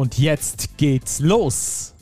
Und 0.00 0.16
jetzt 0.16 0.78
geht's 0.78 1.20
los. 1.20 1.92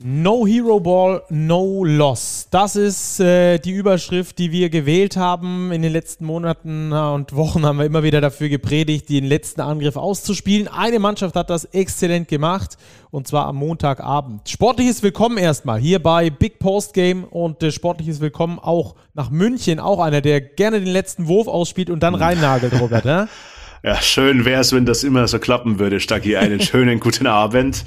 No 0.00 0.46
Hero 0.46 0.78
Ball, 0.78 1.20
no 1.30 1.82
Loss. 1.82 2.46
Das 2.52 2.76
ist 2.76 3.18
äh, 3.18 3.58
die 3.58 3.72
Überschrift, 3.72 4.38
die 4.38 4.52
wir 4.52 4.70
gewählt 4.70 5.16
haben. 5.16 5.72
In 5.72 5.82
den 5.82 5.90
letzten 5.90 6.26
Monaten 6.26 6.92
und 6.92 7.34
Wochen 7.34 7.66
haben 7.66 7.80
wir 7.80 7.86
immer 7.86 8.04
wieder 8.04 8.20
dafür 8.20 8.48
gepredigt, 8.48 9.08
den 9.08 9.24
letzten 9.24 9.62
Angriff 9.62 9.96
auszuspielen. 9.96 10.68
Eine 10.68 11.00
Mannschaft 11.00 11.34
hat 11.34 11.50
das 11.50 11.64
exzellent 11.64 12.28
gemacht 12.28 12.76
und 13.10 13.26
zwar 13.26 13.46
am 13.46 13.56
Montagabend. 13.56 14.48
Sportliches 14.48 15.02
Willkommen 15.02 15.38
erstmal 15.38 15.80
hier 15.80 16.00
bei 16.00 16.30
Big 16.30 16.60
Post 16.60 16.94
Game 16.94 17.24
und 17.24 17.60
äh, 17.64 17.72
sportliches 17.72 18.20
Willkommen 18.20 18.60
auch 18.60 18.94
nach 19.12 19.30
München. 19.30 19.80
Auch 19.80 19.98
einer, 19.98 20.20
der 20.20 20.40
gerne 20.40 20.78
den 20.78 20.92
letzten 20.92 21.26
Wurf 21.26 21.48
ausspielt 21.48 21.90
und 21.90 22.04
dann 22.04 22.14
reinnagelt, 22.14 22.80
Robert. 22.80 23.04
Ne? 23.04 23.28
Ja, 23.82 24.00
schön 24.00 24.44
wäre 24.44 24.60
es, 24.60 24.72
wenn 24.72 24.86
das 24.86 25.04
immer 25.04 25.28
so 25.28 25.38
klappen 25.38 25.78
würde, 25.78 26.00
Stacki. 26.00 26.36
Einen 26.36 26.60
schönen 26.60 27.00
guten 27.00 27.26
Abend. 27.26 27.84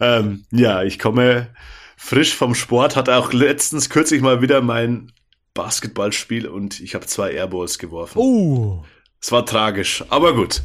Ähm, 0.00 0.44
ja, 0.52 0.82
ich 0.82 0.98
komme 0.98 1.48
frisch 1.96 2.34
vom 2.34 2.54
Sport, 2.54 2.94
hatte 2.96 3.16
auch 3.16 3.32
letztens 3.32 3.90
kürzlich 3.90 4.22
mal 4.22 4.40
wieder 4.40 4.60
mein 4.60 5.12
Basketballspiel 5.54 6.46
und 6.46 6.80
ich 6.80 6.94
habe 6.94 7.06
zwei 7.06 7.32
Airballs 7.32 7.78
geworfen. 7.78 8.18
Oh. 8.18 8.84
Es 9.20 9.32
war 9.32 9.44
tragisch, 9.44 10.04
aber 10.08 10.34
gut. 10.34 10.62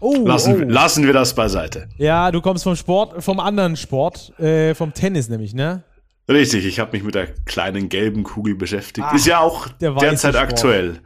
Oh, 0.00 0.24
lassen, 0.24 0.62
oh. 0.62 0.68
lassen 0.68 1.04
wir 1.04 1.12
das 1.12 1.34
beiseite. 1.34 1.88
Ja, 1.96 2.30
du 2.30 2.40
kommst 2.40 2.62
vom 2.62 2.76
Sport, 2.76 3.24
vom 3.24 3.40
anderen 3.40 3.76
Sport, 3.76 4.38
äh, 4.38 4.76
vom 4.76 4.94
Tennis 4.94 5.28
nämlich, 5.28 5.54
ne? 5.54 5.82
Richtig, 6.28 6.66
ich 6.66 6.78
habe 6.78 6.92
mich 6.92 7.02
mit 7.02 7.16
der 7.16 7.26
kleinen 7.26 7.88
gelben 7.88 8.22
Kugel 8.22 8.54
beschäftigt. 8.54 9.06
Ah, 9.10 9.16
Ist 9.16 9.26
ja 9.26 9.40
auch 9.40 9.66
der 9.80 9.92
derzeit 9.92 10.34
Sport. 10.34 10.52
aktuell. 10.52 11.00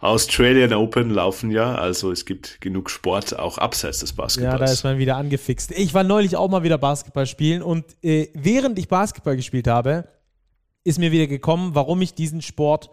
Australian 0.00 0.72
Open 0.72 1.10
laufen 1.10 1.50
ja, 1.50 1.74
also 1.74 2.10
es 2.12 2.24
gibt 2.24 2.60
genug 2.60 2.90
Sport 2.90 3.38
auch 3.38 3.58
abseits 3.58 4.00
des 4.00 4.10
Ja, 4.10 4.16
Basketballs. 4.16 4.58
da 4.60 4.64
ist 4.72 4.84
man 4.84 4.98
wieder 4.98 5.16
angefixt. 5.16 5.72
Ich 5.72 5.94
war 5.94 6.04
neulich 6.04 6.36
auch 6.36 6.48
mal 6.48 6.62
wieder 6.62 6.78
Basketball 6.78 7.26
spielen 7.26 7.62
und 7.62 7.84
äh, 8.02 8.28
während 8.34 8.78
ich 8.78 8.88
Basketball 8.88 9.36
gespielt 9.36 9.66
habe, 9.68 10.08
ist 10.84 10.98
mir 10.98 11.12
wieder 11.12 11.26
gekommen, 11.26 11.74
warum 11.74 12.00
ich 12.02 12.14
diesen 12.14 12.42
Sport 12.42 12.90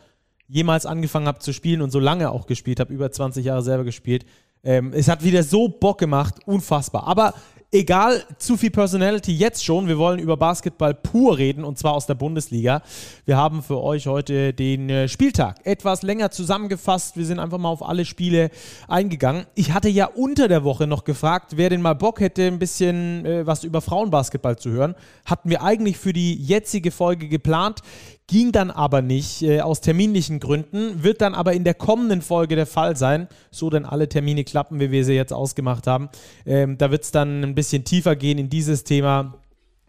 jemals 0.47 0.85
angefangen 0.85 1.27
habe 1.27 1.39
zu 1.39 1.53
spielen 1.53 1.81
und 1.81 1.91
so 1.91 1.99
lange 1.99 2.31
auch 2.31 2.45
gespielt 2.47 2.79
habe, 2.79 2.93
über 2.93 3.11
20 3.11 3.45
Jahre 3.45 3.61
selber 3.63 3.83
gespielt. 3.83 4.25
Ähm, 4.63 4.93
es 4.93 5.07
hat 5.09 5.23
wieder 5.23 5.43
so 5.43 5.67
Bock 5.67 5.97
gemacht, 5.99 6.35
unfassbar. 6.45 7.05
Aber 7.05 7.33
egal, 7.73 8.23
zu 8.37 8.55
viel 8.55 8.69
Personality 8.69 9.35
jetzt 9.35 9.65
schon. 9.65 9.87
Wir 9.87 9.97
wollen 9.97 10.19
über 10.19 10.37
Basketball 10.37 10.93
pur 10.93 11.37
reden 11.37 11.63
und 11.63 11.77
zwar 11.77 11.93
aus 11.93 12.05
der 12.05 12.13
Bundesliga. 12.13 12.83
Wir 13.25 13.35
haben 13.35 13.63
für 13.63 13.81
euch 13.81 14.05
heute 14.07 14.53
den 14.53 14.89
äh, 14.89 15.07
Spieltag 15.07 15.65
etwas 15.65 16.03
länger 16.03 16.29
zusammengefasst. 16.29 17.17
Wir 17.17 17.25
sind 17.25 17.39
einfach 17.39 17.57
mal 17.57 17.69
auf 17.69 17.83
alle 17.83 18.05
Spiele 18.05 18.51
eingegangen. 18.87 19.45
Ich 19.55 19.73
hatte 19.73 19.89
ja 19.89 20.05
unter 20.05 20.47
der 20.47 20.63
Woche 20.63 20.85
noch 20.85 21.03
gefragt, 21.03 21.53
wer 21.57 21.69
denn 21.69 21.81
mal 21.81 21.95
Bock 21.95 22.19
hätte, 22.19 22.43
ein 22.43 22.59
bisschen 22.59 23.25
äh, 23.25 23.45
was 23.47 23.63
über 23.63 23.81
Frauenbasketball 23.81 24.57
zu 24.57 24.69
hören. 24.69 24.93
Hatten 25.25 25.49
wir 25.49 25.63
eigentlich 25.63 25.97
für 25.97 26.13
die 26.13 26.35
jetzige 26.35 26.91
Folge 26.91 27.27
geplant. 27.27 27.79
Ging 28.27 28.53
dann 28.53 28.71
aber 28.71 29.01
nicht 29.01 29.41
äh, 29.41 29.59
aus 29.59 29.81
terminlichen 29.81 30.39
Gründen, 30.39 31.03
wird 31.03 31.19
dann 31.21 31.35
aber 31.35 31.53
in 31.53 31.65
der 31.65 31.73
kommenden 31.73 32.21
Folge 32.21 32.55
der 32.55 32.65
Fall 32.65 32.95
sein, 32.95 33.27
so 33.51 33.69
denn 33.69 33.85
alle 33.85 34.07
Termine 34.07 34.45
klappen, 34.45 34.79
wie 34.79 34.91
wir 34.91 35.03
sie 35.03 35.13
jetzt 35.13 35.33
ausgemacht 35.33 35.87
haben. 35.87 36.07
Ähm, 36.45 36.77
da 36.77 36.89
wird 36.89 37.03
es 37.03 37.11
dann 37.11 37.43
ein 37.43 37.53
bisschen 37.53 37.83
tiefer 37.83 38.15
gehen 38.15 38.37
in 38.37 38.49
dieses 38.49 38.85
Thema. 38.85 39.35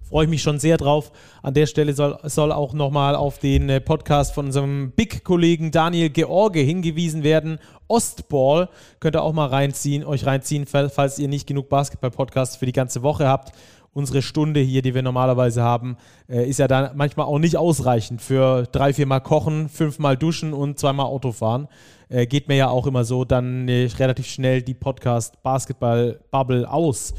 Freue 0.02 0.24
ich 0.24 0.30
mich 0.30 0.42
schon 0.42 0.58
sehr 0.58 0.76
drauf. 0.76 1.12
An 1.42 1.54
der 1.54 1.66
Stelle 1.66 1.94
soll, 1.94 2.18
soll 2.24 2.50
auch 2.52 2.74
nochmal 2.74 3.14
auf 3.14 3.38
den 3.38 3.68
äh, 3.70 3.80
Podcast 3.80 4.34
von 4.34 4.46
unserem 4.46 4.90
Big-Kollegen 4.96 5.70
Daniel 5.70 6.10
George 6.10 6.60
hingewiesen 6.60 7.22
werden. 7.22 7.58
Ostball 7.86 8.68
könnt 8.98 9.16
ihr 9.16 9.22
auch 9.22 9.32
mal 9.32 9.46
reinziehen, 9.46 10.04
euch 10.04 10.26
reinziehen, 10.26 10.66
fall- 10.66 10.90
falls 10.90 11.18
ihr 11.20 11.28
nicht 11.28 11.46
genug 11.46 11.68
Basketball-Podcasts 11.68 12.56
für 12.56 12.66
die 12.66 12.72
ganze 12.72 13.02
Woche 13.02 13.28
habt. 13.28 13.52
Unsere 13.94 14.20
Stunde 14.22 14.60
hier, 14.60 14.82
die 14.82 14.94
wir 14.94 15.02
normalerweise 15.02 15.62
haben, 15.62 15.96
äh, 16.28 16.46
ist 16.48 16.58
ja 16.58 16.68
dann 16.68 16.96
manchmal 16.96 17.26
auch 17.26 17.38
nicht 17.38 17.56
ausreichend 17.56 18.20
für 18.20 18.64
drei, 18.64 18.92
viermal 18.92 19.20
kochen, 19.20 19.68
fünfmal 19.68 20.16
duschen 20.16 20.52
und 20.52 20.78
zweimal 20.78 21.06
Auto 21.06 21.32
fahren. 21.32 21.68
Äh, 22.08 22.26
geht 22.26 22.48
mir 22.48 22.56
ja 22.56 22.68
auch 22.68 22.86
immer 22.86 23.04
so 23.04 23.24
dann 23.24 23.68
äh, 23.68 23.88
relativ 23.98 24.26
schnell 24.26 24.62
die 24.62 24.74
Podcast-Basketball-Bubble 24.74 26.68
aus. 26.68 27.14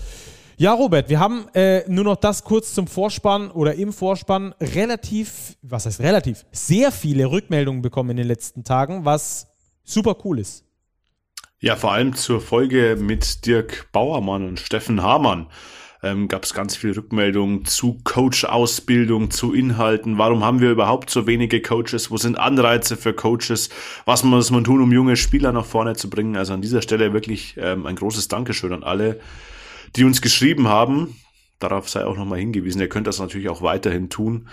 Ja, 0.57 0.73
Robert, 0.73 1.09
wir 1.09 1.19
haben 1.19 1.47
äh, 1.53 1.83
nur 1.89 2.03
noch 2.03 2.17
das 2.17 2.43
kurz 2.43 2.73
zum 2.73 2.87
Vorspann 2.87 3.51
oder 3.51 3.75
im 3.75 3.91
Vorspann 3.91 4.53
relativ, 4.61 5.57
was 5.61 5.85
heißt 5.85 5.99
relativ, 6.01 6.45
sehr 6.51 6.91
viele 6.91 7.31
Rückmeldungen 7.31 7.81
bekommen 7.81 8.11
in 8.11 8.17
den 8.17 8.27
letzten 8.27 8.63
Tagen, 8.63 9.03
was 9.03 9.47
super 9.83 10.15
cool 10.23 10.39
ist. 10.39 10.65
Ja, 11.59 11.75
vor 11.75 11.93
allem 11.93 12.13
zur 12.13 12.41
Folge 12.41 12.97
mit 12.99 13.45
Dirk 13.45 13.89
Bauermann 13.91 14.47
und 14.47 14.59
Steffen 14.59 15.01
Hamann 15.01 15.47
ähm, 16.05 16.27
gab 16.27 16.43
es 16.43 16.53
ganz 16.53 16.75
viele 16.75 16.97
Rückmeldungen 16.97 17.65
zu 17.65 17.97
Coach-Ausbildung, 18.03 19.31
zu 19.31 19.53
Inhalten. 19.53 20.19
Warum 20.19 20.43
haben 20.43 20.61
wir 20.61 20.69
überhaupt 20.69 21.09
so 21.09 21.25
wenige 21.25 21.59
Coaches? 21.61 22.11
Wo 22.11 22.17
sind 22.17 22.37
Anreize 22.37 22.95
für 22.95 23.13
Coaches? 23.13 23.69
Was 24.05 24.23
muss 24.23 24.51
man 24.51 24.63
tun, 24.63 24.81
um 24.81 24.91
junge 24.91 25.17
Spieler 25.17 25.51
nach 25.51 25.65
vorne 25.65 25.95
zu 25.95 26.07
bringen? 26.09 26.37
Also 26.37 26.53
an 26.53 26.61
dieser 26.61 26.83
Stelle 26.83 27.11
wirklich 27.11 27.55
ähm, 27.57 27.87
ein 27.87 27.95
großes 27.95 28.27
Dankeschön 28.27 28.71
an 28.71 28.83
alle, 28.83 29.19
die 29.95 30.03
uns 30.03 30.21
geschrieben 30.21 30.67
haben. 30.67 31.15
Darauf 31.59 31.89
sei 31.89 32.05
auch 32.05 32.17
nochmal 32.17 32.37
hingewiesen. 32.39 32.81
Ihr 32.81 32.89
könnt 32.89 33.07
das 33.07 33.19
natürlich 33.19 33.49
auch 33.49 33.63
weiterhin 33.63 34.11
tun. 34.11 34.47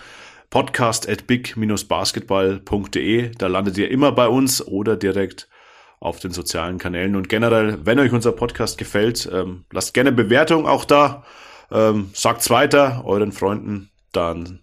Podcast 0.49 1.07
at 1.09 1.27
big-basketball.de. 1.27 3.33
Da 3.37 3.47
landet 3.47 3.77
ihr 3.77 3.91
immer 3.91 4.13
bei 4.13 4.29
uns 4.29 4.67
oder 4.67 4.97
direkt 4.97 5.51
auf 6.03 6.19
den 6.19 6.33
sozialen 6.33 6.79
Kanälen. 6.79 7.17
Und 7.17 7.29
generell, 7.29 7.79
wenn 7.85 7.99
euch 7.99 8.13
unser 8.13 8.33
Podcast 8.33 8.77
gefällt, 8.77 9.29
ähm, 9.33 9.65
lasst 9.71 9.95
gerne 9.95 10.13
Bewertung 10.13 10.67
auch 10.67 10.85
da. 10.85 11.25
Ähm, 11.71 12.11
sagt's 12.13 12.51
weiter 12.51 13.05
euren 13.05 13.33
Freunden, 13.33 13.91
dann 14.13 14.61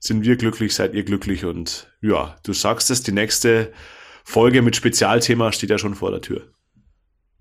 sind 0.00 0.24
wir 0.24 0.36
glücklich, 0.36 0.74
seid 0.74 0.94
ihr 0.94 1.04
glücklich 1.04 1.44
und 1.44 1.92
ja, 2.00 2.36
du 2.42 2.52
sagst 2.54 2.90
es, 2.90 3.02
die 3.02 3.12
nächste 3.12 3.72
Folge 4.24 4.62
mit 4.62 4.74
Spezialthema 4.74 5.52
steht 5.52 5.70
ja 5.70 5.78
schon 5.78 5.94
vor 5.94 6.10
der 6.10 6.22
Tür. 6.22 6.48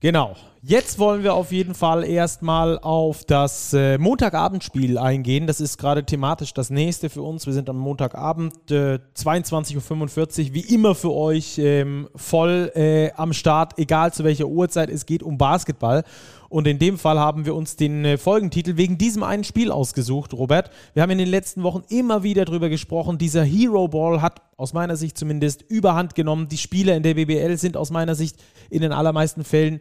Genau. 0.01 0.35
Jetzt 0.61 0.99
wollen 0.99 1.23
wir 1.23 1.33
auf 1.33 1.51
jeden 1.51 1.73
Fall 1.73 2.03
erstmal 2.03 2.79
auf 2.79 3.23
das 3.25 3.73
äh, 3.73 3.97
Montagabendspiel 3.97 4.97
eingehen. 4.97 5.47
Das 5.47 5.61
ist 5.61 5.77
gerade 5.77 6.05
thematisch 6.05 6.53
das 6.53 6.69
nächste 6.69 7.09
für 7.09 7.21
uns. 7.21 7.45
Wir 7.45 7.53
sind 7.53 7.69
am 7.69 7.77
Montagabend 7.77 8.53
äh, 8.71 8.99
22.45 9.15 10.49
Uhr, 10.49 10.53
wie 10.53 10.73
immer 10.73 10.95
für 10.95 11.13
euch 11.13 11.57
ähm, 11.57 12.09
voll 12.15 12.71
äh, 12.75 13.11
am 13.13 13.31
Start, 13.33 13.77
egal 13.77 14.11
zu 14.13 14.23
welcher 14.23 14.47
Uhrzeit. 14.47 14.89
Es 14.89 15.05
geht 15.05 15.23
um 15.23 15.37
Basketball. 15.37 16.03
Und 16.49 16.67
in 16.67 16.79
dem 16.79 16.97
Fall 16.97 17.19
haben 17.19 17.45
wir 17.45 17.55
uns 17.55 17.75
den 17.75 18.03
äh, 18.03 18.17
Folgentitel 18.17 18.75
wegen 18.75 18.97
diesem 18.97 19.23
einen 19.23 19.43
Spiel 19.43 19.71
ausgesucht, 19.71 20.33
Robert. 20.33 20.71
Wir 20.93 21.03
haben 21.03 21.11
in 21.11 21.19
den 21.19 21.29
letzten 21.29 21.63
Wochen 21.63 21.83
immer 21.89 22.23
wieder 22.23 22.43
darüber 22.43 22.69
gesprochen. 22.69 23.19
Dieser 23.19 23.43
Hero 23.43 23.87
Ball 23.87 24.21
hat 24.21 24.41
aus 24.57 24.73
meiner 24.73 24.95
Sicht 24.95 25.17
zumindest 25.17 25.61
überhand 25.61 26.15
genommen. 26.15 26.47
Die 26.49 26.57
Spieler 26.57 26.95
in 26.95 27.03
der 27.03 27.13
BBL 27.13 27.55
sind 27.57 27.77
aus 27.77 27.91
meiner 27.91 28.15
Sicht 28.15 28.37
in 28.69 28.81
den 28.81 28.91
allermeisten 28.91 29.43
Fällen 29.43 29.79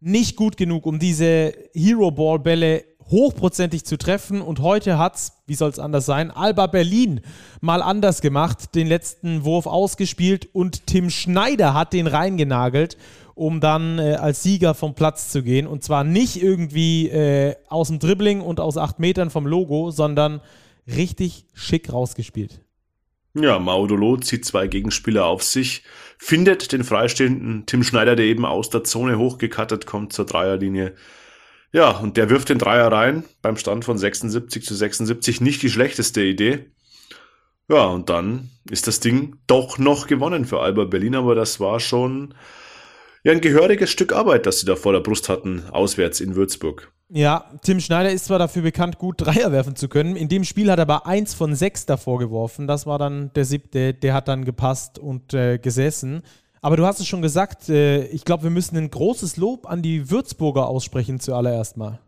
nicht 0.00 0.36
gut 0.36 0.56
genug, 0.56 0.86
um 0.86 0.98
diese 0.98 1.54
Hero 1.74 2.10
Ball 2.10 2.38
Bälle 2.38 2.84
hochprozentig 3.10 3.84
zu 3.84 3.98
treffen. 3.98 4.40
Und 4.40 4.60
heute 4.60 4.98
hat's, 4.98 5.32
wie 5.46 5.54
soll 5.54 5.70
es 5.70 5.78
anders 5.78 6.06
sein, 6.06 6.30
Alba 6.30 6.66
Berlin 6.66 7.20
mal 7.60 7.82
anders 7.82 8.20
gemacht, 8.20 8.74
den 8.74 8.86
letzten 8.86 9.44
Wurf 9.44 9.66
ausgespielt 9.66 10.48
und 10.52 10.86
Tim 10.86 11.10
Schneider 11.10 11.74
hat 11.74 11.92
den 11.92 12.06
reingenagelt, 12.06 12.96
um 13.40 13.58
dann 13.58 13.98
äh, 13.98 14.16
als 14.16 14.42
Sieger 14.42 14.74
vom 14.74 14.94
Platz 14.94 15.30
zu 15.30 15.42
gehen. 15.42 15.66
Und 15.66 15.82
zwar 15.82 16.04
nicht 16.04 16.42
irgendwie 16.42 17.08
äh, 17.08 17.54
aus 17.70 17.88
dem 17.88 17.98
Dribbling 17.98 18.42
und 18.42 18.60
aus 18.60 18.76
acht 18.76 18.98
Metern 18.98 19.30
vom 19.30 19.46
Logo, 19.46 19.90
sondern 19.90 20.42
richtig 20.86 21.46
schick 21.54 21.90
rausgespielt. 21.90 22.60
Ja, 23.32 23.58
Maudolo 23.58 24.18
zieht 24.18 24.44
zwei 24.44 24.66
Gegenspieler 24.66 25.24
auf 25.24 25.42
sich, 25.42 25.84
findet 26.18 26.72
den 26.72 26.84
freistehenden 26.84 27.64
Tim 27.64 27.82
Schneider, 27.82 28.14
der 28.14 28.26
eben 28.26 28.44
aus 28.44 28.68
der 28.68 28.84
Zone 28.84 29.16
hochgekattet 29.16 29.86
kommt 29.86 30.12
zur 30.12 30.26
Dreierlinie. 30.26 30.94
Ja, 31.72 31.92
und 31.92 32.18
der 32.18 32.28
wirft 32.28 32.50
den 32.50 32.58
Dreier 32.58 32.92
rein 32.92 33.24
beim 33.40 33.56
Stand 33.56 33.86
von 33.86 33.96
76 33.96 34.66
zu 34.66 34.74
76. 34.74 35.40
Nicht 35.40 35.62
die 35.62 35.70
schlechteste 35.70 36.22
Idee. 36.22 36.66
Ja, 37.70 37.86
und 37.86 38.10
dann 38.10 38.50
ist 38.68 38.86
das 38.86 39.00
Ding 39.00 39.36
doch 39.46 39.78
noch 39.78 40.08
gewonnen 40.08 40.44
für 40.44 40.60
Alba 40.60 40.84
Berlin, 40.84 41.14
aber 41.14 41.34
das 41.34 41.58
war 41.58 41.80
schon 41.80 42.34
ja 43.24 43.32
ein 43.32 43.40
gehöriges 43.40 43.90
Stück 43.90 44.12
Arbeit, 44.12 44.46
das 44.46 44.60
sie 44.60 44.66
da 44.66 44.76
vor 44.76 44.92
der 44.92 45.00
Brust 45.00 45.28
hatten, 45.28 45.64
auswärts 45.70 46.20
in 46.20 46.34
Würzburg. 46.34 46.92
Ja, 47.12 47.50
Tim 47.62 47.80
Schneider 47.80 48.12
ist 48.12 48.26
zwar 48.26 48.38
dafür 48.38 48.62
bekannt, 48.62 48.98
gut 48.98 49.16
Dreier 49.18 49.50
werfen 49.50 49.74
zu 49.74 49.88
können. 49.88 50.14
In 50.14 50.28
dem 50.28 50.44
Spiel 50.44 50.70
hat 50.70 50.78
er 50.78 50.82
aber 50.82 51.06
eins 51.06 51.34
von 51.34 51.56
sechs 51.56 51.84
davor 51.84 52.20
geworfen. 52.20 52.68
Das 52.68 52.86
war 52.86 52.98
dann 52.98 53.32
der 53.34 53.44
siebte, 53.44 53.94
der 53.94 54.14
hat 54.14 54.28
dann 54.28 54.44
gepasst 54.44 54.98
und 54.98 55.34
äh, 55.34 55.58
gesessen. 55.58 56.22
Aber 56.62 56.76
du 56.76 56.86
hast 56.86 57.00
es 57.00 57.08
schon 57.08 57.22
gesagt, 57.22 57.68
äh, 57.68 58.04
ich 58.06 58.24
glaube, 58.24 58.44
wir 58.44 58.50
müssen 58.50 58.76
ein 58.76 58.90
großes 58.90 59.38
Lob 59.38 59.68
an 59.68 59.82
die 59.82 60.10
Würzburger 60.10 60.68
aussprechen 60.68 61.18
zuallererst 61.18 61.76
mal. 61.76 61.98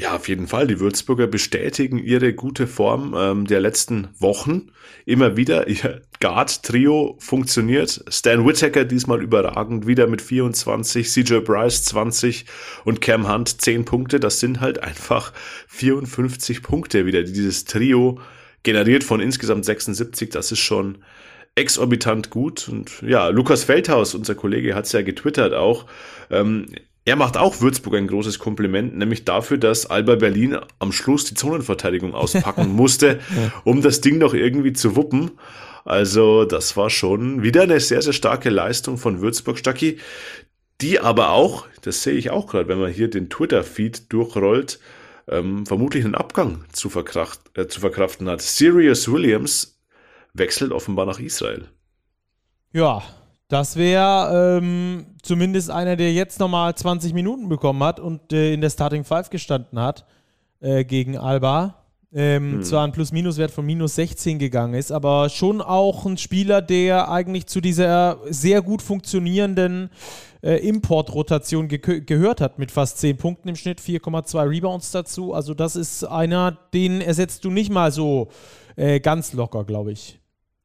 Ja, 0.00 0.14
auf 0.14 0.28
jeden 0.28 0.46
Fall. 0.46 0.68
Die 0.68 0.78
Würzburger 0.78 1.26
bestätigen 1.26 1.98
ihre 1.98 2.32
gute 2.32 2.68
Form 2.68 3.16
ähm, 3.18 3.48
der 3.48 3.58
letzten 3.58 4.06
Wochen. 4.20 4.70
Immer 5.06 5.36
wieder. 5.36 5.66
Ihr 5.66 6.02
Guard-Trio 6.20 7.16
funktioniert. 7.18 8.04
Stan 8.08 8.46
Whittaker 8.46 8.84
diesmal 8.84 9.20
überragend, 9.20 9.88
wieder 9.88 10.06
mit 10.06 10.22
24, 10.22 11.10
CJ 11.10 11.38
Bryce 11.40 11.82
20 11.82 12.44
und 12.84 13.00
Cam 13.00 13.28
Hunt 13.28 13.60
10 13.60 13.86
Punkte. 13.86 14.20
Das 14.20 14.38
sind 14.38 14.60
halt 14.60 14.80
einfach 14.84 15.32
54 15.66 16.62
Punkte 16.62 17.04
wieder, 17.04 17.24
die 17.24 17.32
dieses 17.32 17.64
Trio 17.64 18.20
generiert 18.62 19.02
von 19.02 19.18
insgesamt 19.18 19.64
76. 19.64 20.30
Das 20.30 20.52
ist 20.52 20.60
schon 20.60 20.98
exorbitant 21.56 22.30
gut. 22.30 22.68
Und 22.68 23.02
ja, 23.02 23.30
Lukas 23.30 23.64
Feldhaus, 23.64 24.14
unser 24.14 24.36
Kollege, 24.36 24.76
hat 24.76 24.84
es 24.84 24.92
ja 24.92 25.02
getwittert 25.02 25.54
auch. 25.54 25.86
Ähm, 26.30 26.66
er 27.08 27.16
macht 27.16 27.38
auch 27.38 27.62
Würzburg 27.62 27.94
ein 27.94 28.06
großes 28.06 28.38
Kompliment, 28.38 28.94
nämlich 28.94 29.24
dafür, 29.24 29.56
dass 29.56 29.86
Alba 29.86 30.16
Berlin 30.16 30.58
am 30.78 30.92
Schluss 30.92 31.24
die 31.24 31.32
Zonenverteidigung 31.32 32.14
auspacken 32.14 32.68
musste, 32.76 33.20
um 33.64 33.80
das 33.80 34.02
Ding 34.02 34.18
noch 34.18 34.34
irgendwie 34.34 34.74
zu 34.74 34.94
wuppen. 34.94 35.30
Also 35.86 36.44
das 36.44 36.76
war 36.76 36.90
schon 36.90 37.42
wieder 37.42 37.62
eine 37.62 37.80
sehr, 37.80 38.02
sehr 38.02 38.12
starke 38.12 38.50
Leistung 38.50 38.98
von 38.98 39.22
Würzburg 39.22 39.58
Stacki, 39.58 40.00
die 40.82 41.00
aber 41.00 41.30
auch, 41.30 41.66
das 41.80 42.02
sehe 42.02 42.12
ich 42.12 42.28
auch 42.28 42.46
gerade, 42.46 42.68
wenn 42.68 42.78
man 42.78 42.92
hier 42.92 43.08
den 43.08 43.30
Twitter-Feed 43.30 44.12
durchrollt, 44.12 44.78
ähm, 45.28 45.64
vermutlich 45.64 46.04
einen 46.04 46.14
Abgang 46.14 46.66
zu, 46.72 46.90
verkraft, 46.90 47.40
äh, 47.54 47.68
zu 47.68 47.80
verkraften 47.80 48.28
hat. 48.28 48.42
Sirius 48.42 49.10
Williams 49.10 49.80
wechselt 50.34 50.72
offenbar 50.72 51.06
nach 51.06 51.20
Israel. 51.20 51.68
Ja, 52.72 53.02
das 53.48 53.76
wäre 53.76 54.58
ähm, 54.58 55.06
zumindest 55.22 55.70
einer, 55.70 55.96
der 55.96 56.12
jetzt 56.12 56.38
nochmal 56.38 56.74
20 56.74 57.14
Minuten 57.14 57.48
bekommen 57.48 57.82
hat 57.82 57.98
und 57.98 58.32
äh, 58.32 58.52
in 58.52 58.60
der 58.60 58.70
Starting 58.70 59.04
Five 59.04 59.30
gestanden 59.30 59.80
hat 59.80 60.06
äh, 60.60 60.84
gegen 60.84 61.16
Alba. 61.16 61.74
Ähm, 62.12 62.52
hm. 62.52 62.62
Zwar 62.62 62.84
ein 62.84 62.92
Plus-Minus-Wert 62.92 63.50
von 63.50 63.66
minus 63.66 63.96
16 63.96 64.38
gegangen 64.38 64.72
ist, 64.74 64.90
aber 64.90 65.28
schon 65.28 65.60
auch 65.60 66.06
ein 66.06 66.16
Spieler, 66.16 66.62
der 66.62 67.10
eigentlich 67.10 67.46
zu 67.46 67.60
dieser 67.60 68.18
sehr 68.30 68.62
gut 68.62 68.80
funktionierenden 68.80 69.90
äh, 70.42 70.66
Import-Rotation 70.66 71.68
ge 71.68 72.00
gehört 72.00 72.40
hat, 72.40 72.58
mit 72.58 72.70
fast 72.70 72.98
10 72.98 73.18
Punkten 73.18 73.48
im 73.48 73.56
Schnitt, 73.56 73.80
4,2 73.80 74.48
Rebounds 74.48 74.90
dazu. 74.90 75.34
Also, 75.34 75.52
das 75.52 75.76
ist 75.76 76.04
einer, 76.04 76.56
den 76.72 77.02
ersetzt 77.02 77.44
du 77.44 77.50
nicht 77.50 77.70
mal 77.70 77.92
so 77.92 78.28
äh, 78.76 79.00
ganz 79.00 79.34
locker, 79.34 79.64
glaube 79.64 79.92
ich. 79.92 80.18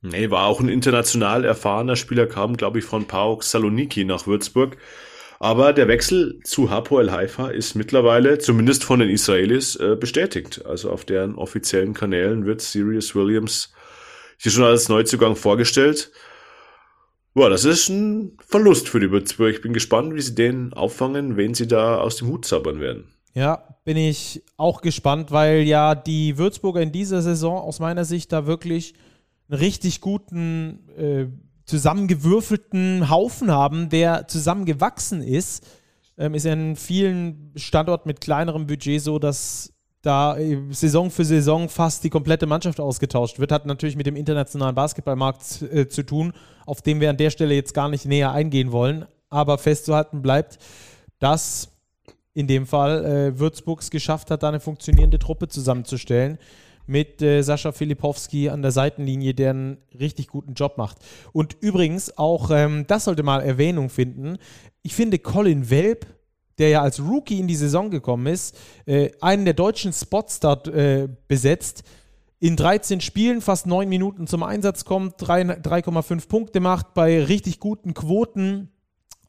Nee, 0.03 0.29
war 0.29 0.47
auch 0.47 0.59
ein 0.59 0.67
international 0.67 1.45
erfahrener 1.45 1.95
Spieler, 1.95 2.27
kam, 2.27 2.57
glaube 2.57 2.79
ich, 2.79 2.85
von 2.85 3.07
PAOK 3.07 3.41
Saloniki 3.41 4.03
nach 4.03 4.27
Würzburg. 4.27 4.75
Aber 5.39 5.71
der 5.71 5.87
Wechsel 5.87 6.41
zu 6.43 6.69
Hapoel 6.69 7.11
Haifa 7.11 7.47
ist 7.47 7.75
mittlerweile, 7.75 8.37
zumindest 8.37 8.83
von 8.83 8.99
den 8.99 9.09
Israelis, 9.09 9.77
äh, 9.77 9.95
bestätigt. 9.97 10.65
Also 10.65 10.91
auf 10.91 11.05
deren 11.05 11.35
offiziellen 11.35 11.93
Kanälen 11.93 12.45
wird 12.45 12.59
Sirius 12.59 13.15
Williams 13.15 13.73
hier 14.37 14.51
schon 14.51 14.65
als 14.65 14.89
Neuzugang 14.89 15.37
vorgestellt. 15.37 16.11
Boah, 17.33 17.49
das 17.49 17.63
ist 17.63 17.87
ein 17.87 18.37
Verlust 18.45 18.89
für 18.89 18.99
die 18.99 19.09
Würzburg. 19.09 19.53
Ich 19.53 19.61
bin 19.61 19.71
gespannt, 19.71 20.13
wie 20.15 20.21
sie 20.21 20.35
den 20.35 20.73
auffangen, 20.73 21.37
wenn 21.37 21.53
sie 21.53 21.67
da 21.67 21.97
aus 21.97 22.17
dem 22.17 22.27
Hut 22.27 22.45
zaubern 22.45 22.81
werden. 22.81 23.05
Ja, 23.33 23.63
bin 23.85 23.97
ich 23.97 24.43
auch 24.57 24.81
gespannt, 24.81 25.31
weil 25.31 25.61
ja 25.61 25.95
die 25.95 26.37
Würzburger 26.37 26.81
in 26.81 26.91
dieser 26.91 27.21
Saison 27.21 27.57
aus 27.57 27.79
meiner 27.79 28.05
Sicht 28.05 28.31
da 28.33 28.45
wirklich 28.45 28.93
einen 29.53 29.59
richtig 29.59 30.01
guten, 30.01 30.89
äh, 30.97 31.27
zusammengewürfelten 31.65 33.09
Haufen 33.09 33.51
haben, 33.51 33.89
der 33.89 34.27
zusammengewachsen 34.27 35.21
ist. 35.21 35.65
Ähm, 36.17 36.33
ist 36.33 36.45
ja 36.45 36.53
in 36.53 36.75
vielen 36.75 37.51
Standorten 37.55 38.07
mit 38.07 38.21
kleinerem 38.21 38.67
Budget 38.67 39.01
so, 39.01 39.17
dass 39.17 39.73
da 40.01 40.37
äh, 40.37 40.57
Saison 40.71 41.09
für 41.09 41.23
Saison 41.23 41.69
fast 41.69 42.03
die 42.03 42.09
komplette 42.09 42.45
Mannschaft 42.45 42.79
ausgetauscht 42.79 43.39
wird. 43.39 43.51
Hat 43.51 43.65
natürlich 43.65 43.95
mit 43.95 44.05
dem 44.05 44.15
internationalen 44.15 44.75
Basketballmarkt 44.75 45.61
äh, 45.61 45.87
zu 45.87 46.03
tun, 46.03 46.33
auf 46.65 46.81
den 46.81 46.99
wir 46.99 47.09
an 47.09 47.17
der 47.17 47.29
Stelle 47.29 47.55
jetzt 47.55 47.73
gar 47.73 47.89
nicht 47.89 48.05
näher 48.05 48.31
eingehen 48.31 48.71
wollen. 48.71 49.05
Aber 49.29 49.57
festzuhalten 49.57 50.21
bleibt, 50.21 50.59
dass 51.19 51.69
in 52.33 52.47
dem 52.47 52.67
Fall 52.67 53.05
äh, 53.05 53.39
Würzburg 53.39 53.81
es 53.81 53.89
geschafft 53.89 54.29
hat, 54.29 54.43
da 54.43 54.49
eine 54.49 54.59
funktionierende 54.59 55.19
Truppe 55.19 55.47
zusammenzustellen 55.47 56.37
mit 56.85 57.21
äh, 57.21 57.41
Sascha 57.41 57.71
Filipowski 57.71 58.49
an 58.49 58.61
der 58.61 58.71
Seitenlinie, 58.71 59.33
der 59.33 59.51
einen 59.51 59.77
richtig 59.99 60.27
guten 60.27 60.53
Job 60.53 60.77
macht. 60.77 60.97
Und 61.31 61.57
übrigens 61.61 62.17
auch, 62.17 62.51
ähm, 62.51 62.85
das 62.87 63.05
sollte 63.05 63.23
mal 63.23 63.41
Erwähnung 63.41 63.89
finden, 63.89 64.37
ich 64.81 64.93
finde 64.93 65.19
Colin 65.19 65.69
Welp, 65.69 66.05
der 66.57 66.69
ja 66.69 66.81
als 66.81 66.99
Rookie 66.99 67.39
in 67.39 67.47
die 67.47 67.55
Saison 67.55 67.89
gekommen 67.89 68.27
ist, 68.27 68.55
äh, 68.85 69.11
einen 69.21 69.45
der 69.45 69.53
deutschen 69.53 69.93
Spots 69.93 70.39
dort 70.39 70.67
äh, 70.67 71.07
besetzt, 71.27 71.83
in 72.39 72.57
13 72.57 72.99
Spielen 72.99 73.39
fast 73.39 73.67
9 73.67 73.87
Minuten 73.87 74.27
zum 74.27 74.43
Einsatz 74.43 74.83
kommt, 74.83 75.15
3,5 75.21 76.27
Punkte 76.27 76.59
macht, 76.59 76.93
bei 76.93 77.23
richtig 77.23 77.61
guten 77.61 77.93
Quoten 77.93 78.72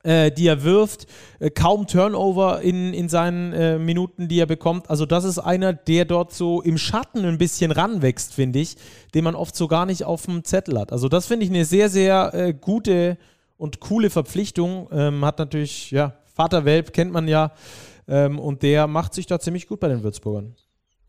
äh, 0.05 0.31
die 0.31 0.47
er 0.47 0.62
wirft, 0.62 1.06
äh, 1.41 1.51
kaum 1.51 1.87
Turnover 1.87 2.61
in, 2.61 2.95
in 2.95 3.09
seinen 3.09 3.53
äh, 3.53 3.79
Minuten, 3.79 4.29
die 4.29 4.39
er 4.39 4.47
bekommt. 4.47 4.89
Also 4.89 5.06
das 5.06 5.25
ist 5.25 5.39
einer, 5.39 5.73
der 5.73 6.05
dort 6.05 6.33
so 6.33 6.62
im 6.62 6.79
Schatten 6.79 7.25
ein 7.25 7.39
bisschen 7.39 7.73
ranwächst, 7.73 8.35
finde 8.35 8.61
ich, 8.61 8.77
den 9.15 9.25
man 9.25 9.35
oft 9.35 9.56
so 9.56 9.67
gar 9.67 9.87
nicht 9.87 10.05
auf 10.05 10.27
dem 10.27 10.45
Zettel 10.45 10.79
hat. 10.79 10.93
Also 10.93 11.09
das 11.09 11.27
finde 11.27 11.45
ich 11.45 11.51
eine 11.51 11.65
sehr, 11.65 11.89
sehr 11.89 12.33
äh, 12.35 12.55
gute 12.55 13.19
und 13.56 13.81
coole 13.81 14.11
Verpflichtung. 14.11 14.89
Ähm, 14.93 15.25
hat 15.25 15.39
natürlich, 15.39 15.91
ja, 15.91 16.15
Vater 16.35 16.65
Welp 16.65 16.93
kennt 16.93 17.12
man 17.12 17.27
ja 17.27 17.53
ähm, 18.07 18.39
und 18.39 18.62
der 18.62 18.87
macht 18.87 19.15
sich 19.15 19.27
da 19.27 19.41
ziemlich 19.41 19.67
gut 19.67 19.81
bei 19.81 19.89
den 19.89 20.03
Würzburgern. 20.03 20.55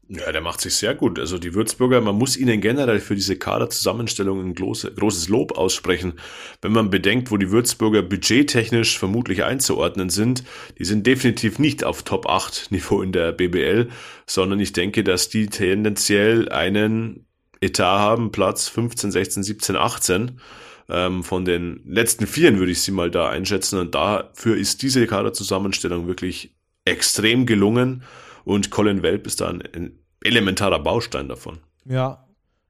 Ja, 0.08 0.32
der 0.32 0.42
macht 0.42 0.62
sich 0.62 0.76
sehr 0.76 0.94
gut. 0.94 1.18
Also 1.18 1.40
die 1.40 1.56
Würzburger, 1.56 2.00
man 2.00 2.16
muss 2.16 2.38
ihnen 2.38 2.62
generell 2.62 3.00
für 3.00 3.16
diese 3.16 3.38
Kaderzusammenstellung 3.38 4.40
ein 4.40 4.54
großes 4.54 5.30
Lob 5.30 5.58
aussprechen. 5.58 6.14
Wenn 6.62 6.74
man 6.74 6.92
bedenkt, 6.92 7.32
wo 7.32 7.38
die 7.38 7.50
Würzburger 7.50 8.04
budgettechnisch 8.04 9.00
vermutlich 9.00 9.44
einzuordnen 9.44 10.12
sind, 10.12 10.44
die 10.78 10.86
sind 10.86 11.08
definitiv 11.08 11.58
nicht 11.58 11.84
auf 11.84 12.04
Top 12.04 12.30
8 12.30 12.72
Niveau 12.72 13.02
in 13.02 13.14
der 13.14 13.32
BBL, 13.32 13.90
sondern 14.28 14.60
ich 14.60 14.74
denke, 14.74 15.04
dass 15.04 15.30
die 15.30 15.48
tendenziell 15.48 16.50
einen 16.50 17.26
Etat 17.60 17.98
haben, 17.98 18.32
Platz 18.32 18.70
15, 18.70 19.12
16, 19.12 19.42
17, 19.42 19.76
18. 19.76 20.40
Ähm, 20.88 21.24
von 21.24 21.46
den 21.46 21.82
letzten 21.84 22.28
Vieren 22.28 22.60
würde 22.60 22.72
ich 22.72 22.84
sie 22.84 22.92
mal 22.92 23.10
da 23.10 23.30
einschätzen 23.30 23.80
und 23.80 23.96
dafür 23.96 24.56
ist 24.56 24.84
diese 24.84 25.08
Kaderzusammenstellung 25.08 26.06
wirklich 26.06 26.54
extrem 26.86 27.48
gelungen. 27.48 28.04
Und 28.46 28.72
Colin 28.72 29.04
Welp 29.04 29.28
ist 29.28 29.42
da 29.42 29.50
ein 29.50 30.00
elementarer 30.24 30.80
Baustein 30.80 31.28
davon. 31.28 31.60
Ja, 31.86 32.26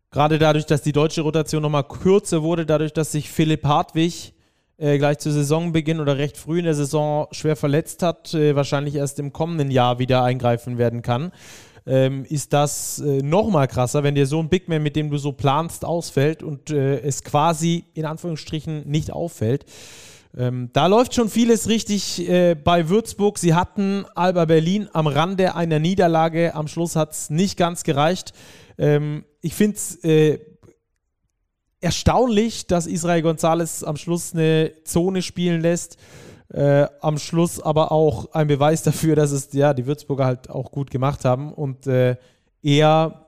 gerade 0.10 0.39
dadurch, 0.39 0.65
dass 0.65 0.82
die 0.82 0.94
deutsche 0.94 1.22
Rotation 1.22 1.62
nochmal 1.62 1.84
kürzer 1.84 2.41
wurde, 2.41 2.65
dadurch, 2.65 2.94
dass 2.94 3.12
sich 3.12 3.29
Philipp 3.29 3.63
Hartwig 3.65 4.34
äh, 4.77 4.98
gleich 4.98 5.20
zu 5.20 5.32
Saisonbeginn 5.32 6.00
oder 6.00 6.17
recht 6.17 6.38
früh 6.38 6.60
in 6.60 6.65
der 6.65 6.74
Saison 6.74 7.27
schwer 7.32 7.55
verletzt 7.55 8.03
hat, 8.03 8.34
äh, 8.34 8.55
wahrscheinlich 8.55 8.96
erst 8.96 9.20
im 9.20 9.32
kommenden 9.32 9.72
Jahr 9.72 10.00
wieder 10.00 10.24
eingreifen 10.24 10.77
werden 10.77 11.01
kann, 11.01 11.32
ähm, 11.86 12.25
ist 12.27 12.53
das 12.53 13.00
äh, 13.00 13.22
nochmal 13.22 13.67
krasser, 13.67 14.03
wenn 14.03 14.15
dir 14.15 14.25
so 14.25 14.39
ein 14.39 14.50
Big 14.50 14.67
Man, 14.67 14.84
mit 14.84 14.96
dem 14.96 15.10
du 15.10 15.17
so 15.17 15.32
planst, 15.32 15.86
ausfällt 15.86 16.44
und 16.44 16.72
äh, 16.72 17.00
es 17.00 17.24
quasi 17.24 17.86
in 17.94 18.05
Anführungsstrichen 18.05 18.88
nicht 18.88 19.12
auffällt. 19.12 19.65
Ähm, 20.38 20.70
da 20.74 20.88
läuft 20.88 21.13
schon 21.13 21.30
vieles 21.30 21.70
richtig 21.70 22.27
äh, 22.27 22.56
bei 22.56 22.89
Würzburg. 22.89 23.38
Sie 23.38 23.54
hatten 23.54 24.06
Alba 24.15 24.46
Berlin 24.46 24.89
am 24.92 25.08
Rande 25.08 25.56
einer 25.56 25.80
Niederlage. 25.80 26.56
Am 26.56 26.68
Schluss 26.68 26.96
hat 26.96 27.13
es 27.13 27.30
nicht 27.30 27.58
ganz 27.58 27.84
gereicht. 27.84 28.34
Ähm, 28.77 29.24
ich 29.42 29.54
finde 29.54 29.77
es 29.77 30.04
äh, 30.04 30.39
erstaunlich, 31.80 32.68
dass 32.68 32.86
Israel 32.86 33.24
González 33.24 33.86
am 33.86 33.96
Schluss 33.96 34.34
eine 34.34 34.74
Zone 34.84 35.22
spielen 35.22 35.62
lässt. 35.62 35.98
Äh, 36.50 36.88
am 37.00 37.18
Schluss 37.18 37.62
aber 37.62 37.92
auch 37.92 38.34
ein 38.34 38.48
Beweis 38.48 38.84
dafür, 38.84 39.15
dass 39.15 39.32
es 39.32 39.54
ja 39.54 39.74
die 39.74 39.86
Würzburger 39.86 40.25
halt 40.25 40.50
auch 40.50 40.72
gut 40.72 40.92
gemacht 40.92 41.24
haben 41.25 41.54
und 41.54 41.88
äh, 41.88 42.18
er 42.62 43.27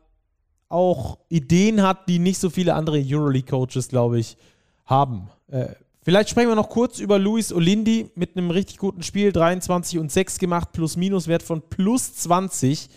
auch 0.69 1.19
Ideen 1.29 1.81
hat, 1.81 2.09
die 2.09 2.19
nicht 2.19 2.39
so 2.39 2.49
viele 2.49 2.73
andere 2.73 3.01
Euroleague-Coaches, 3.01 3.87
glaube 3.87 4.19
ich, 4.19 4.37
haben. 4.85 5.29
Vielleicht 6.07 6.29
sprechen 6.29 6.47
wir 6.47 6.55
noch 6.55 6.69
kurz 6.69 6.99
über 6.99 7.19
Luis 7.19 7.51
Olindi 7.51 8.11
mit 8.15 8.37
einem 8.37 8.49
richtig 8.49 8.77
guten 8.77 9.03
Spiel. 9.03 9.33
23 9.33 9.99
und 9.99 10.09
6 10.09 10.39
gemacht, 10.39 10.71
plus-minus-Wert 10.71 11.43
von 11.43 11.61
plus 11.61 12.15
20 12.15 12.87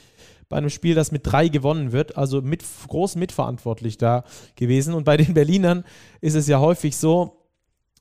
bei 0.49 0.59
einem 0.59 0.71
Spiel, 0.71 0.95
das 0.95 1.11
mit 1.11 1.23
3 1.27 1.49
gewonnen 1.49 1.91
wird. 1.91 2.17
Also 2.17 2.41
mit, 2.41 2.63
groß 2.87 3.17
mitverantwortlich 3.17 3.99
da 3.99 4.23
gewesen. 4.55 4.95
Und 4.95 5.03
bei 5.03 5.17
den 5.17 5.35
Berlinern 5.35 5.83
ist 6.21 6.37
es 6.37 6.47
ja 6.47 6.61
häufig 6.61 6.97
so, 6.97 7.49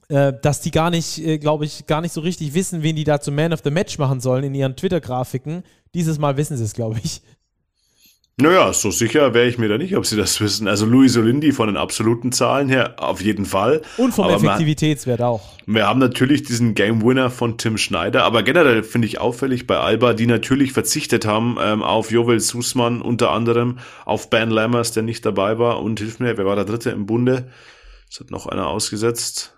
äh, 0.09 0.31
dass 0.43 0.61
die 0.61 0.69
gar 0.69 0.91
nicht, 0.91 1.17
äh, 1.25 1.39
glaube 1.39 1.65
ich, 1.65 1.87
gar 1.87 2.01
nicht 2.01 2.13
so 2.13 2.21
richtig 2.21 2.53
wissen, 2.53 2.83
wen 2.83 2.95
die 2.95 3.03
da 3.03 3.19
zum 3.19 3.33
Man 3.33 3.51
of 3.51 3.61
the 3.63 3.71
Match 3.71 3.97
machen 3.97 4.19
sollen 4.19 4.43
in 4.43 4.53
ihren 4.53 4.75
Twitter-Grafiken. 4.75 5.63
Dieses 5.95 6.19
Mal 6.19 6.37
wissen 6.37 6.55
sie 6.55 6.65
es, 6.65 6.73
glaube 6.73 6.99
ich. 7.03 7.23
Naja, 8.41 8.71
so 8.71 8.89
sicher 8.89 9.33
wäre 9.33 9.47
ich 9.47 9.57
mir 9.57 9.67
da 9.67 9.77
nicht, 9.77 9.97
ob 9.97 10.05
sie 10.05 10.15
das 10.15 10.39
wissen. 10.41 10.67
Also 10.67 10.85
Luis 10.85 11.17
Olindi 11.17 11.51
von 11.51 11.67
den 11.67 11.75
absoluten 11.77 12.31
Zahlen 12.31 12.69
her 12.69 12.95
auf 12.97 13.21
jeden 13.21 13.45
Fall. 13.45 13.81
Und 13.97 14.13
vom 14.13 14.29
Effektivitätswert 14.29 15.21
auch. 15.21 15.41
Wir 15.65 15.85
haben 15.85 15.99
natürlich 15.99 16.43
diesen 16.43 16.73
Game 16.73 17.03
Winner 17.03 17.29
von 17.29 17.57
Tim 17.57 17.77
Schneider, 17.77 18.23
aber 18.23 18.41
generell 18.43 18.83
finde 18.83 19.07
ich 19.07 19.19
auffällig 19.19 19.67
bei 19.67 19.77
Alba, 19.77 20.13
die 20.13 20.25
natürlich 20.25 20.71
verzichtet 20.71 21.25
haben 21.25 21.57
ähm, 21.61 21.83
auf 21.83 22.11
Jovel 22.11 22.39
Sussmann 22.39 23.01
unter 23.01 23.31
anderem, 23.31 23.79
auf 24.05 24.29
Ben 24.29 24.49
Lammers, 24.49 24.93
der 24.93 25.03
nicht 25.03 25.25
dabei 25.25 25.59
war 25.59 25.81
und 25.81 25.99
hilf 25.99 26.19
mir, 26.19 26.37
wer 26.37 26.45
war 26.45 26.55
der 26.55 26.65
Dritte 26.65 26.91
im 26.91 27.05
Bunde? 27.05 27.51
Es 28.09 28.19
hat 28.19 28.31
noch 28.31 28.47
einer 28.47 28.67
ausgesetzt. 28.67 29.55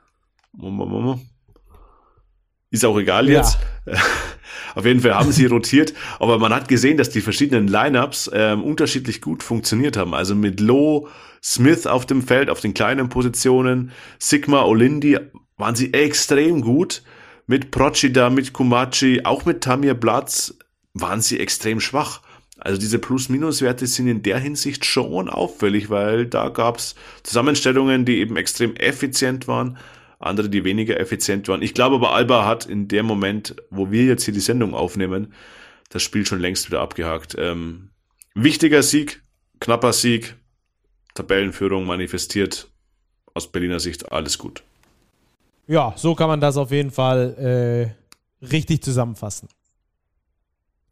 Ist 2.72 2.84
auch 2.84 2.98
egal 2.98 3.30
jetzt. 3.30 3.60
Auf 4.76 4.86
jeden 4.86 5.02
Fall 5.02 5.16
haben 5.16 5.32
sie 5.32 5.46
rotiert, 5.46 5.94
aber 6.20 6.38
man 6.40 6.54
hat 6.54 6.68
gesehen, 6.68 6.98
dass 6.98 7.10
die 7.10 7.22
verschiedenen 7.22 7.68
Lineups 7.68 8.30
ähm, 8.34 8.64
unterschiedlich 8.64 9.22
gut 9.22 9.44
funktioniert 9.44 9.98
haben. 9.98 10.14
Also 10.14 10.36
mit 10.36 10.60
Low, 10.60 11.08
Smith 11.44 11.88
auf 11.88 12.06
dem 12.06 12.22
Feld, 12.22 12.50
auf 12.50 12.62
den 12.62 12.74
kleinen 12.74 13.10
Positionen, 13.10 13.92
Sigma, 14.20 14.64
Olindi 14.64 15.18
waren 15.58 15.76
sie 15.76 15.94
extrem 15.94 16.62
gut. 16.62 17.04
Mit 17.48 17.72
Procida, 17.72 18.30
mit 18.30 18.54
Kumachi, 18.54 19.22
auch 19.26 19.46
mit 19.46 19.62
Tamir 19.62 19.94
Platz 19.94 20.54
waren 20.94 21.22
sie 21.22 21.40
extrem 21.40 21.80
schwach. 21.80 22.22
Also 22.58 22.80
diese 22.80 23.00
Plus-Minus-Werte 23.00 23.88
sind 23.88 24.08
in 24.08 24.22
der 24.22 24.38
Hinsicht 24.38 24.86
schon 24.86 25.30
auffällig, 25.30 25.90
weil 25.90 26.28
da 26.28 26.50
gab 26.50 26.78
es 26.78 26.96
Zusammenstellungen, 27.24 28.06
die 28.06 28.20
eben 28.20 28.38
extrem 28.38 28.76
effizient 28.76 29.48
waren, 29.48 29.78
andere, 30.22 30.50
die 30.50 30.64
weniger 30.64 31.00
effizient 31.00 31.48
waren. 31.48 31.62
Ich 31.62 31.74
glaube 31.74 31.96
aber, 31.96 32.14
Alba 32.14 32.46
hat 32.46 32.66
in 32.66 32.88
dem 32.88 33.06
Moment, 33.06 33.56
wo 33.70 33.92
wir 33.92 34.06
jetzt 34.06 34.24
hier 34.24 34.34
die 34.34 34.40
Sendung 34.40 34.74
aufnehmen, 34.74 35.34
das 35.90 36.04
Spiel 36.04 36.26
schon 36.26 36.40
längst 36.40 36.68
wieder 36.68 36.82
abgehakt. 36.82 37.36
Ähm, 37.38 37.90
wichtiger 38.34 38.84
Sieg, 38.84 39.24
knapper 39.60 39.94
Sieg, 39.94 40.36
Tabellenführung 41.14 41.86
manifestiert. 41.86 42.70
Aus 43.34 43.52
Berliner 43.52 43.80
Sicht 43.80 44.12
alles 44.12 44.38
gut. 44.38 44.64
Ja, 45.68 45.94
so 45.96 46.16
kann 46.16 46.28
man 46.28 46.42
das 46.42 46.58
auf 46.58 46.72
jeden 46.72 46.92
Fall 46.92 47.94
äh, 48.42 48.46
richtig 48.46 48.84
zusammenfassen. 48.84 49.48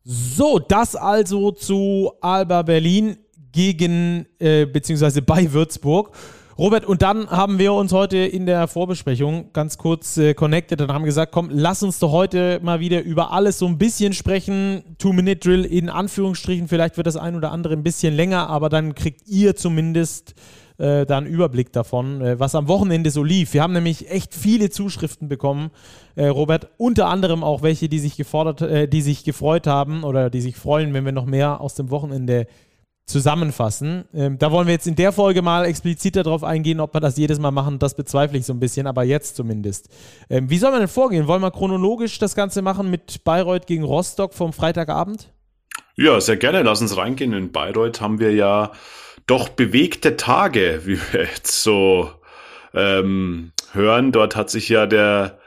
So, 0.04 0.60
das 0.60 0.96
also 0.96 1.52
zu 1.52 2.14
Alba 2.22 2.62
Berlin 2.62 3.18
gegen, 3.52 4.26
äh, 4.40 4.66
beziehungsweise 4.66 5.22
bei 5.22 5.52
Würzburg. 5.52 6.16
Robert, 6.60 6.84
und 6.84 7.02
dann 7.02 7.30
haben 7.30 7.58
wir 7.58 7.72
uns 7.72 7.94
heute 7.94 8.18
in 8.18 8.46
der 8.46 8.68
Vorbesprechung 8.68 9.52
ganz 9.54 9.78
kurz 9.78 10.18
äh, 10.18 10.34
connected 10.34 10.82
und 10.82 10.92
haben 10.92 11.06
gesagt, 11.06 11.32
komm, 11.32 11.48
lass 11.50 11.84
uns 11.84 12.00
doch 12.00 12.12
heute 12.12 12.60
mal 12.62 12.82
wieder 12.82 13.02
über 13.02 13.32
alles 13.32 13.60
so 13.60 13.66
ein 13.66 13.78
bisschen 13.78 14.12
sprechen. 14.12 14.84
Two-Minute-Drill 14.98 15.64
in 15.64 15.88
Anführungsstrichen, 15.88 16.68
vielleicht 16.68 16.98
wird 16.98 17.08
das 17.08 17.16
ein 17.16 17.38
oder 17.38 17.54
andere 17.54 17.76
ein 17.76 17.84
bisschen 17.84 18.14
länger, 18.14 18.50
aber 18.50 18.68
dann 18.68 18.94
kriegt 18.94 19.26
ihr 19.30 19.56
zumindest 19.56 20.36
äh, 20.80 21.06
da 21.06 21.20
einen 21.20 21.28
Überblick 21.28 21.72
davon, 21.72 22.20
äh, 22.20 22.42
was 22.42 22.56
am 22.56 22.68
Wochenende 22.68 23.10
so 23.10 23.24
lief. 23.24 23.54
Wir 23.54 23.64
haben 23.64 23.72
nämlich 23.72 24.12
echt 24.12 24.36
viele 24.36 24.70
Zuschriften 24.70 25.30
bekommen, 25.30 25.72
äh, 26.16 26.28
Robert, 26.28 26.72
unter 26.76 27.08
anderem 27.08 27.42
auch 27.42 27.62
welche, 27.62 27.88
die 27.88 28.00
sich 28.00 28.18
gefordert, 28.18 28.64
äh, 28.64 28.90
die 28.90 29.02
sich 29.02 29.24
gefreut 29.24 29.66
haben 29.66 30.04
oder 30.04 30.30
die 30.30 30.42
sich 30.42 30.58
freuen, 30.58 30.94
wenn 30.94 31.06
wir 31.06 31.14
noch 31.14 31.26
mehr 31.26 31.62
aus 31.62 31.76
dem 31.76 31.90
Wochenende 31.90 32.48
zusammenfassen. 33.10 34.06
Ähm, 34.14 34.38
da 34.38 34.52
wollen 34.52 34.68
wir 34.68 34.74
jetzt 34.74 34.88
in 34.88 34.96
der 34.96 35.12
Folge 35.12 35.42
mal 35.42 35.66
expliziter 35.66 36.24
darauf 36.24 36.44
eingehen, 36.44 36.80
ob 36.80 36.94
wir 36.94 37.02
das 37.02 37.18
jedes 37.18 37.40
Mal 37.40 37.52
machen. 37.52 37.80
Das 37.80 37.96
bezweifle 37.96 38.38
ich 38.38 38.46
so 38.46 38.54
ein 38.54 38.60
bisschen, 38.60 38.88
aber 38.88 39.04
jetzt 39.04 39.36
zumindest. 39.36 39.90
Ähm, 40.30 40.50
wie 40.50 40.58
soll 40.58 40.72
man 40.72 40.80
denn 40.80 40.90
vorgehen? 40.90 41.28
Wollen 41.28 41.42
wir 41.42 41.52
chronologisch 41.52 42.20
das 42.20 42.36
Ganze 42.36 42.62
machen 42.62 42.90
mit 42.90 43.24
Bayreuth 43.24 43.68
gegen 43.68 43.84
Rostock 43.84 44.34
vom 44.34 44.54
Freitagabend? 44.54 45.34
Ja, 45.96 46.22
sehr 46.22 46.38
gerne. 46.38 46.62
Lass 46.62 46.82
uns 46.82 46.96
reingehen. 46.96 47.34
In 47.34 47.52
Bayreuth 47.52 48.00
haben 48.00 48.20
wir 48.20 48.34
ja 48.34 48.72
doch 49.28 49.50
bewegte 49.50 50.16
Tage, 50.16 50.82
wie 50.86 51.00
wir 51.12 51.22
jetzt 51.24 51.64
so 51.64 52.12
ähm, 52.74 53.52
hören. 53.74 54.12
Dort 54.12 54.36
hat 54.36 54.50
sich 54.50 54.70
ja 54.70 54.86
der 54.86 55.39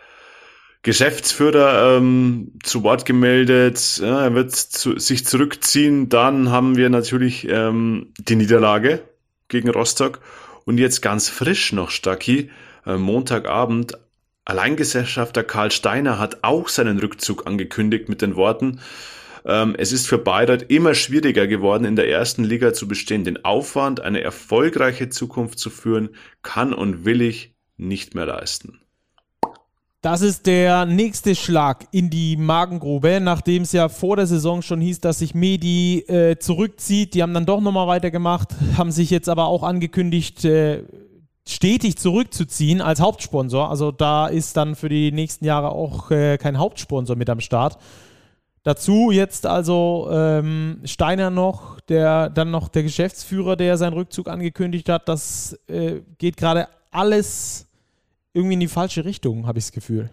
Geschäftsführer 0.83 1.97
ähm, 1.97 2.53
zu 2.65 2.83
Wort 2.83 3.05
gemeldet, 3.05 4.01
ja, 4.03 4.25
er 4.25 4.35
wird 4.35 4.53
zu, 4.53 4.99
sich 4.99 5.25
zurückziehen. 5.25 6.09
Dann 6.09 6.51
haben 6.51 6.77
wir 6.77 6.91
natürlich 6.91 7.49
ähm, 7.49 8.13
die 8.19 8.37
Niederlage 8.37 9.03
gegen 9.49 9.71
Rostock 9.71 10.21
und 10.65 10.79
jetzt 10.79 11.01
ganz 11.01 11.29
frisch 11.29 11.73
noch 11.73 11.91
Stacki, 11.91 12.51
äh, 12.85 12.97
Montagabend. 12.97 13.99
Alleingesellschafter 14.45 15.45
Karl 15.45 15.71
Steiner 15.71 16.19
hat 16.19 16.43
auch 16.43 16.69
seinen 16.69 16.99
Rückzug 16.99 17.47
angekündigt 17.47 18.09
mit 18.09 18.21
den 18.21 18.35
Worten, 18.35 18.81
ähm, 19.45 19.75
es 19.77 19.93
ist 19.93 20.09
für 20.09 20.19
Bayreuth 20.19 20.71
immer 20.71 20.95
schwieriger 20.95 21.47
geworden, 21.47 21.85
in 21.85 21.97
der 21.97 22.09
ersten 22.09 22.45
Liga 22.45 22.73
zu 22.73 22.87
bestehen. 22.87 23.25
Den 23.25 23.45
Aufwand, 23.45 24.01
eine 24.01 24.21
erfolgreiche 24.21 25.09
Zukunft 25.09 25.59
zu 25.59 25.71
führen, 25.71 26.11
kann 26.43 26.73
und 26.73 27.05
will 27.05 27.23
ich 27.23 27.55
nicht 27.77 28.15
mehr 28.15 28.27
leisten. 28.27 28.82
Das 30.03 30.21
ist 30.21 30.47
der 30.47 30.85
nächste 30.85 31.37
Schlag 31.37 31.87
in 31.93 32.11
die 32.11 32.37
Magengrube, 32.37 33.21
nachdem 33.21 33.63
es 33.63 33.71
ja 33.71 33.89
vor 33.89 34.17
der 34.17 34.27
Saison 34.27 34.61
schon 34.61 34.81
hieß, 34.81 34.99
dass 34.99 35.21
sich 35.21 35.33
Medi 35.33 36.01
äh, 36.01 36.39
zurückzieht. 36.41 37.15
Die 37.15 37.23
haben 37.23 37.33
dann 37.33 37.47
doch 37.47 37.61
nochmal 37.61 37.87
weitergemacht, 37.87 38.49
haben 38.77 38.91
sich 38.91 39.11
jetzt 39.11 39.29
aber 39.29 39.47
auch 39.47 39.63
angekündigt, 39.63 40.45
äh, 40.45 40.83
stetig 41.47 41.99
zurückzuziehen 41.99 42.81
als 42.81 43.01
Hauptsponsor. 43.01 43.71
Also 43.71 43.93
da 43.93 44.27
ist 44.27 44.57
dann 44.57 44.75
für 44.75 44.89
die 44.89 45.13
nächsten 45.13 45.45
Jahre 45.45 45.71
auch 45.71 46.11
äh, 46.11 46.37
kein 46.37 46.59
Hauptsponsor 46.59 47.15
mit 47.15 47.31
am 47.31 47.39
Start. 47.39 47.79
Dazu 48.65 49.13
jetzt 49.13 49.47
also 49.47 50.09
ähm, 50.11 50.81
Steiner 50.83 51.31
noch, 51.31 51.79
der 51.79 52.29
dann 52.29 52.51
noch 52.51 52.67
der 52.67 52.83
Geschäftsführer, 52.83 53.55
der 53.55 53.77
seinen 53.77 53.93
Rückzug 53.93 54.27
angekündigt 54.27 54.89
hat. 54.89 55.09
Das 55.09 55.57
äh, 55.69 56.01
geht 56.19 56.37
gerade 56.37 56.67
alles 56.91 57.69
irgendwie 58.35 58.55
in 58.55 58.61
die 58.61 58.69
falsche 58.69 59.05
Richtung, 59.05 59.47
habe 59.47 59.59
ich 59.59 59.67
das 59.67 59.73
Gefühl. 59.73 60.11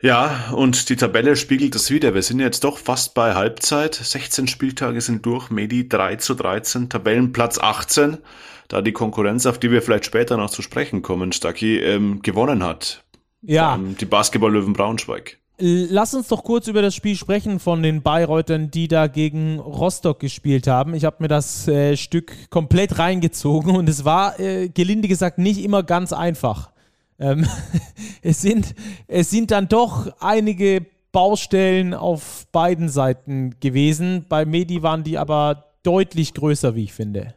Ja, 0.00 0.50
und 0.52 0.88
die 0.88 0.96
Tabelle 0.96 1.36
spiegelt 1.36 1.76
das 1.76 1.90
wieder. 1.90 2.12
Wir 2.12 2.22
sind 2.22 2.40
jetzt 2.40 2.64
doch 2.64 2.76
fast 2.76 3.14
bei 3.14 3.34
Halbzeit. 3.34 3.94
16 3.94 4.48
Spieltage 4.48 5.00
sind 5.00 5.24
durch. 5.24 5.48
Medi 5.50 5.88
3 5.88 6.16
zu 6.16 6.34
13, 6.34 6.90
Tabellenplatz 6.90 7.58
18. 7.58 8.18
Da 8.66 8.82
die 8.82 8.92
Konkurrenz, 8.92 9.46
auf 9.46 9.60
die 9.60 9.70
wir 9.70 9.80
vielleicht 9.80 10.04
später 10.04 10.36
noch 10.36 10.50
zu 10.50 10.60
sprechen 10.60 11.02
kommen, 11.02 11.30
Stacki, 11.30 11.78
ähm, 11.78 12.20
gewonnen 12.22 12.64
hat. 12.64 13.04
Ja. 13.42 13.78
Die 13.78 14.04
Basketball-Löwen 14.04 14.72
Braunschweig. 14.72 15.38
Lass 15.64 16.12
uns 16.12 16.26
doch 16.26 16.42
kurz 16.42 16.66
über 16.66 16.82
das 16.82 16.92
Spiel 16.92 17.14
sprechen 17.14 17.60
von 17.60 17.84
den 17.84 18.02
Bayreutern, 18.02 18.72
die 18.72 18.88
da 18.88 19.06
gegen 19.06 19.60
Rostock 19.60 20.18
gespielt 20.18 20.66
haben. 20.66 20.92
Ich 20.92 21.04
habe 21.04 21.18
mir 21.20 21.28
das 21.28 21.68
äh, 21.68 21.96
Stück 21.96 22.50
komplett 22.50 22.98
reingezogen 22.98 23.76
und 23.76 23.88
es 23.88 24.04
war, 24.04 24.40
äh, 24.40 24.70
gelinde 24.70 25.06
gesagt, 25.06 25.38
nicht 25.38 25.62
immer 25.62 25.84
ganz 25.84 26.12
einfach. 26.12 26.72
Ähm, 27.20 27.46
es, 28.22 28.40
sind, 28.40 28.74
es 29.06 29.30
sind 29.30 29.52
dann 29.52 29.68
doch 29.68 30.12
einige 30.18 30.84
Baustellen 31.12 31.94
auf 31.94 32.48
beiden 32.50 32.88
Seiten 32.88 33.54
gewesen. 33.60 34.26
Bei 34.28 34.44
Medi 34.44 34.82
waren 34.82 35.04
die 35.04 35.16
aber 35.16 35.66
deutlich 35.84 36.34
größer, 36.34 36.74
wie 36.74 36.84
ich 36.84 36.92
finde. 36.92 37.34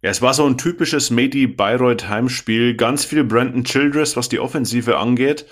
Ja, 0.00 0.10
es 0.10 0.22
war 0.22 0.32
so 0.32 0.46
ein 0.46 0.56
typisches 0.58 1.10
Medi-Bayreuth-Heimspiel. 1.10 2.76
Ganz 2.76 3.04
viel 3.04 3.24
Brandon 3.24 3.64
Childress, 3.64 4.16
was 4.16 4.28
die 4.28 4.38
Offensive 4.38 4.96
angeht 4.96 5.46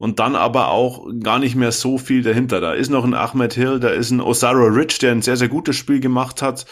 und 0.00 0.18
dann 0.18 0.34
aber 0.34 0.68
auch 0.68 1.06
gar 1.22 1.38
nicht 1.38 1.56
mehr 1.56 1.72
so 1.72 1.98
viel 1.98 2.22
dahinter. 2.22 2.62
Da 2.62 2.72
ist 2.72 2.88
noch 2.88 3.04
ein 3.04 3.12
Ahmed 3.12 3.52
Hill, 3.52 3.78
da 3.80 3.90
ist 3.90 4.10
ein 4.10 4.22
Osaro 4.22 4.64
Rich, 4.64 4.98
der 4.98 5.12
ein 5.12 5.20
sehr, 5.20 5.36
sehr 5.36 5.48
gutes 5.48 5.76
Spiel 5.76 6.00
gemacht 6.00 6.40
hat. 6.40 6.64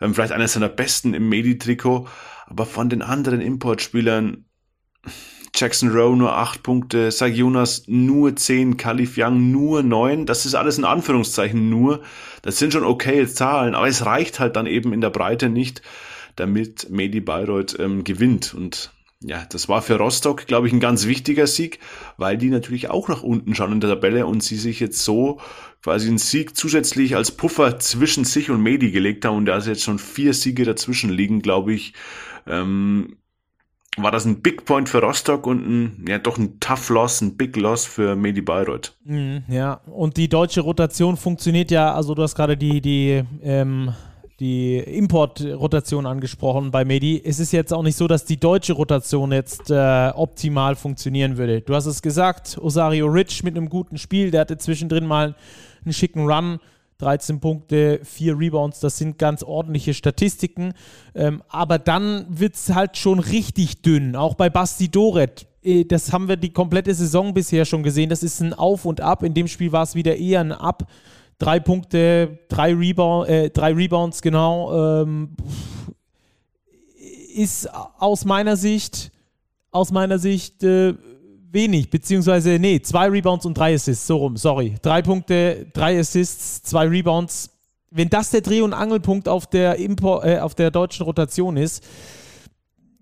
Ähm, 0.00 0.14
vielleicht 0.14 0.32
eines 0.32 0.54
seiner 0.54 0.68
besten 0.68 1.14
im 1.14 1.28
Medi-Trikot. 1.28 2.08
Aber 2.46 2.66
von 2.66 2.88
den 2.88 3.00
anderen 3.00 3.40
Importspielern, 3.40 4.46
Jackson 5.54 5.90
Rowe 5.90 6.16
nur 6.16 6.36
acht 6.36 6.64
Punkte, 6.64 7.12
Sagiunas 7.12 7.84
nur 7.86 8.34
zehn, 8.34 8.76
Kalif 8.78 9.14
Young 9.16 9.52
nur 9.52 9.84
neun. 9.84 10.26
Das 10.26 10.44
ist 10.44 10.56
alles 10.56 10.76
in 10.76 10.84
Anführungszeichen 10.84 11.70
nur. 11.70 12.02
Das 12.42 12.58
sind 12.58 12.72
schon 12.72 12.82
okaye 12.82 13.28
Zahlen, 13.28 13.76
aber 13.76 13.86
es 13.86 14.04
reicht 14.04 14.40
halt 14.40 14.56
dann 14.56 14.66
eben 14.66 14.92
in 14.92 15.00
der 15.00 15.10
Breite 15.10 15.50
nicht, 15.50 15.82
damit 16.34 16.90
Medi 16.90 17.20
Bayreuth 17.20 17.78
ähm, 17.78 18.02
gewinnt. 18.02 18.54
Und 18.54 18.92
ja, 19.24 19.44
das 19.48 19.68
war 19.68 19.82
für 19.82 19.96
Rostock, 19.96 20.46
glaube 20.46 20.66
ich, 20.66 20.72
ein 20.72 20.80
ganz 20.80 21.06
wichtiger 21.06 21.46
Sieg, 21.46 21.78
weil 22.16 22.36
die 22.36 22.50
natürlich 22.50 22.90
auch 22.90 23.08
nach 23.08 23.22
unten 23.22 23.54
schauen 23.54 23.72
in 23.72 23.80
der 23.80 23.90
Tabelle 23.90 24.26
und 24.26 24.42
sie 24.42 24.56
sich 24.56 24.80
jetzt 24.80 25.04
so 25.04 25.40
quasi 25.82 26.08
einen 26.08 26.18
Sieg 26.18 26.56
zusätzlich 26.56 27.16
als 27.16 27.32
Puffer 27.32 27.78
zwischen 27.78 28.24
sich 28.24 28.50
und 28.50 28.62
Medi 28.62 28.90
gelegt 28.90 29.24
haben 29.24 29.36
und 29.36 29.46
da 29.46 29.56
ist 29.56 29.66
jetzt 29.66 29.82
schon 29.82 29.98
vier 29.98 30.34
Siege 30.34 30.64
dazwischen 30.64 31.10
liegen, 31.10 31.40
glaube 31.40 31.72
ich, 31.72 31.94
ähm, 32.46 33.16
war 33.96 34.10
das 34.10 34.24
ein 34.24 34.40
Big 34.40 34.64
Point 34.64 34.88
für 34.88 35.02
Rostock 35.02 35.46
und 35.46 35.66
ein, 35.66 36.04
ja, 36.08 36.18
doch 36.18 36.38
ein 36.38 36.58
Tough 36.60 36.88
Loss, 36.88 37.20
ein 37.20 37.36
Big 37.36 37.56
Loss 37.56 37.84
für 37.84 38.16
Medi 38.16 38.40
Bayreuth. 38.40 38.96
Mhm, 39.04 39.44
ja, 39.48 39.74
und 39.86 40.16
die 40.16 40.28
deutsche 40.28 40.62
Rotation 40.62 41.16
funktioniert 41.16 41.70
ja, 41.70 41.92
also 41.94 42.14
du 42.14 42.22
hast 42.22 42.34
gerade 42.34 42.56
die, 42.56 42.80
die, 42.80 43.22
ähm, 43.42 43.92
die 44.42 44.78
Importrotation 44.78 46.04
angesprochen 46.04 46.72
bei 46.72 46.84
Medi. 46.84 47.22
Es 47.24 47.38
ist 47.38 47.52
jetzt 47.52 47.72
auch 47.72 47.84
nicht 47.84 47.96
so, 47.96 48.08
dass 48.08 48.24
die 48.24 48.38
deutsche 48.38 48.72
Rotation 48.72 49.30
jetzt 49.30 49.70
äh, 49.70 50.10
optimal 50.16 50.74
funktionieren 50.74 51.36
würde. 51.36 51.60
Du 51.60 51.76
hast 51.76 51.86
es 51.86 52.02
gesagt, 52.02 52.58
Osario 52.60 53.06
Rich 53.06 53.44
mit 53.44 53.56
einem 53.56 53.68
guten 53.68 53.98
Spiel, 53.98 54.32
der 54.32 54.40
hatte 54.40 54.58
zwischendrin 54.58 55.06
mal 55.06 55.36
einen 55.84 55.92
schicken 55.92 56.26
Run. 56.26 56.58
13 56.98 57.40
Punkte, 57.40 58.00
4 58.04 58.38
Rebounds, 58.38 58.78
das 58.78 58.96
sind 58.96 59.18
ganz 59.18 59.42
ordentliche 59.42 59.92
Statistiken. 59.92 60.72
Ähm, 61.16 61.42
aber 61.48 61.78
dann 61.80 62.26
wird 62.28 62.54
es 62.54 62.74
halt 62.74 62.96
schon 62.96 63.18
richtig 63.18 63.82
dünn. 63.82 64.14
Auch 64.14 64.34
bei 64.34 64.50
Basti 64.50 64.88
Doret. 64.88 65.46
Äh, 65.62 65.84
das 65.84 66.12
haben 66.12 66.28
wir 66.28 66.36
die 66.36 66.52
komplette 66.52 66.94
Saison 66.94 67.34
bisher 67.34 67.64
schon 67.64 67.82
gesehen. 67.82 68.08
Das 68.08 68.22
ist 68.22 68.40
ein 68.40 68.54
Auf 68.54 68.84
und 68.84 69.00
Ab. 69.00 69.22
In 69.22 69.34
dem 69.34 69.48
Spiel 69.48 69.72
war 69.72 69.82
es 69.82 69.94
wieder 69.96 70.16
eher 70.16 70.40
ein 70.40 70.52
Ab 70.52 70.88
drei 71.42 71.58
Punkte, 71.58 72.38
drei, 72.48 72.72
Rebound, 72.72 73.28
äh, 73.28 73.50
drei 73.50 73.72
Rebounds, 73.72 74.22
genau. 74.22 75.02
Ähm, 75.02 75.30
ist 77.34 77.68
aus 77.98 78.24
meiner 78.24 78.56
Sicht, 78.56 79.10
aus 79.72 79.90
meiner 79.90 80.18
Sicht 80.18 80.62
äh, 80.62 80.94
wenig, 81.50 81.90
beziehungsweise, 81.90 82.58
nee, 82.60 82.80
zwei 82.80 83.08
Rebounds 83.08 83.44
und 83.44 83.58
drei 83.58 83.74
Assists, 83.74 84.06
so 84.06 84.18
rum, 84.18 84.36
sorry. 84.36 84.76
Drei 84.82 85.02
Punkte, 85.02 85.66
drei 85.72 85.98
Assists, 85.98 86.62
zwei 86.62 86.86
Rebounds. 86.86 87.50
Wenn 87.90 88.08
das 88.08 88.30
der 88.30 88.42
Dreh- 88.42 88.62
und 88.62 88.72
Angelpunkt 88.72 89.28
auf 89.28 89.48
der, 89.48 89.76
Impor 89.76 90.24
äh, 90.24 90.38
auf 90.38 90.54
der 90.54 90.70
deutschen 90.70 91.04
Rotation 91.04 91.56
ist, 91.56 91.82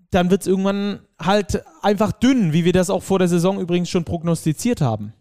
dann 0.09 0.31
wird 0.31 0.41
es 0.41 0.47
irgendwann 0.47 0.99
halt 1.19 1.63
einfach 1.83 2.11
dünn, 2.11 2.53
wie 2.53 2.65
wir 2.65 2.73
das 2.73 2.89
auch 2.89 3.03
vor 3.03 3.19
der 3.19 3.27
Saison 3.27 3.61
übrigens 3.61 3.89
schon 3.89 4.03
prognostiziert 4.03 4.81
haben. 4.81 5.13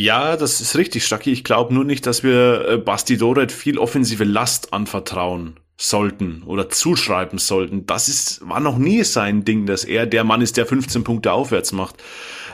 Ja, 0.00 0.36
das 0.36 0.60
ist 0.60 0.76
richtig, 0.76 1.04
Stacki. 1.04 1.32
Ich 1.32 1.42
glaube 1.42 1.74
nur 1.74 1.82
nicht, 1.82 2.06
dass 2.06 2.22
wir 2.22 2.68
äh, 2.68 2.76
Basti 2.76 3.16
Doret 3.16 3.50
viel 3.50 3.78
offensive 3.78 4.22
Last 4.22 4.72
anvertrauen 4.72 5.58
sollten 5.76 6.44
oder 6.44 6.68
zuschreiben 6.70 7.40
sollten. 7.40 7.84
Das 7.84 8.06
ist, 8.08 8.48
war 8.48 8.60
noch 8.60 8.78
nie 8.78 9.02
sein 9.02 9.44
Ding, 9.44 9.66
dass 9.66 9.82
er 9.82 10.06
der 10.06 10.22
Mann 10.22 10.40
ist, 10.40 10.56
der 10.56 10.66
15 10.66 11.02
Punkte 11.02 11.32
aufwärts 11.32 11.72
macht. 11.72 11.96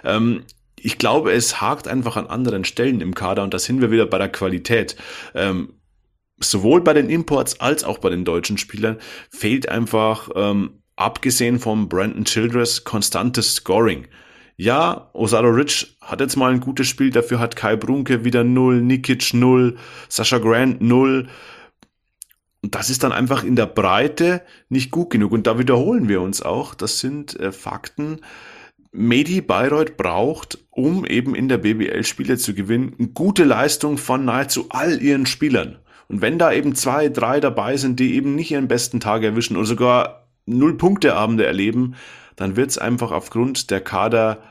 Ähm, 0.05 0.45
ich 0.81 0.97
glaube, 0.97 1.33
es 1.33 1.61
hakt 1.61 1.87
einfach 1.87 2.17
an 2.17 2.29
anderen 2.29 2.65
Stellen 2.65 3.03
im 3.03 3.15
Kader 3.15 3.43
und 3.43 3.53
da 3.53 3.59
sind 3.59 3.83
wir 3.83 3.91
wieder 3.91 4.07
bei 4.07 4.17
der 4.17 4.31
Qualität. 4.31 4.97
Ähm, 5.35 5.75
sowohl 6.41 6.81
bei 6.81 6.95
den 6.95 7.11
Imports 7.11 7.61
als 7.61 7.85
auch 7.85 7.99
bei 7.99 8.09
den 8.09 8.25
deutschen 8.25 8.57
Spielern 8.57 8.97
fehlt 9.29 9.69
einfach, 9.69 10.31
ähm, 10.35 10.81
abgesehen 10.97 11.59
vom 11.59 11.91
Brandon 11.91 12.25
Childress, 12.25 12.85
konstantes 12.85 13.57
Scoring. 13.57 14.07
Ja, 14.57 15.11
Osado 15.15 15.49
Rich 15.49 15.97
hat 16.01 16.21
jetzt 16.21 16.37
mal 16.37 16.53
ein 16.53 16.61
gutes 16.61 16.87
Spiel, 16.87 17.11
dafür 17.11 17.41
hat 17.41 17.57
Kai 17.57 17.75
Brunke 17.75 18.25
wieder 18.25 18.45
null, 18.45 18.81
Nikic 18.83 19.35
null, 19.35 19.77
Sascha 20.09 20.39
Grant 20.39 20.81
null. 20.81 21.29
Und 22.63 22.75
das 22.75 22.89
ist 22.89 23.03
dann 23.03 23.13
einfach 23.13 23.43
in 23.43 23.57
der 23.57 23.67
Breite 23.67 24.43
nicht 24.69 24.91
gut 24.91 25.11
genug. 25.11 25.33
Und 25.33 25.47
da 25.47 25.59
wiederholen 25.59 26.09
wir 26.09 26.23
uns 26.23 26.41
auch. 26.41 26.75
Das 26.75 27.01
sind 27.01 27.39
äh, 27.39 27.53
Fakten. 27.53 28.21
Medi 28.93 29.41
Bayreuth 29.41 29.97
braucht, 29.97 30.59
um 30.71 31.05
eben 31.05 31.35
in 31.35 31.49
der 31.49 31.59
BBL 31.59 32.05
Spiele 32.05 32.39
zu 32.39 32.55
gewinnen, 32.55 32.95
eine 32.97 33.09
gute 33.09 33.43
Leistung 33.43 33.99
von 33.99 34.25
nahezu 34.25 34.67
all 34.71 35.03
ihren 35.03 35.27
Spielern. 35.27 35.79
Und 36.07 36.21
wenn 36.23 36.39
da 36.39 36.53
eben 36.53 36.77
zwei, 36.77 37.09
drei 37.09 37.41
dabei 37.41 37.77
sind, 37.77 37.99
die 37.99 38.15
eben 38.15 38.37
nicht 38.37 38.53
ihren 38.53 38.69
besten 38.69 39.01
Tag 39.01 39.25
erwischen 39.25 39.57
oder 39.57 39.67
sogar 39.67 40.29
null 40.47 40.77
Punkte 40.77 41.17
Abende 41.17 41.45
erleben, 41.45 41.97
dann 42.37 42.57
wird 42.57 42.71
es 42.71 42.79
einfach 42.79 43.11
aufgrund 43.13 43.71
der 43.71 43.81
Kaderdichte 43.81 44.45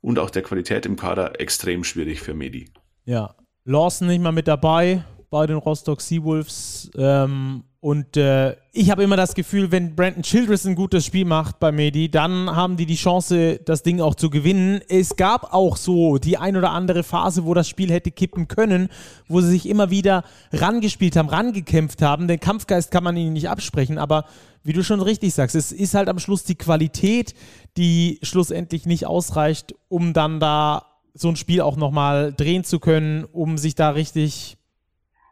und 0.00 0.18
auch 0.18 0.30
der 0.30 0.42
Qualität 0.42 0.86
im 0.86 0.96
Kader 0.96 1.40
extrem 1.40 1.84
schwierig 1.84 2.20
für 2.20 2.34
Medi. 2.34 2.70
Ja, 3.04 3.34
Lawson 3.64 4.08
nicht 4.08 4.22
mal 4.22 4.32
mit 4.32 4.48
dabei 4.48 5.04
bei 5.30 5.46
den 5.46 5.56
Rostock 5.56 6.00
Seawolves. 6.00 6.90
Ähm, 6.96 7.64
und 7.82 8.18
äh, 8.18 8.56
ich 8.72 8.90
habe 8.90 9.02
immer 9.02 9.16
das 9.16 9.34
Gefühl, 9.34 9.72
wenn 9.72 9.96
Brandon 9.96 10.22
Childress 10.22 10.66
ein 10.66 10.74
gutes 10.74 11.06
Spiel 11.06 11.24
macht 11.24 11.58
bei 11.60 11.72
Medi, 11.72 12.10
dann 12.10 12.54
haben 12.54 12.76
die 12.76 12.84
die 12.84 12.94
Chance, 12.94 13.58
das 13.64 13.82
Ding 13.82 14.02
auch 14.02 14.14
zu 14.14 14.28
gewinnen. 14.28 14.82
Es 14.90 15.16
gab 15.16 15.54
auch 15.54 15.78
so 15.78 16.18
die 16.18 16.36
ein 16.36 16.58
oder 16.58 16.72
andere 16.72 17.02
Phase, 17.02 17.46
wo 17.46 17.54
das 17.54 17.70
Spiel 17.70 17.90
hätte 17.90 18.10
kippen 18.10 18.48
können, 18.48 18.90
wo 19.28 19.40
sie 19.40 19.48
sich 19.48 19.66
immer 19.66 19.88
wieder 19.88 20.24
rangespielt 20.52 21.16
haben, 21.16 21.30
rangekämpft 21.30 22.02
haben. 22.02 22.28
Den 22.28 22.38
Kampfgeist 22.38 22.90
kann 22.90 23.02
man 23.02 23.16
ihnen 23.16 23.32
nicht 23.32 23.48
absprechen, 23.48 23.96
aber 23.96 24.26
wie 24.62 24.74
du 24.74 24.84
schon 24.84 25.00
richtig 25.00 25.32
sagst, 25.32 25.56
es 25.56 25.72
ist 25.72 25.94
halt 25.94 26.10
am 26.10 26.18
Schluss 26.18 26.44
die 26.44 26.56
Qualität, 26.56 27.34
die 27.78 28.18
schlussendlich 28.20 28.84
nicht 28.84 29.06
ausreicht, 29.06 29.74
um 29.88 30.12
dann 30.12 30.38
da 30.38 30.84
so 31.14 31.28
ein 31.28 31.36
Spiel 31.36 31.62
auch 31.62 31.76
nochmal 31.76 32.34
drehen 32.34 32.62
zu 32.62 32.78
können, 32.78 33.24
um 33.24 33.56
sich 33.56 33.74
da 33.74 33.88
richtig 33.88 34.58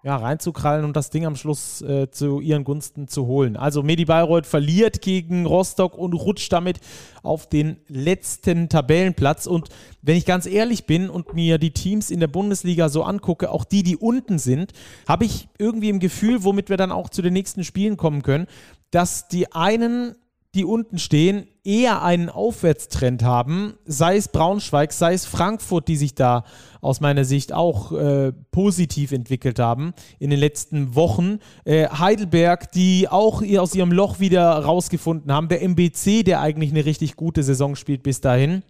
ja, 0.04 0.16
reinzukrallen 0.16 0.84
und 0.84 0.96
das 0.96 1.10
Ding 1.10 1.26
am 1.26 1.34
Schluss 1.34 1.82
äh, 1.82 2.10
zu 2.10 2.40
ihren 2.40 2.64
Gunsten 2.64 3.08
zu 3.08 3.26
holen. 3.26 3.56
Also 3.56 3.82
Medi 3.82 4.04
Bayreuth 4.04 4.46
verliert 4.46 5.02
gegen 5.02 5.44
Rostock 5.44 5.98
und 5.98 6.12
rutscht 6.12 6.52
damit 6.52 6.78
auf 7.22 7.48
den 7.48 7.78
letzten 7.88 8.68
Tabellenplatz. 8.68 9.46
Und 9.46 9.68
wenn 10.02 10.16
ich 10.16 10.24
ganz 10.24 10.46
ehrlich 10.46 10.86
bin 10.86 11.10
und 11.10 11.34
mir 11.34 11.58
die 11.58 11.72
Teams 11.72 12.10
in 12.10 12.20
der 12.20 12.28
Bundesliga 12.28 12.88
so 12.88 13.02
angucke, 13.02 13.50
auch 13.50 13.64
die, 13.64 13.82
die 13.82 13.96
unten 13.96 14.38
sind, 14.38 14.72
habe 15.08 15.24
ich 15.24 15.48
irgendwie 15.58 15.88
im 15.88 15.98
Gefühl, 15.98 16.44
womit 16.44 16.70
wir 16.70 16.76
dann 16.76 16.92
auch 16.92 17.08
zu 17.08 17.20
den 17.20 17.32
nächsten 17.32 17.64
Spielen 17.64 17.96
kommen 17.96 18.22
können, 18.22 18.46
dass 18.90 19.28
die 19.28 19.52
einen 19.52 20.14
die 20.58 20.64
unten 20.64 20.98
stehen, 20.98 21.46
eher 21.62 22.02
einen 22.02 22.28
Aufwärtstrend 22.28 23.22
haben, 23.22 23.74
sei 23.84 24.16
es 24.16 24.26
Braunschweig, 24.26 24.92
sei 24.92 25.14
es 25.14 25.24
Frankfurt, 25.24 25.86
die 25.86 25.96
sich 25.96 26.16
da 26.16 26.42
aus 26.80 27.00
meiner 27.00 27.24
Sicht 27.24 27.52
auch 27.52 27.92
äh, 27.92 28.32
positiv 28.50 29.12
entwickelt 29.12 29.60
haben 29.60 29.92
in 30.18 30.30
den 30.30 30.40
letzten 30.40 30.96
Wochen. 30.96 31.38
Äh, 31.64 31.88
Heidelberg, 31.88 32.72
die 32.72 33.08
auch 33.08 33.42
aus 33.56 33.74
ihrem 33.76 33.92
Loch 33.92 34.18
wieder 34.18 34.50
rausgefunden 34.50 35.32
haben. 35.32 35.48
Der 35.48 35.62
MBC, 35.62 36.24
der 36.24 36.40
eigentlich 36.40 36.72
eine 36.72 36.84
richtig 36.84 37.14
gute 37.14 37.44
Saison 37.44 37.76
spielt 37.76 38.02
bis 38.02 38.20
dahin. 38.20 38.64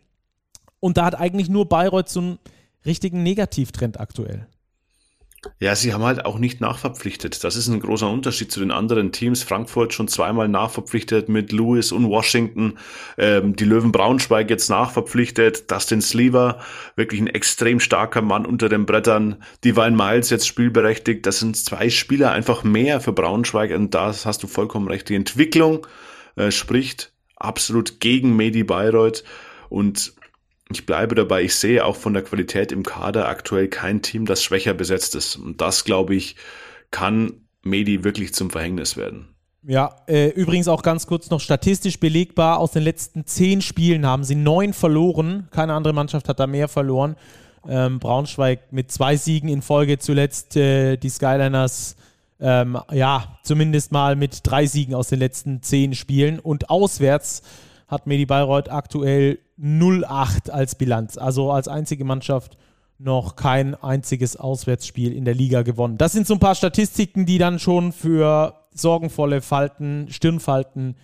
Und 0.78 0.98
da 0.98 1.06
hat 1.06 1.18
eigentlich 1.18 1.48
nur 1.48 1.70
Bayreuth 1.70 2.10
so 2.10 2.20
einen 2.20 2.38
richtigen 2.84 3.22
Negativtrend 3.22 3.98
aktuell. 3.98 4.46
Ja, 5.60 5.76
sie 5.76 5.92
haben 5.92 6.02
halt 6.02 6.24
auch 6.24 6.38
nicht 6.38 6.60
nachverpflichtet. 6.60 7.44
Das 7.44 7.54
ist 7.54 7.68
ein 7.68 7.78
großer 7.78 8.10
Unterschied 8.10 8.50
zu 8.50 8.58
den 8.58 8.72
anderen 8.72 9.12
Teams. 9.12 9.44
Frankfurt 9.44 9.94
schon 9.94 10.08
zweimal 10.08 10.48
nachverpflichtet 10.48 11.28
mit 11.28 11.52
Lewis 11.52 11.92
und 11.92 12.08
Washington. 12.08 12.78
Ähm, 13.16 13.54
die 13.54 13.64
Löwen 13.64 13.92
Braunschweig 13.92 14.50
jetzt 14.50 14.68
nachverpflichtet. 14.68 15.70
Dustin 15.70 16.00
Sleever, 16.00 16.58
wirklich 16.96 17.20
ein 17.20 17.28
extrem 17.28 17.78
starker 17.78 18.22
Mann 18.22 18.46
unter 18.46 18.68
den 18.68 18.84
Brettern. 18.84 19.36
Divine 19.64 19.92
Miles 19.92 20.30
jetzt 20.30 20.46
spielberechtigt. 20.46 21.24
Das 21.24 21.38
sind 21.38 21.56
zwei 21.56 21.88
Spieler 21.88 22.32
einfach 22.32 22.64
mehr 22.64 23.00
für 23.00 23.12
Braunschweig. 23.12 23.70
Und 23.70 23.94
da 23.94 24.06
hast 24.06 24.42
du 24.42 24.48
vollkommen 24.48 24.88
recht. 24.88 25.08
Die 25.08 25.14
Entwicklung 25.14 25.86
äh, 26.34 26.50
spricht 26.50 27.12
absolut 27.36 28.00
gegen 28.00 28.34
Medi 28.34 28.64
Bayreuth. 28.64 29.22
Und 29.68 30.14
ich 30.70 30.86
bleibe 30.86 31.14
dabei, 31.14 31.42
ich 31.42 31.54
sehe 31.54 31.84
auch 31.84 31.96
von 31.96 32.14
der 32.14 32.22
Qualität 32.22 32.72
im 32.72 32.82
Kader 32.82 33.28
aktuell 33.28 33.68
kein 33.68 34.02
Team, 34.02 34.26
das 34.26 34.42
schwächer 34.42 34.74
besetzt 34.74 35.14
ist. 35.14 35.36
Und 35.36 35.60
das, 35.60 35.84
glaube 35.84 36.14
ich, 36.14 36.36
kann 36.90 37.32
Medi 37.62 38.04
wirklich 38.04 38.34
zum 38.34 38.50
Verhängnis 38.50 38.96
werden. 38.96 39.34
Ja, 39.62 39.96
äh, 40.06 40.28
übrigens 40.28 40.68
auch 40.68 40.82
ganz 40.82 41.06
kurz 41.06 41.30
noch 41.30 41.40
statistisch 41.40 41.98
belegbar, 41.98 42.58
aus 42.58 42.72
den 42.72 42.82
letzten 42.82 43.26
zehn 43.26 43.60
Spielen 43.60 44.06
haben 44.06 44.24
sie 44.24 44.36
neun 44.36 44.72
verloren. 44.72 45.48
Keine 45.50 45.74
andere 45.74 45.92
Mannschaft 45.92 46.28
hat 46.28 46.38
da 46.38 46.46
mehr 46.46 46.68
verloren. 46.68 47.16
Ähm, 47.68 47.98
Braunschweig 47.98 48.72
mit 48.72 48.92
zwei 48.92 49.16
Siegen 49.16 49.48
in 49.48 49.62
Folge 49.62 49.98
zuletzt, 49.98 50.56
äh, 50.56 50.96
die 50.96 51.10
Skyliners 51.10 51.96
ähm, 52.40 52.78
ja, 52.92 53.38
zumindest 53.42 53.90
mal 53.90 54.14
mit 54.14 54.40
drei 54.44 54.66
Siegen 54.66 54.94
aus 54.94 55.08
den 55.08 55.18
letzten 55.18 55.62
zehn 55.62 55.94
Spielen. 55.94 56.38
Und 56.38 56.70
auswärts 56.70 57.42
hat 57.88 58.06
Medi 58.06 58.26
Bayreuth 58.26 58.70
aktuell 58.70 59.38
0-8 59.60 60.50
als 60.50 60.76
Bilanz. 60.76 61.18
Also 61.18 61.50
als 61.50 61.66
einzige 61.66 62.04
Mannschaft 62.04 62.56
noch 62.98 63.36
kein 63.36 63.74
einziges 63.74 64.36
Auswärtsspiel 64.36 65.12
in 65.12 65.24
der 65.24 65.34
Liga 65.34 65.62
gewonnen. 65.62 65.98
Das 65.98 66.12
sind 66.12 66.26
so 66.26 66.34
ein 66.34 66.40
paar 66.40 66.54
Statistiken, 66.54 67.26
die 67.26 67.38
dann 67.38 67.58
schon 67.58 67.92
für 67.92 68.54
sorgenvolle 68.72 69.40
Falten, 69.40 70.08
Stirnfalten 70.10 70.96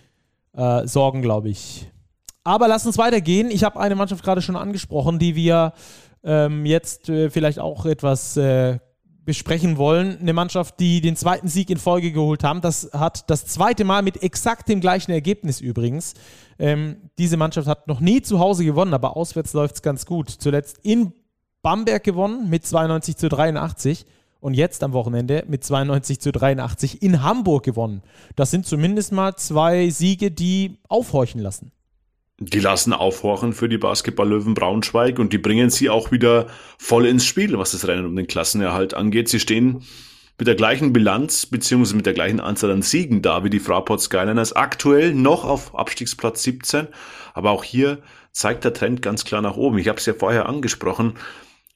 äh, 0.53 0.87
sorgen, 0.87 1.21
glaube 1.21 1.49
ich. 1.49 1.89
Aber 2.43 2.67
lass 2.67 2.85
uns 2.85 2.97
weitergehen. 2.97 3.49
Ich 3.49 3.63
habe 3.63 3.79
eine 3.79 3.95
Mannschaft 3.95 4.23
gerade 4.23 4.41
schon 4.41 4.55
angesprochen, 4.55 5.19
die 5.19 5.35
wir 5.35 5.73
ähm, 6.23 6.65
jetzt 6.65 7.09
äh, 7.09 7.29
vielleicht 7.29 7.59
auch 7.59 7.85
etwas 7.85 8.37
äh, 8.37 8.79
besprechen 9.25 9.77
wollen. 9.77 10.19
Eine 10.19 10.33
Mannschaft, 10.33 10.79
die 10.79 11.01
den 11.01 11.15
zweiten 11.15 11.47
Sieg 11.47 11.69
in 11.69 11.77
Folge 11.77 12.11
geholt 12.11 12.43
haben. 12.43 12.61
Das 12.61 12.89
hat 12.93 13.29
das 13.29 13.45
zweite 13.45 13.83
Mal 13.83 14.03
mit 14.03 14.21
exakt 14.21 14.69
dem 14.69 14.79
gleichen 14.79 15.11
Ergebnis 15.11 15.61
übrigens. 15.61 16.13
Ähm, 16.59 16.97
diese 17.17 17.37
Mannschaft 17.37 17.67
hat 17.67 17.87
noch 17.87 17.99
nie 17.99 18.21
zu 18.21 18.39
Hause 18.39 18.63
gewonnen, 18.63 18.93
aber 18.93 19.17
auswärts 19.17 19.53
läuft 19.53 19.75
es 19.75 19.81
ganz 19.81 20.05
gut. 20.05 20.29
Zuletzt 20.29 20.77
in 20.83 21.11
Bamberg 21.61 22.03
gewonnen 22.03 22.49
mit 22.49 22.65
92 22.65 23.17
zu 23.17 23.27
83 23.27 24.05
und 24.39 24.53
jetzt 24.53 24.83
am 24.83 24.93
Wochenende 24.93 25.43
mit 25.47 25.63
92 25.63 26.19
zu 26.19 26.31
83 26.31 27.01
in 27.01 27.23
Hamburg 27.23 27.63
gewonnen. 27.63 28.03
Das 28.35 28.51
sind 28.51 28.67
zumindest 28.67 29.11
mal 29.11 29.35
zwei 29.35 29.89
Siege, 29.89 30.29
die 30.29 30.77
aufhorchen 30.87 31.41
lassen. 31.41 31.71
Die 32.37 32.59
lassen 32.59 32.91
aufhorchen 32.91 33.53
für 33.53 33.69
die 33.69 33.77
Basketball-Löwen 33.77 34.55
Braunschweig 34.55 35.19
und 35.19 35.31
die 35.31 35.37
bringen 35.37 35.69
sie 35.69 35.89
auch 35.89 36.11
wieder 36.11 36.47
voll 36.77 37.05
ins 37.05 37.25
Spiel, 37.25 37.57
was 37.57 37.71
das 37.71 37.87
Rennen 37.87 38.05
um 38.05 38.15
den 38.15 38.27
Klassenerhalt 38.27 38.93
angeht. 38.93 39.29
Sie 39.29 39.39
stehen 39.39 39.83
mit 40.37 40.47
der 40.47 40.55
gleichen 40.55 40.91
Bilanz 40.91 41.45
beziehungsweise 41.45 41.95
mit 41.95 42.05
der 42.05 42.13
gleichen 42.13 42.41
Anzahl 42.41 42.71
an 42.71 42.81
Siegen 42.81 43.21
da 43.21 43.45
wie 43.45 43.49
die 43.49 43.61
Fraport 43.61 44.01
Skyliners. 44.01 44.51
Aktuell 44.53 45.13
noch 45.13 45.45
auf 45.45 45.75
Abstiegsplatz 45.75 46.43
17, 46.43 46.87
aber 47.33 47.51
auch 47.51 47.63
hier 47.63 47.99
zeigt 48.33 48.65
der 48.65 48.73
Trend 48.73 49.01
ganz 49.01 49.23
klar 49.23 49.41
nach 49.41 49.55
oben. 49.55 49.77
Ich 49.77 49.87
habe 49.87 49.99
es 49.99 50.05
ja 50.05 50.13
vorher 50.13 50.49
angesprochen, 50.49 51.13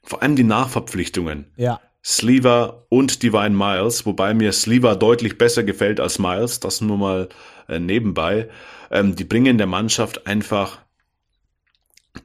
vor 0.04 0.22
allem 0.22 0.36
die 0.36 0.44
Nachverpflichtungen. 0.44 1.46
Ja. 1.56 1.80
Sleever 2.04 2.86
und 2.90 3.24
Divine 3.24 3.52
Miles, 3.52 4.06
wobei 4.06 4.34
mir 4.34 4.52
Sleever 4.52 4.96
deutlich 4.98 5.38
besser 5.38 5.64
gefällt 5.64 6.02
als 6.02 6.20
Miles, 6.20 6.60
das 6.60 6.82
nur 6.82 6.98
mal 6.98 7.30
äh, 7.70 7.80
nebenbei. 7.80 8.50
Ähm, 8.92 9.16
die 9.16 9.24
bringen 9.24 9.58
der 9.58 9.68
Mannschaft 9.68 10.28
einfach 10.28 10.80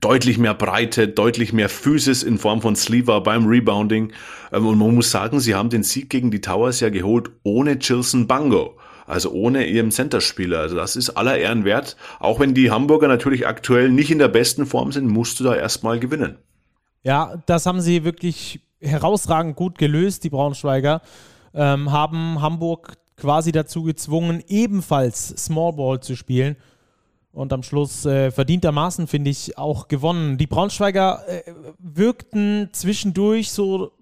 deutlich 0.01 0.39
mehr 0.39 0.55
Breite, 0.55 1.09
deutlich 1.09 1.53
mehr 1.53 1.69
Physis 1.69 2.23
in 2.23 2.39
Form 2.39 2.63
von 2.63 2.77
Sleever 2.77 3.21
beim 3.23 3.47
Rebounding. 3.47 4.13
Ähm, 4.53 4.67
und 4.67 4.79
man 4.79 4.95
muss 4.95 5.11
sagen, 5.11 5.41
sie 5.41 5.55
haben 5.55 5.71
den 5.71 5.83
Sieg 5.83 6.11
gegen 6.11 6.31
die 6.31 6.41
Towers 6.41 6.81
ja 6.81 6.91
geholt 6.91 7.31
ohne 7.43 7.79
Chilson 7.79 8.27
Bango. 8.27 8.77
Also 9.07 9.33
ohne 9.33 9.67
ihren 9.67 9.91
Centerspieler. 9.91 10.61
Also 10.61 10.77
das 10.77 10.97
ist 10.97 11.11
aller 11.11 11.37
Ehren 11.37 11.65
wert. 11.65 11.97
Auch 12.21 12.41
wenn 12.41 12.55
die 12.55 12.71
Hamburger 12.71 13.09
natürlich 13.09 13.47
aktuell 13.47 13.91
nicht 13.91 14.11
in 14.11 14.19
der 14.19 14.29
besten 14.29 14.65
Form 14.65 14.93
sind, 14.93 15.09
musst 15.09 15.41
du 15.41 15.45
da 15.45 15.55
erstmal 15.55 16.01
gewinnen. 16.01 16.39
Ja, 17.03 17.35
das 17.45 17.67
haben 17.67 17.83
sie 17.83 18.05
wirklich 18.05 18.61
herausragend 18.81 19.57
gut 19.57 19.77
gelöst, 19.77 20.25
die 20.25 20.31
Braunschweiger. 20.31 21.03
Ähm, 21.53 21.93
haben 21.93 22.41
Hamburg 22.41 22.95
quasi 23.17 23.53
dazu 23.53 23.83
gezwungen, 23.83 24.43
ebenfalls 24.49 25.29
Small 25.29 25.73
Ball 25.73 26.01
zu 26.01 26.17
spielen 26.17 26.57
und 27.33 27.53
am 27.53 27.63
Schluss 27.63 28.07
äh, 28.07 28.31
verdientermaßen, 28.31 29.07
finde 29.07 29.31
ich, 29.31 29.59
auch 29.59 29.89
gewonnen. 29.89 30.39
Die 30.39 30.47
Braunschweiger 30.47 31.25
äh, 31.27 31.53
wirkten 31.79 32.69
zwischendurch 32.73 33.51
so 33.51 33.93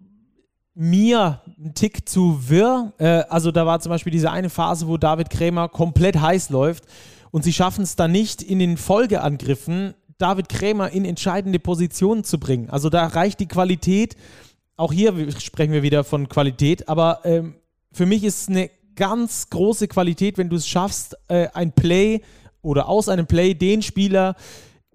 mir 0.75 1.41
ein 1.59 1.75
Tick 1.75 2.09
zu 2.09 2.49
wirr. 2.49 2.93
Äh, 2.99 3.25
also 3.29 3.51
da 3.51 3.67
war 3.67 3.81
zum 3.81 3.91
Beispiel 3.91 4.13
diese 4.13 4.31
eine 4.31 4.51
Phase, 4.51 4.87
wo 4.87 4.97
David 4.97 5.31
Krämer 5.31 5.69
komplett 5.69 6.21
heiß 6.21 6.51
läuft 6.51 6.85
und 7.31 7.45
sie 7.45 7.53
schaffen 7.53 7.83
es 7.83 7.97
dann 7.97 8.13
nicht 8.13 8.43
in 8.43 8.59
den 8.59 8.77
Folgeangriffen, 8.77 9.95
David 10.19 10.49
Krämer 10.49 10.91
in 10.91 11.05
entscheidende 11.05 11.59
Positionen 11.59 12.25
zu 12.25 12.39
bringen. 12.39 12.71
Also 12.71 12.91
da 12.91 13.07
reicht 13.07 13.41
die 13.41 13.49
Qualität, 13.49 14.17
auch 14.77 14.93
hier 14.93 15.31
sprechen 15.41 15.73
wir 15.73 15.83
wieder 15.83 16.05
von 16.05 16.29
Qualität, 16.29 16.89
aber 16.89 17.21
ähm, 17.25 17.57
für 17.93 18.07
mich 18.07 18.25
ist 18.25 18.43
es 18.43 18.49
eine 18.49 18.71
ganz 18.95 19.49
große 19.51 19.89
Qualität, 19.89 20.39
wenn 20.39 20.49
du 20.49 20.57
es 20.57 20.67
schaffst, 20.67 21.17
äh, 21.29 21.49
ein 21.55 21.73
Play 21.73 22.23
oder 22.61 22.89
aus 22.89 23.09
einem 23.09 23.27
Play 23.27 23.55
den 23.55 23.83
Spieler 23.83 24.37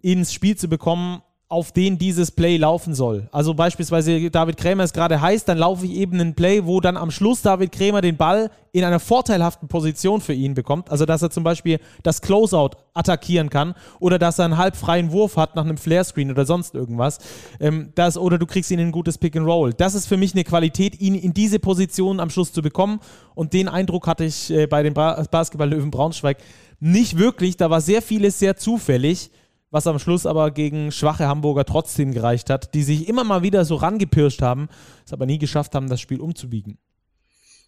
ins 0.02 0.34
Spiel 0.34 0.56
zu 0.56 0.68
bekommen, 0.68 1.22
auf 1.50 1.72
den 1.72 1.98
dieses 1.98 2.32
Play 2.32 2.58
laufen 2.58 2.94
soll. 2.94 3.30
Also 3.32 3.54
beispielsweise 3.54 4.30
David 4.30 4.58
Krämer 4.58 4.84
ist 4.84 4.94
gerade 4.94 5.22
heiß, 5.22 5.46
dann 5.46 5.58
laufe 5.58 5.86
ich 5.86 5.94
eben 5.94 6.20
einen 6.20 6.36
Play, 6.36 6.66
wo 6.66 6.82
dann 6.82 6.98
am 6.98 7.10
Schluss 7.10 7.42
David 7.42 7.72
Krämer 7.72 8.02
den 8.02 8.18
Ball 8.18 8.52
in 8.74 8.84
einer 8.84 9.00
vorteilhaften 9.00 9.70
Position 9.70 10.20
für 10.20 10.34
ihn 10.34 10.56
bekommt. 10.56 10.92
Also 10.92 11.06
dass 11.06 11.22
er 11.22 11.30
zum 11.30 11.46
Beispiel 11.46 11.80
das 12.04 12.22
Closeout 12.22 12.72
attackieren 12.94 13.50
kann 13.50 13.76
oder 14.02 14.20
dass 14.20 14.40
er 14.40 14.46
einen 14.46 14.58
halbfreien 14.58 15.14
Wurf 15.14 15.38
hat 15.38 15.56
nach 15.56 15.64
einem 15.64 15.78
Flare-Screen 15.78 16.32
oder 16.32 16.46
sonst 16.46 16.76
irgendwas. 16.76 17.20
Ähm, 17.62 17.94
das, 17.96 18.18
oder 18.18 18.38
du 18.38 18.46
kriegst 18.46 18.70
ihn 18.72 18.80
in 18.80 18.88
ein 18.88 18.92
gutes 18.92 19.18
Pick 19.18 19.38
and 19.38 19.48
Roll. 19.48 19.72
Das 19.72 19.96
ist 19.96 20.08
für 20.08 20.18
mich 20.18 20.34
eine 20.34 20.44
Qualität, 20.44 21.00
ihn 21.00 21.16
in 21.16 21.34
diese 21.34 21.60
Position 21.60 22.20
am 22.20 22.30
Schluss 22.30 22.52
zu 22.52 22.62
bekommen. 22.62 23.00
Und 23.36 23.54
den 23.54 23.70
Eindruck 23.70 24.06
hatte 24.08 24.26
ich 24.26 24.52
äh, 24.52 24.68
bei 24.68 24.84
den 24.84 24.94
ba 24.94 25.24
Basketball-Löwen 25.32 25.92
Braunschweig 25.92 26.40
nicht 26.82 27.18
wirklich. 27.18 27.56
Da 27.56 27.70
war 27.70 27.80
sehr 27.80 28.02
vieles 28.02 28.38
sehr 28.38 28.58
zufällig 28.58 29.32
was 29.72 29.88
am 29.88 30.00
Schluss 30.00 30.26
aber 30.26 30.52
gegen 30.52 30.92
schwache 30.92 31.28
Hamburger 31.28 31.66
trotzdem 31.66 32.14
gereicht 32.14 32.50
hat, 32.50 32.74
die 32.74 32.84
sich 32.84 33.08
immer 33.08 33.24
mal 33.24 33.44
wieder 33.44 33.66
so 33.66 33.76
rangepirscht 33.76 34.42
haben, 34.42 34.70
es 35.06 35.14
aber 35.14 35.26
nie 35.26 35.40
geschafft 35.40 35.76
haben, 35.76 35.90
das 35.90 36.02
Spiel 36.02 36.22
umzubiegen. 36.22 36.78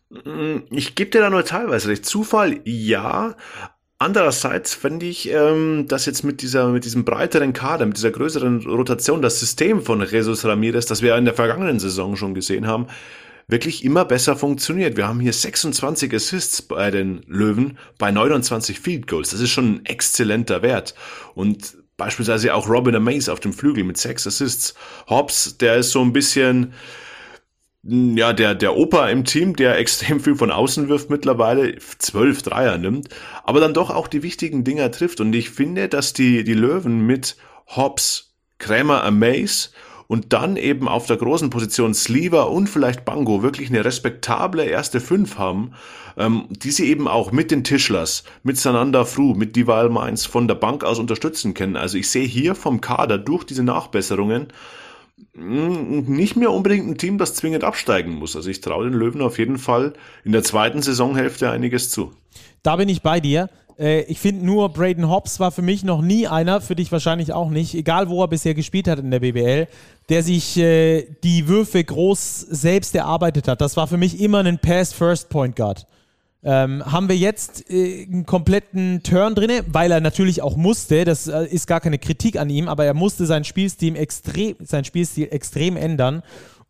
Mm, 0.10 0.60
ich 0.72 0.96
gebe 0.96 1.12
dir 1.12 1.22
da 1.22 1.30
nur 1.30 1.46
teilweise 1.46 1.90
recht. 1.90 2.06
Zufall, 2.06 2.62
ja. 2.64 3.36
Andererseits 4.02 4.74
fände 4.76 5.06
ich, 5.06 5.30
ähm, 5.30 5.86
dass 5.90 6.06
jetzt 6.06 6.24
mit 6.24 6.42
dieser, 6.42 6.70
mit 6.70 6.86
diesem 6.86 7.04
breiteren 7.04 7.52
Kader, 7.52 7.86
mit 7.86 7.98
dieser 7.98 8.12
größeren 8.12 8.66
Rotation, 8.66 9.22
das 9.22 9.42
System 9.42 9.82
von 9.82 10.02
Jesus 10.06 10.46
Ramirez, 10.46 10.86
das 10.86 11.02
wir 11.02 11.18
in 11.18 11.26
der 11.26 11.34
vergangenen 11.34 11.80
Saison 11.80 12.16
schon 12.16 12.34
gesehen 12.34 12.66
haben, 12.66 12.88
wirklich 13.50 13.84
immer 13.84 14.06
besser 14.06 14.38
funktioniert. 14.38 14.96
Wir 14.96 15.08
haben 15.08 15.20
hier 15.20 15.34
26 15.34 16.14
Assists 16.14 16.62
bei 16.62 16.92
den 16.92 17.24
Löwen 17.28 17.78
bei 17.98 18.10
29 18.12 18.80
Field 18.80 19.08
Goals. 19.08 19.32
Das 19.32 19.42
ist 19.42 19.50
schon 19.50 19.74
ein 19.74 19.86
exzellenter 19.86 20.62
Wert. 20.62 20.96
Und 21.36 21.76
Beispielsweise 22.00 22.56
auch 22.56 22.68
Robin 22.68 22.96
Amaze 22.96 23.32
auf 23.32 23.42
dem 23.42 23.54
Flügel 23.54 23.84
mit 23.84 23.98
sechs 23.98 24.26
Assists. 24.26 24.74
Hobbs, 25.08 25.58
der 25.58 25.76
ist 25.76 25.92
so 25.92 26.02
ein 26.02 26.14
bisschen, 26.14 26.74
hm, 27.86 28.18
ja, 28.18 28.34
der, 28.34 28.56
der 28.56 28.76
Opa 28.76 29.10
im 29.10 29.26
Team, 29.26 29.56
der 29.56 29.78
extrem 29.84 30.20
viel 30.20 30.36
von 30.36 30.50
außen 30.50 30.90
wirft 30.90 31.10
mittlerweile, 31.10 31.78
zwölf 32.00 32.42
Dreier 32.42 32.78
nimmt, 32.78 33.10
aber 33.44 33.60
dann 33.60 33.76
doch 33.76 33.90
auch 33.92 34.08
die 34.08 34.24
wichtigen 34.24 34.64
Dinger 34.64 34.90
trifft. 34.92 35.20
Und 35.20 35.34
ich 35.34 35.52
finde, 35.52 35.90
dass 35.90 36.14
die, 36.14 36.44
die 36.44 36.54
Löwen 36.56 37.06
mit 37.06 37.36
Hobbs, 37.68 38.34
Krämer, 38.58 39.04
Amaze 39.04 39.70
und 40.10 40.34
dann 40.34 40.58
eben 40.58 40.88
auf 40.88 41.06
der 41.06 41.18
großen 41.18 41.52
Position 41.52 41.94
Sleever 41.94 42.50
und 42.50 42.68
vielleicht 42.68 43.06
Bango 43.06 43.44
wirklich 43.44 43.70
eine 43.70 43.86
respektable 43.86 44.66
erste 44.66 45.00
Fünf 45.00 45.38
haben, 45.38 45.74
ähm, 46.18 46.46
die 46.50 46.72
sie 46.72 46.88
eben 46.88 47.08
auch 47.08 47.32
mit 47.32 47.52
den 47.52 47.64
Tischlers, 47.64 48.24
mit 48.42 48.58
Sananda 48.58 49.06
Fru, 49.06 49.36
mit 49.36 49.56
Dival 49.56 49.90
Mainz 49.90 50.26
von 50.26 50.48
der 50.48 50.56
Bank 50.56 50.84
aus 50.84 50.98
unterstützen 50.98 51.54
können. 51.54 51.78
Also 51.78 52.00
ich 52.00 52.10
sehe 52.10 52.26
hier 52.26 52.56
vom 52.56 52.82
Kader 52.82 53.20
durch 53.20 53.44
diese 53.44 53.62
Nachbesserungen 53.62 54.48
nicht 55.34 56.36
mehr 56.36 56.52
unbedingt 56.52 56.88
ein 56.88 56.98
Team, 56.98 57.18
das 57.18 57.36
zwingend 57.36 57.64
absteigen 57.64 58.14
muss. 58.14 58.36
Also 58.36 58.50
ich 58.50 58.62
traue 58.62 58.90
den 58.90 58.94
Löwen 58.94 59.22
auf 59.22 59.40
jeden 59.40 59.58
Fall 59.58 59.94
in 60.24 60.32
der 60.32 60.44
zweiten 60.44 60.82
Saisonhälfte 60.82 61.50
einiges 61.50 61.90
zu. 61.90 62.12
Da 62.64 62.76
bin 62.76 62.90
ich 62.90 63.02
bei 63.02 63.20
dir. 63.20 63.50
Äh, 63.80 64.02
ich 64.04 64.20
finde 64.20 64.46
nur, 64.46 64.70
Braden 64.70 65.10
Hobbs 65.10 65.40
war 65.40 65.52
für 65.52 65.62
mich 65.62 65.84
noch 65.84 66.02
nie 66.02 66.28
einer, 66.28 66.62
für 66.62 66.76
dich 66.76 66.92
wahrscheinlich 66.92 67.34
auch 67.34 67.50
nicht, 67.50 67.74
egal 67.74 68.10
wo 68.10 68.22
er 68.22 68.28
bisher 68.28 68.54
gespielt 68.54 68.88
hat 68.88 69.00
in 69.00 69.12
der 69.12 69.22
BBL, 69.22 69.68
der 70.10 70.24
sich 70.24 70.58
äh, 70.58 71.08
die 71.24 71.48
Würfe 71.48 71.84
groß 71.84 72.42
selbst 72.42 72.94
erarbeitet 72.96 73.48
hat. 73.48 73.62
Das 73.62 73.78
war 73.78 73.88
für 73.88 73.98
mich 73.98 74.20
immer 74.22 74.40
ein 74.40 74.60
Pass-First-Point 74.60 75.56
Guard. 75.56 75.88
Ähm, 76.42 76.86
haben 76.86 77.10
wir 77.10 77.18
jetzt 77.18 77.70
äh, 77.70 78.06
einen 78.06 78.26
kompletten 78.26 79.04
Turn 79.04 79.36
drin, 79.36 79.52
weil 79.68 79.92
er 79.92 80.00
natürlich 80.00 80.42
auch 80.42 80.56
musste, 80.56 81.04
das 81.04 81.28
äh, 81.28 81.46
ist 81.46 81.68
gar 81.68 81.82
keine 81.82 82.00
Kritik 82.00 82.40
an 82.40 82.50
ihm, 82.50 82.70
aber 82.70 82.86
er 82.86 82.94
musste 82.94 83.26
sein 83.26 83.44
Spielstil 83.44 83.98
extrem, 83.98 84.56
sein 84.62 84.86
Spielstil 84.86 85.28
extrem 85.32 85.76
ändern 85.76 86.24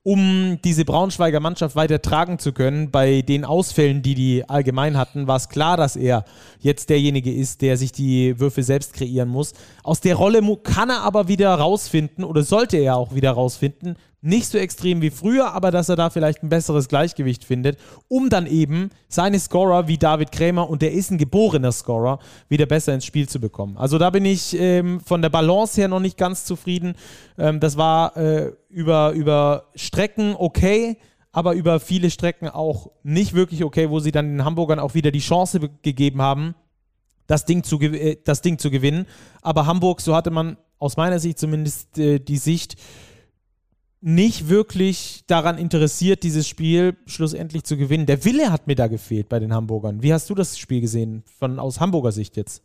um 0.04 0.60
diese 0.64 0.86
Braunschweiger 0.86 1.40
Mannschaft 1.40 1.76
weiter 1.76 2.02
tragen 2.02 2.40
zu 2.40 2.54
können. 2.54 2.90
Bei 2.90 3.22
den 3.22 3.44
Ausfällen, 3.44 4.02
die 4.02 4.16
die 4.16 4.48
allgemein 4.48 4.98
hatten, 4.98 5.28
war 5.28 5.36
es 5.36 5.50
klar, 5.50 5.78
dass 5.78 5.96
er 5.96 6.26
jetzt 6.60 6.90
derjenige 6.90 7.34
ist, 7.34 7.62
der 7.62 7.78
sich 7.78 7.92
die 7.92 8.40
Würfe 8.40 8.64
selbst 8.64 8.94
kreieren 8.94 9.30
muss. 9.30 9.54
Aus 9.84 10.00
der 10.00 10.16
Rolle 10.16 10.42
kann 10.64 10.90
er 10.90 11.02
aber 11.02 11.28
wieder 11.28 11.54
rausfinden 11.54 12.24
oder 12.24 12.44
sollte 12.44 12.78
er 12.78 12.96
auch 12.96 13.14
wieder 13.14 13.32
rausfinden, 13.32 13.98
nicht 14.22 14.48
so 14.48 14.58
extrem 14.58 15.02
wie 15.02 15.10
früher, 15.10 15.54
aber 15.54 15.72
dass 15.72 15.88
er 15.88 15.96
da 15.96 16.10
vielleicht 16.10 16.44
ein 16.44 16.50
besseres 16.50 16.90
Gleichgewicht 16.90 17.46
findet, 17.46 17.78
um 18.08 18.30
dann 18.30 18.48
eben 18.48 18.90
seine 19.08 19.40
Scorer 19.40 19.88
wie 19.88 19.98
David 19.98 20.32
Krämer, 20.32 20.70
und 20.70 20.82
der 20.82 20.92
ist 20.92 21.12
ein 21.12 21.18
geborener 21.18 21.72
Scorer, 21.72 22.20
wieder 22.50 22.66
besser 22.66 22.94
ins 22.94 23.06
Spiel 23.06 23.30
zu 23.30 23.40
bekommen. 23.40 23.78
Also 23.78 23.98
da 23.98 24.10
bin 24.10 24.26
ich 24.26 24.58
ähm, 24.60 25.00
von 25.00 25.22
der 25.22 25.30
Balance 25.30 25.80
her 25.80 25.88
noch 25.88 26.02
nicht 26.02 26.18
ganz 26.18 26.44
zufrieden. 26.44 26.96
Ähm, 27.38 27.60
das 27.60 27.78
war 27.78 28.18
äh, 28.18 28.52
über, 28.70 29.12
über 29.12 29.68
Strecken 29.76 30.36
okay, 30.38 30.98
aber 31.32 31.54
über 31.54 31.80
viele 31.80 32.10
Strecken 32.10 32.50
auch 32.50 32.92
nicht 33.04 33.34
wirklich 33.34 33.64
okay, 33.64 33.90
wo 33.90 34.00
sie 34.00 34.12
dann 34.12 34.28
den 34.28 34.46
Hamburgern 34.46 34.80
auch 34.80 34.96
wieder 34.96 35.12
die 35.12 35.20
Chance 35.20 35.60
gegeben 35.82 36.22
haben, 36.22 36.56
das 37.28 37.46
Ding 37.46 37.64
zu, 37.64 37.80
äh, 37.80 38.18
das 38.24 38.42
Ding 38.42 38.58
zu 38.58 38.70
gewinnen. 38.70 39.06
Aber 39.42 39.66
Hamburg, 39.66 40.02
so 40.02 40.14
hatte 40.16 40.32
man 40.32 40.58
aus 40.78 40.98
meiner 40.98 41.20
Sicht 41.20 41.40
zumindest 41.40 41.98
äh, 41.98 42.20
die 42.20 42.38
Sicht, 42.38 42.76
nicht 44.02 44.48
wirklich 44.48 45.24
daran 45.28 45.58
interessiert, 45.58 46.24
dieses 46.24 46.48
Spiel 46.48 46.96
schlussendlich 47.06 47.64
zu 47.64 47.78
gewinnen. 47.78 48.06
Der 48.06 48.24
Wille 48.24 48.52
hat 48.52 48.68
mir 48.68 48.76
da 48.76 48.88
gefehlt 48.88 49.30
bei 49.30 49.40
den 49.40 49.54
Hamburgern. 49.54 50.02
Wie 50.02 50.14
hast 50.14 50.30
du 50.30 50.36
das 50.36 50.58
Spiel 50.58 50.82
gesehen, 50.82 51.24
von 51.38 51.60
aus 51.60 51.80
Hamburger 51.80 52.12
Sicht 52.12 52.38
jetzt? 52.38 52.64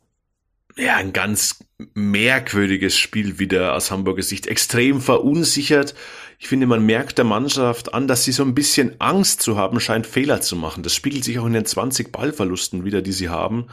Ja, 0.77 0.97
ein 0.97 1.12
ganz 1.12 1.64
merkwürdiges 1.94 2.97
Spiel 2.97 3.38
wieder 3.38 3.75
aus 3.75 3.90
Hamburger 3.90 4.23
Sicht. 4.23 4.49
Extrem 4.49 5.01
verunsichert. 5.01 5.94
Ich 6.38 6.49
finde, 6.49 6.66
man 6.66 6.85
merkt 6.85 7.18
der 7.18 7.25
Mannschaft 7.25 7.94
an, 7.94 8.09
dass 8.09 8.25
sie 8.25 8.33
so 8.33 8.42
ein 8.42 8.55
bisschen 8.55 9.01
Angst 9.01 9.40
zu 9.40 9.57
haben 9.57 9.79
scheint, 9.79 10.07
Fehler 10.07 10.40
zu 10.40 10.57
machen. 10.57 10.83
Das 10.83 10.94
spiegelt 10.94 11.25
sich 11.25 11.38
auch 11.38 11.47
in 11.47 11.53
den 11.53 11.64
20 11.64 12.11
Ballverlusten 12.11 12.85
wieder, 12.85 13.03
die 13.03 13.12
sie 13.12 13.29
haben. 13.29 13.66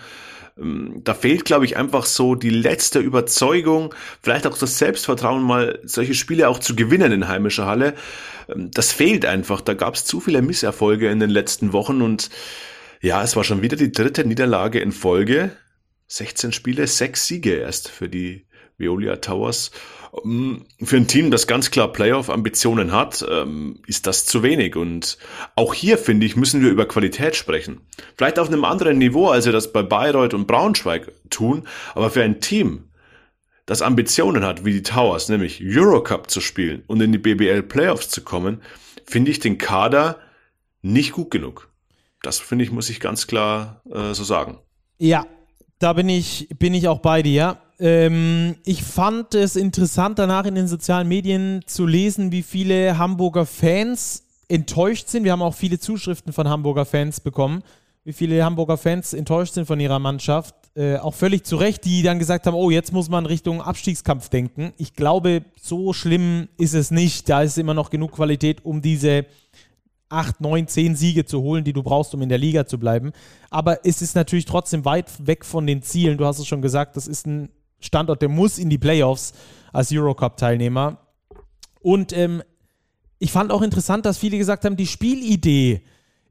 Ähm, 0.58 1.02
da 1.04 1.14
fehlt, 1.14 1.46
glaube 1.46 1.66
ich, 1.66 1.78
einfach 1.78 2.06
so 2.06 2.36
die 2.36 2.50
letzte 2.50 3.00
Überzeugung, 3.00 3.94
vielleicht 4.22 4.48
auch 4.48 4.58
das 4.58 4.78
Selbstvertrauen, 4.78 5.44
mal 5.44 5.80
solche 5.84 6.14
Spiele 6.14 6.50
auch 6.50 6.60
zu 6.60 6.76
gewinnen 6.76 7.12
in 7.12 7.28
heimischer 7.28 7.66
Halle. 7.66 7.94
Ähm, 8.50 8.72
das 8.72 8.92
fehlt 8.92 9.26
einfach. 9.26 9.62
Da 9.62 9.74
gab 9.74 9.96
es 9.96 10.06
zu 10.06 10.20
viele 10.20 10.42
Misserfolge 10.42 11.10
in 11.10 11.20
den 11.20 11.30
letzten 11.30 11.74
Wochen 11.74 12.02
und 12.02 12.30
ja, 13.02 13.24
es 13.24 13.36
war 13.36 13.44
schon 13.44 13.64
wieder 13.64 13.78
die 13.78 13.92
dritte 13.92 14.26
Niederlage 14.26 14.80
in 14.80 14.92
Folge. 14.92 15.52
16 16.08 16.52
Spiele, 16.52 16.86
sechs 16.88 17.26
Siege 17.26 17.56
erst 17.56 17.88
für 17.88 18.10
die 18.10 18.46
Veolia 18.82 19.16
Towers. 19.16 19.72
Ähm, 20.26 20.66
für 20.84 20.98
ein 20.98 21.08
Team, 21.08 21.32
das 21.32 21.48
ganz 21.48 21.72
klar 21.72 21.94
Playoff-Ambitionen 21.94 22.92
hat, 22.92 23.26
ähm, 23.30 23.80
ist 23.88 24.08
das 24.08 24.26
zu 24.26 24.44
wenig. 24.44 24.76
Und 24.76 25.18
auch 25.56 25.74
hier, 25.74 25.98
finde 25.98 26.26
ich, 26.26 26.36
müssen 26.36 26.62
wir 26.62 26.70
über 26.70 26.86
Qualität 26.86 27.38
sprechen. 27.38 27.82
Vielleicht 28.18 28.40
auf 28.40 28.50
einem 28.50 28.66
anderen 28.66 28.98
Niveau, 28.98 29.30
als 29.30 29.46
wir 29.46 29.54
das 29.54 29.72
bei 29.72 29.84
Bayreuth 29.84 30.34
und 30.34 30.48
Braunschweig 30.48 31.12
tun, 31.30 31.68
aber 31.96 32.10
für 32.10 32.24
ein 32.24 32.42
Team, 32.42 32.90
das 33.66 33.82
Ambitionen 33.82 34.44
hat, 34.44 34.66
wie 34.66 34.74
die 34.74 34.84
Towers, 34.84 35.30
nämlich 35.30 35.62
Eurocup 35.64 36.30
zu 36.30 36.42
spielen 36.42 36.84
und 36.88 37.00
in 37.00 37.14
die 37.14 37.18
BBL 37.18 37.64
Playoffs 37.64 38.10
zu 38.10 38.22
kommen, 38.22 38.62
finde 39.06 39.32
ich 39.32 39.40
den 39.40 39.58
Kader 39.58 40.20
nicht 40.82 41.14
gut 41.14 41.32
genug. 41.32 41.70
Das 42.22 42.40
finde 42.40 42.66
ich, 42.66 42.72
muss 42.72 42.90
ich 42.90 43.00
ganz 43.00 43.28
klar 43.28 43.82
äh, 43.90 44.14
so 44.14 44.24
sagen. 44.24 44.60
Ja, 44.98 45.26
da 45.80 45.94
bin 45.94 46.10
ich, 46.10 46.50
bin 46.60 46.74
ich 46.74 46.88
auch 46.88 47.00
bei 47.00 47.22
dir. 47.22 47.58
Ähm, 47.82 48.58
ich 48.64 48.84
fand 48.84 49.34
es 49.34 49.56
interessant, 49.56 50.20
danach 50.20 50.46
in 50.46 50.54
den 50.54 50.68
sozialen 50.68 51.08
Medien 51.08 51.62
zu 51.66 51.88
lesen, 51.88 52.32
wie 52.32 52.44
viele 52.44 53.00
Hamburger 53.00 53.48
Fans 53.48 54.24
enttäuscht 54.48 55.08
sind. 55.08 55.24
Wir 55.24 55.32
haben 55.32 55.42
auch 55.42 55.56
viele 55.56 55.80
Zuschriften 55.80 56.32
von 56.32 56.48
Hamburger 56.48 56.86
Fans 56.86 57.20
bekommen, 57.20 57.64
wie 58.04 58.14
viele 58.14 58.46
Hamburger 58.46 58.78
Fans 58.78 59.14
enttäuscht 59.14 59.56
sind 59.56 59.66
von 59.66 59.80
ihrer 59.80 59.98
Mannschaft. 59.98 60.54
Äh, 60.76 60.98
auch 60.98 61.16
völlig 61.16 61.44
zu 61.44 61.56
Recht, 61.56 61.84
die 61.84 62.04
dann 62.04 62.20
gesagt 62.20 62.46
haben, 62.46 62.54
oh, 62.54 62.70
jetzt 62.70 62.94
muss 62.94 63.10
man 63.10 63.26
Richtung 63.26 63.64
Abstiegskampf 63.64 64.30
denken. 64.30 64.74
Ich 64.78 64.94
glaube, 64.94 65.44
so 65.60 65.92
schlimm 65.92 66.50
ist 66.58 66.76
es 66.76 66.92
nicht. 66.92 67.30
Da 67.30 67.42
ist 67.42 67.58
immer 67.58 67.74
noch 67.74 67.90
genug 67.90 68.12
Qualität, 68.12 68.64
um 68.64 68.84
diese 68.84 69.26
8, 70.10 70.40
9, 70.40 70.68
10 70.68 70.96
Siege 70.96 71.26
zu 71.26 71.42
holen, 71.42 71.64
die 71.64 71.74
du 71.74 71.82
brauchst, 71.82 72.14
um 72.14 72.22
in 72.22 72.30
der 72.30 72.38
Liga 72.38 72.68
zu 72.68 72.78
bleiben. 72.78 73.12
Aber 73.50 73.84
es 73.88 74.04
ist 74.04 74.16
natürlich 74.16 74.46
trotzdem 74.46 74.86
weit 74.86 75.26
weg 75.26 75.46
von 75.46 75.66
den 75.66 75.82
Zielen. 75.82 76.20
Du 76.20 76.26
hast 76.26 76.38
es 76.38 76.46
schon 76.46 76.62
gesagt, 76.62 76.96
das 76.96 77.08
ist 77.08 77.26
ein 77.26 77.50
Standort, 77.82 78.22
der 78.22 78.30
muss 78.30 78.58
in 78.58 78.70
die 78.70 78.78
Playoffs 78.78 79.34
als 79.74 79.92
Eurocup-Teilnehmer. 79.92 80.98
Und 81.82 82.14
ähm, 82.14 82.44
ich 83.20 83.32
fand 83.32 83.52
auch 83.52 83.62
interessant, 83.62 84.06
dass 84.06 84.18
viele 84.18 84.38
gesagt 84.38 84.66
haben, 84.66 84.78
die 84.78 84.88
Spielidee 84.88 85.82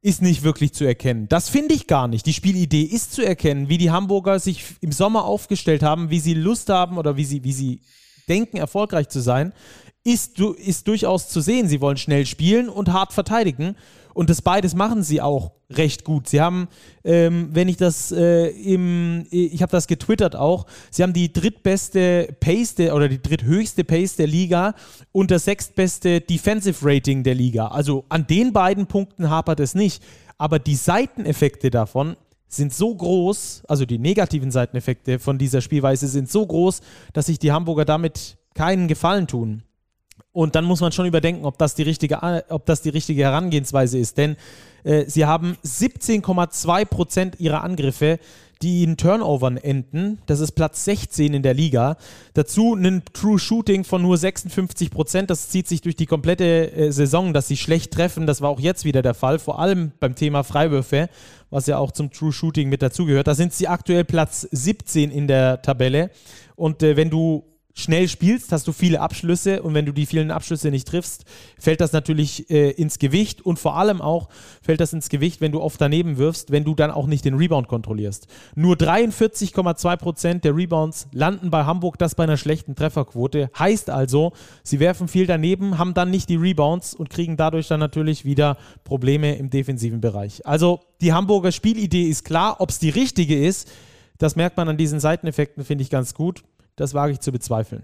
ist 0.02 0.22
nicht 0.22 0.42
wirklich 0.42 0.72
zu 0.72 0.84
erkennen. 0.84 1.28
Das 1.28 1.50
finde 1.50 1.74
ich 1.74 1.86
gar 1.86 2.08
nicht. 2.08 2.24
Die 2.24 2.32
Spielidee 2.32 2.82
ist 2.82 3.12
zu 3.12 3.22
erkennen, 3.22 3.68
wie 3.68 3.78
die 3.78 3.90
Hamburger 3.90 4.40
sich 4.40 4.64
im 4.80 4.92
Sommer 4.92 5.24
aufgestellt 5.24 5.82
haben, 5.82 6.10
wie 6.10 6.20
sie 6.20 6.34
Lust 6.34 6.70
haben 6.70 6.96
oder 6.96 7.16
wie 7.16 7.24
sie, 7.24 7.44
wie 7.44 7.52
sie 7.52 7.80
denken, 8.28 8.56
erfolgreich 8.56 9.08
zu 9.08 9.20
sein 9.20 9.52
ist, 10.04 10.38
ist 10.38 10.88
durchaus 10.88 11.28
zu 11.28 11.40
sehen. 11.40 11.68
Sie 11.68 11.80
wollen 11.80 11.96
schnell 11.96 12.26
spielen 12.26 12.68
und 12.68 12.92
hart 12.92 13.12
verteidigen. 13.12 13.76
Und 14.14 14.30
das 14.30 14.42
beides 14.42 14.74
machen 14.74 15.02
sie 15.02 15.20
auch 15.20 15.52
recht 15.70 16.04
gut. 16.04 16.28
Sie 16.28 16.40
haben, 16.40 16.68
ähm, 17.04 17.50
wenn 17.52 17.68
ich 17.68 17.76
das 17.76 18.12
äh, 18.12 18.48
im, 18.48 19.26
ich 19.30 19.62
habe 19.62 19.72
das 19.72 19.86
getwittert 19.86 20.36
auch, 20.36 20.66
sie 20.90 21.02
haben 21.02 21.12
die 21.12 21.32
drittbeste 21.32 22.34
Pace 22.40 22.74
der, 22.74 22.94
oder 22.94 23.08
die 23.08 23.22
dritthöchste 23.22 23.84
Pace 23.84 24.16
der 24.16 24.26
Liga 24.26 24.74
und 25.12 25.30
das 25.30 25.44
sechstbeste 25.44 26.20
Defensive 26.20 26.78
Rating 26.82 27.22
der 27.22 27.34
Liga. 27.34 27.68
Also 27.68 28.04
an 28.08 28.26
den 28.26 28.52
beiden 28.52 28.86
Punkten 28.86 29.30
hapert 29.30 29.60
es 29.60 29.74
nicht. 29.74 30.02
Aber 30.38 30.58
die 30.58 30.74
Seiteneffekte 30.74 31.70
davon 31.70 32.16
sind 32.48 32.74
so 32.74 32.94
groß, 32.94 33.62
also 33.68 33.84
die 33.84 33.98
negativen 33.98 34.50
Seiteneffekte 34.50 35.18
von 35.18 35.38
dieser 35.38 35.60
Spielweise 35.60 36.08
sind 36.08 36.30
so 36.30 36.44
groß, 36.46 36.80
dass 37.12 37.26
sich 37.26 37.38
die 37.38 37.52
Hamburger 37.52 37.84
damit 37.84 38.38
keinen 38.54 38.88
Gefallen 38.88 39.26
tun. 39.26 39.62
Und 40.32 40.54
dann 40.54 40.64
muss 40.64 40.80
man 40.80 40.92
schon 40.92 41.06
überdenken, 41.06 41.44
ob 41.44 41.58
das 41.58 41.74
die 41.74 41.82
richtige, 41.82 42.20
ob 42.48 42.66
das 42.66 42.82
die 42.82 42.90
richtige 42.90 43.22
Herangehensweise 43.22 43.98
ist. 43.98 44.16
Denn 44.16 44.36
äh, 44.84 45.04
sie 45.06 45.26
haben 45.26 45.56
17,2 45.64 46.84
Prozent 46.84 47.40
ihrer 47.40 47.62
Angriffe, 47.62 48.18
die 48.62 48.82
in 48.82 48.98
Turnovern 48.98 49.56
enden. 49.56 50.18
Das 50.26 50.40
ist 50.40 50.52
Platz 50.52 50.84
16 50.84 51.32
in 51.32 51.42
der 51.42 51.54
Liga. 51.54 51.96
Dazu 52.34 52.74
ein 52.74 53.02
True 53.12 53.38
Shooting 53.38 53.84
von 53.84 54.02
nur 54.02 54.18
56 54.18 54.90
Prozent. 54.90 55.30
Das 55.30 55.48
zieht 55.48 55.66
sich 55.66 55.80
durch 55.80 55.96
die 55.96 56.06
komplette 56.06 56.70
äh, 56.72 56.92
Saison, 56.92 57.32
dass 57.32 57.48
sie 57.48 57.56
schlecht 57.56 57.92
treffen. 57.92 58.26
Das 58.26 58.42
war 58.42 58.50
auch 58.50 58.60
jetzt 58.60 58.84
wieder 58.84 59.00
der 59.00 59.14
Fall, 59.14 59.38
vor 59.38 59.60
allem 59.60 59.92
beim 59.98 60.14
Thema 60.14 60.44
Freiwürfe, 60.44 61.08
was 61.48 61.66
ja 61.66 61.78
auch 61.78 61.92
zum 61.92 62.12
True 62.12 62.32
Shooting 62.32 62.68
mit 62.68 62.82
dazugehört. 62.82 63.26
Da 63.26 63.34
sind 63.34 63.54
sie 63.54 63.66
aktuell 63.66 64.04
Platz 64.04 64.46
17 64.50 65.10
in 65.10 65.26
der 65.26 65.62
Tabelle. 65.62 66.10
Und 66.54 66.82
äh, 66.82 66.96
wenn 66.96 67.08
du 67.08 67.44
schnell 67.74 68.08
spielst, 68.08 68.52
hast 68.52 68.66
du 68.66 68.72
viele 68.72 69.00
Abschlüsse 69.00 69.62
und 69.62 69.74
wenn 69.74 69.86
du 69.86 69.92
die 69.92 70.06
vielen 70.06 70.30
Abschlüsse 70.30 70.70
nicht 70.70 70.88
triffst, 70.88 71.24
fällt 71.58 71.80
das 71.80 71.92
natürlich 71.92 72.50
äh, 72.50 72.70
ins 72.70 72.98
Gewicht 72.98 73.40
und 73.42 73.58
vor 73.58 73.76
allem 73.76 74.00
auch 74.00 74.28
fällt 74.62 74.80
das 74.80 74.92
ins 74.92 75.08
Gewicht, 75.08 75.40
wenn 75.40 75.52
du 75.52 75.60
oft 75.60 75.80
daneben 75.80 76.18
wirfst, 76.18 76.50
wenn 76.50 76.64
du 76.64 76.74
dann 76.74 76.90
auch 76.90 77.06
nicht 77.06 77.24
den 77.24 77.34
Rebound 77.34 77.68
kontrollierst. 77.68 78.26
Nur 78.54 78.76
43,2 78.76 79.96
Prozent 79.96 80.44
der 80.44 80.56
Rebounds 80.56 81.08
landen 81.12 81.50
bei 81.50 81.64
Hamburg, 81.64 81.98
das 81.98 82.14
bei 82.14 82.24
einer 82.24 82.36
schlechten 82.36 82.74
Trefferquote. 82.74 83.50
Heißt 83.58 83.90
also, 83.90 84.32
sie 84.62 84.80
werfen 84.80 85.08
viel 85.08 85.26
daneben, 85.26 85.78
haben 85.78 85.94
dann 85.94 86.10
nicht 86.10 86.28
die 86.28 86.36
Rebounds 86.36 86.94
und 86.94 87.10
kriegen 87.10 87.36
dadurch 87.36 87.68
dann 87.68 87.80
natürlich 87.80 88.24
wieder 88.24 88.56
Probleme 88.84 89.36
im 89.36 89.50
defensiven 89.50 90.00
Bereich. 90.00 90.44
Also 90.46 90.80
die 91.00 91.12
Hamburger 91.12 91.52
Spielidee 91.52 92.08
ist 92.08 92.24
klar, 92.24 92.56
ob 92.60 92.70
es 92.70 92.78
die 92.78 92.90
richtige 92.90 93.38
ist. 93.44 93.70
Das 94.18 94.36
merkt 94.36 94.56
man 94.58 94.68
an 94.68 94.76
diesen 94.76 95.00
Seiteneffekten, 95.00 95.64
finde 95.64 95.82
ich 95.82 95.90
ganz 95.90 96.12
gut. 96.12 96.42
Das 96.80 96.94
wage 96.94 97.12
ich 97.12 97.20
zu 97.20 97.30
bezweifeln. 97.30 97.82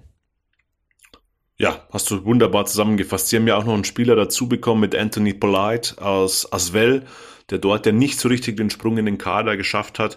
Ja, 1.58 1.86
hast 1.92 2.10
du 2.10 2.24
wunderbar 2.24 2.64
zusammengefasst. 2.64 3.28
Sie 3.28 3.36
haben 3.36 3.46
ja 3.46 3.58
auch 3.58 3.66
noch 3.66 3.74
einen 3.74 3.84
Spieler 3.84 4.16
dazu 4.16 4.48
bekommen 4.48 4.80
mit 4.80 4.94
Anthony 4.94 5.34
Polite 5.34 6.00
aus 6.00 6.50
Aswell, 6.50 7.04
der 7.50 7.58
dort 7.58 7.84
ja 7.84 7.92
nicht 7.92 8.18
so 8.18 8.30
richtig 8.30 8.56
den 8.56 8.70
Sprung 8.70 8.96
in 8.96 9.04
den 9.04 9.18
Kader 9.18 9.58
geschafft 9.58 9.98
hat. 9.98 10.16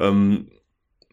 Ähm, 0.00 0.50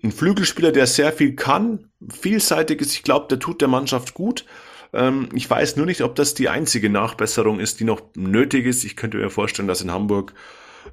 ein 0.03 0.11
Flügelspieler, 0.11 0.71
der 0.71 0.87
sehr 0.87 1.13
viel 1.13 1.35
kann, 1.35 1.91
vielseitig 2.09 2.81
ist. 2.81 2.95
Ich 2.95 3.03
glaube, 3.03 3.27
der 3.29 3.37
tut 3.37 3.61
der 3.61 3.67
Mannschaft 3.67 4.15
gut. 4.15 4.43
Ähm, 4.91 5.29
ich 5.35 5.47
weiß 5.47 5.75
nur 5.75 5.85
nicht, 5.85 6.01
ob 6.01 6.15
das 6.15 6.33
die 6.33 6.49
einzige 6.49 6.89
Nachbesserung 6.89 7.59
ist, 7.59 7.79
die 7.79 7.83
noch 7.83 8.01
nötig 8.15 8.65
ist. 8.65 8.83
Ich 8.83 8.95
könnte 8.95 9.17
mir 9.17 9.29
vorstellen, 9.29 9.67
dass 9.67 9.81
in 9.81 9.91
Hamburg 9.91 10.33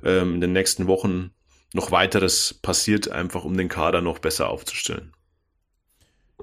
ähm, 0.05 0.35
in 0.35 0.41
den 0.43 0.53
nächsten 0.53 0.89
Wochen 0.89 1.31
noch 1.73 1.91
weiteres 1.91 2.53
passiert, 2.53 3.11
einfach 3.11 3.45
um 3.47 3.57
den 3.57 3.71
Kader 3.71 4.03
noch 4.03 4.19
besser 4.19 4.51
aufzustellen. 4.51 5.15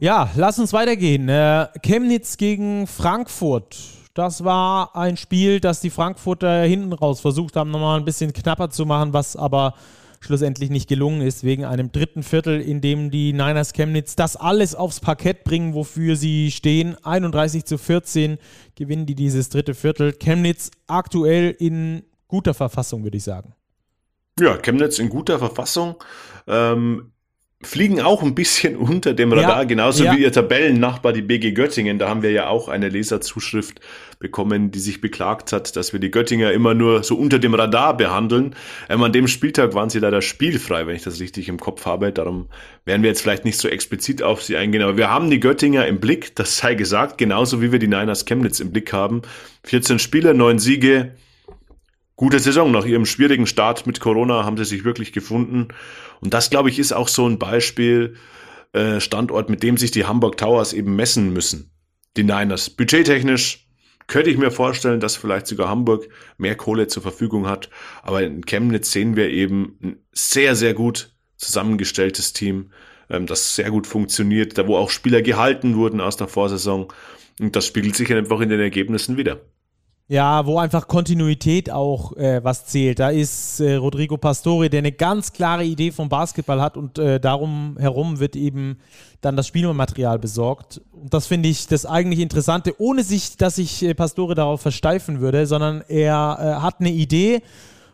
Ja, 0.02 0.32
lass 0.38 0.58
uns 0.60 0.72
weitergehen. 0.72 1.28
Äh, 1.28 1.68
Chemnitz 1.84 2.38
gegen 2.38 2.88
Frankfurt. 2.88 3.78
Das 4.14 4.46
war 4.46 4.96
ein 4.96 5.18
Spiel, 5.18 5.60
das 5.60 5.82
die 5.82 5.90
Frankfurter 5.90 6.62
hinten 6.64 6.94
raus 6.94 7.20
versucht 7.20 7.58
haben, 7.58 7.70
nochmal 7.70 8.00
ein 8.00 8.06
bisschen 8.06 8.32
knapper 8.32 8.70
zu 8.70 8.86
machen, 8.86 9.12
was 9.12 9.36
aber 9.36 9.74
schlussendlich 10.22 10.70
nicht 10.70 10.88
gelungen 10.88 11.22
ist, 11.22 11.44
wegen 11.44 11.66
einem 11.66 11.92
dritten 11.92 12.24
Viertel, 12.24 12.62
in 12.62 12.80
dem 12.80 13.12
die 13.12 13.34
Niners 13.34 13.74
Chemnitz 13.74 14.16
das 14.16 14.38
alles 14.38 14.74
aufs 14.74 15.02
Parkett 15.02 15.44
bringen, 15.44 15.74
wofür 15.74 16.16
sie 16.16 16.52
stehen. 16.52 16.96
31 17.04 17.66
zu 17.66 17.78
14 17.78 18.38
gewinnen 18.76 19.06
die 19.06 19.16
dieses 19.16 19.50
dritte 19.50 19.74
Viertel. 19.74 20.14
Chemnitz 20.14 20.72
aktuell 20.88 21.52
in 21.60 22.04
guter 22.30 22.54
Verfassung, 22.54 23.04
würde 23.04 23.18
ich 23.18 23.24
sagen. 23.24 23.54
Ja, 24.40 24.56
Chemnitz 24.58 24.98
in 25.00 25.10
guter 25.10 25.40
Verfassung. 25.40 25.96
Ähm, 26.48 27.12
fliegen 27.62 28.00
auch 28.00 28.24
ein 28.24 28.36
bisschen 28.36 28.76
unter 28.78 29.14
dem 29.14 29.34
Radar, 29.34 29.60
ja, 29.60 29.64
genauso 29.66 30.06
ja. 30.06 30.16
wie 30.16 30.22
ihr 30.22 30.32
Tabellennachbar, 30.32 31.14
die 31.14 31.22
BG 31.22 31.52
Göttingen. 31.52 32.00
Da 32.00 32.08
haben 32.08 32.22
wir 32.22 32.32
ja 32.32 32.48
auch 32.48 32.70
eine 32.70 32.90
Leserzuschrift 32.90 33.82
bekommen, 34.20 34.72
die 34.72 34.80
sich 34.80 35.02
beklagt 35.02 35.52
hat, 35.54 35.76
dass 35.76 35.94
wir 35.94 36.00
die 36.00 36.12
Göttinger 36.12 36.52
immer 36.52 36.74
nur 36.74 37.04
so 37.04 37.16
unter 37.16 37.40
dem 37.40 37.54
Radar 37.54 37.96
behandeln. 37.96 38.56
Ähm, 38.90 39.04
an 39.04 39.12
dem 39.12 39.28
Spieltag 39.28 39.74
waren 39.74 39.90
sie 39.90 40.00
leider 40.00 40.22
spielfrei, 40.22 40.88
wenn 40.88 40.96
ich 40.96 41.04
das 41.04 41.20
richtig 41.20 41.50
im 41.50 41.60
Kopf 41.60 41.86
habe. 41.86 42.12
Darum 42.12 42.48
werden 42.86 43.02
wir 43.02 43.10
jetzt 43.10 43.22
vielleicht 43.22 43.46
nicht 43.46 43.58
so 43.58 43.68
explizit 43.68 44.24
auf 44.24 44.42
sie 44.42 44.58
eingehen. 44.58 44.82
Aber 44.82 44.98
wir 44.98 45.10
haben 45.10 45.30
die 45.30 45.40
Göttinger 45.40 45.86
im 45.88 46.00
Blick, 46.00 46.36
das 46.36 46.58
sei 46.58 46.76
gesagt, 46.76 47.18
genauso 47.18 47.62
wie 47.62 47.72
wir 47.72 47.80
die 47.80 47.88
Niners 47.88 48.26
Chemnitz 48.26 48.60
im 48.60 48.72
Blick 48.72 48.94
haben. 48.94 49.22
14 49.66 50.00
Spieler, 50.00 50.34
9 50.34 50.60
Siege, 50.60 51.14
gute 52.20 52.40
Saison. 52.40 52.70
Nach 52.72 52.86
ihrem 52.86 53.06
schwierigen 53.06 53.48
Start 53.48 53.88
mit 53.88 54.02
Corona 54.02 54.44
haben 54.44 54.58
sie 54.58 54.66
sich 54.66 54.84
wirklich 54.84 55.14
gefunden. 55.14 55.70
Und 56.20 56.34
das, 56.34 56.50
glaube 56.50 56.70
ich, 56.70 56.78
ist 56.78 56.92
auch 56.92 57.08
so 57.08 57.26
ein 57.26 57.40
Beispiel, 57.40 58.16
äh, 58.74 59.00
Standort, 59.00 59.50
mit 59.50 59.64
dem 59.64 59.78
sich 59.78 59.92
die 59.92 60.04
Hamburg 60.06 60.36
Towers 60.36 60.74
eben 60.74 60.98
messen 60.98 61.32
müssen. 61.32 61.72
Die 62.18 62.24
Niners. 62.24 62.70
Budgettechnisch 62.72 63.70
könnte 64.08 64.30
ich 64.30 64.38
mir 64.38 64.52
vorstellen, 64.52 65.00
dass 65.00 65.16
vielleicht 65.16 65.48
sogar 65.48 65.70
Hamburg 65.70 66.10
mehr 66.38 66.56
Kohle 66.56 66.88
zur 66.88 67.02
Verfügung 67.02 67.48
hat. 67.48 67.70
Aber 68.04 68.22
in 68.22 68.46
Chemnitz 68.46 68.92
sehen 68.92 69.16
wir 69.16 69.30
eben 69.30 69.80
ein 69.82 70.00
sehr, 70.12 70.56
sehr 70.56 70.74
gut 70.74 71.16
zusammengestelltes 71.38 72.34
Team, 72.34 72.72
ähm, 73.10 73.28
das 73.28 73.56
sehr 73.56 73.72
gut 73.72 73.88
funktioniert, 73.88 74.58
da 74.58 74.68
wo 74.68 74.76
auch 74.76 74.90
Spieler 74.90 75.22
gehalten 75.22 75.78
wurden 75.78 76.02
aus 76.02 76.18
der 76.18 76.28
Vorsaison. 76.28 76.90
Und 77.40 77.56
das 77.56 77.66
spiegelt 77.66 77.96
sich 77.96 78.14
einfach 78.14 78.42
in 78.42 78.50
den 78.50 78.60
Ergebnissen 78.60 79.16
wieder. 79.16 79.40
Ja, 80.12 80.48
wo 80.48 80.58
einfach 80.58 80.88
Kontinuität 80.88 81.70
auch 81.70 82.18
äh, 82.18 82.44
was 82.44 82.66
zählt. 82.66 82.98
Da 82.98 83.10
ist 83.10 83.60
äh, 83.60 83.76
Rodrigo 83.76 84.18
Pastore, 84.18 84.68
der 84.68 84.80
eine 84.80 84.92
ganz 84.92 85.34
klare 85.34 85.64
Idee 85.64 85.92
vom 85.92 86.10
Basketball 86.10 86.60
hat 86.60 86.78
und 86.78 86.98
äh, 86.98 87.20
darum 87.20 87.78
herum 87.80 88.20
wird 88.20 88.36
eben 88.36 88.80
dann 89.22 89.36
das 89.36 89.46
Spielmaterial 89.46 90.18
besorgt. 90.18 90.82
Und 90.92 91.14
das 91.14 91.28
finde 91.28 91.48
ich 91.48 91.68
das 91.68 91.86
eigentlich 91.86 92.22
Interessante, 92.22 92.74
ohne 92.80 93.04
sich, 93.04 93.38
dass 93.38 93.60
ich 93.60 93.84
äh, 93.84 93.94
Pastore 93.94 94.34
darauf 94.34 94.62
versteifen 94.62 95.20
würde, 95.20 95.46
sondern 95.46 95.84
er 95.88 96.40
äh, 96.40 96.64
hat 96.64 96.80
eine 96.80 96.90
Idee 96.90 97.44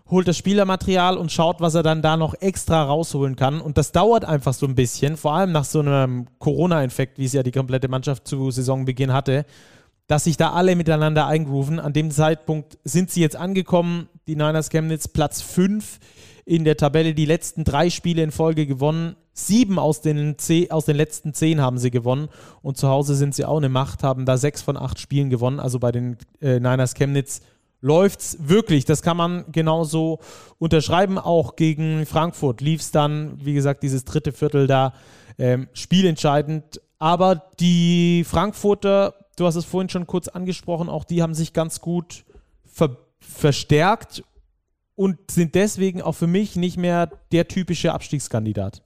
holt 0.10 0.28
das 0.28 0.38
Spielermaterial 0.38 1.18
und 1.18 1.32
schaut, 1.32 1.62
was 1.62 1.74
er 1.74 1.82
dann 1.82 2.04
da 2.04 2.16
noch 2.16 2.36
extra 2.40 2.84
rausholen 2.84 3.36
kann. 3.36 3.60
Und 3.60 3.78
das 3.78 3.92
dauert 3.92 4.24
einfach 4.24 4.54
so 4.54 4.68
ein 4.68 4.76
bisschen, 4.76 5.18
vor 5.18 5.34
allem 5.34 5.52
nach 5.52 5.66
so 5.66 5.80
einem 5.80 6.28
Corona-Infekt, 6.38 7.18
wie 7.18 7.26
es 7.26 7.34
ja 7.34 7.42
die 7.42 7.52
komplette 7.52 7.88
Mannschaft 7.88 8.28
zu 8.28 8.52
Saisonbeginn 8.52 9.12
hatte, 9.12 9.46
dass 10.08 10.26
sich 10.26 10.38
da 10.38 10.52
alle 10.52 10.76
miteinander 10.76 11.28
eingrooven. 11.28 11.80
An 11.80 11.94
dem 11.94 12.12
Zeitpunkt 12.12 12.78
sind 12.84 13.10
sie 13.12 13.22
jetzt 13.22 13.36
angekommen, 13.36 14.10
die 14.28 14.36
Niners 14.36 14.70
Chemnitz, 14.70 15.08
Platz 15.08 15.42
5 15.42 16.00
in 16.46 16.64
der 16.64 16.78
Tabelle, 16.78 17.16
die 17.16 17.26
letzten 17.26 17.64
drei 17.64 17.90
Spiele 17.90 18.22
in 18.22 18.32
Folge 18.32 18.68
gewonnen. 18.68 19.16
Sieben 19.34 19.80
aus 19.80 20.02
den, 20.02 20.36
aus 20.70 20.86
den 20.86 20.96
letzten 20.96 21.34
zehn 21.34 21.60
haben 21.60 21.78
sie 21.78 21.92
gewonnen 21.92 22.30
und 22.62 22.78
zu 22.78 22.88
Hause 22.88 23.16
sind 23.16 23.36
sie 23.36 23.46
auch 23.46 23.58
eine 23.58 23.68
Macht, 23.68 24.04
haben 24.04 24.26
da 24.26 24.38
sechs 24.38 24.62
von 24.62 24.78
acht 24.78 25.00
Spielen 25.00 25.30
gewonnen. 25.30 25.60
Also 25.60 25.80
bei 25.80 25.92
den 25.92 26.18
äh, 26.40 26.60
Niners 26.60 26.94
Chemnitz 26.94 27.42
läuft 27.82 28.22
es 28.22 28.38
wirklich. 28.48 28.86
Das 28.86 29.02
kann 29.02 29.18
man 29.18 29.46
genauso 29.52 30.20
unterschreiben. 30.58 31.18
Auch 31.18 31.56
gegen 31.56 32.06
Frankfurt 32.06 32.62
lief 32.62 32.82
es 32.82 32.92
dann, 32.92 33.44
wie 33.44 33.54
gesagt, 33.54 33.84
dieses 33.84 34.06
dritte 34.06 34.32
Viertel 34.32 34.68
da 34.68 34.94
ähm, 35.38 35.68
spielentscheidend. 35.74 36.82
Aber 36.98 37.44
die 37.60 38.24
Frankfurter, 38.26 39.14
du 39.36 39.46
hast 39.46 39.56
es 39.56 39.66
vorhin 39.66 39.90
schon 39.90 40.08
kurz 40.08 40.28
angesprochen, 40.28 40.90
auch 40.90 41.04
die 41.04 41.22
haben 41.22 41.34
sich 41.34 41.54
ganz 41.54 41.82
gut 41.82 42.26
ver 42.66 42.98
verstärkt 43.20 44.24
und 44.94 45.32
sind 45.32 45.56
deswegen 45.56 46.02
auch 46.02 46.14
für 46.14 46.28
mich 46.28 46.56
nicht 46.56 46.78
mehr 46.78 47.08
der 47.32 47.48
typische 47.48 47.92
Abstiegskandidat. 47.92 48.84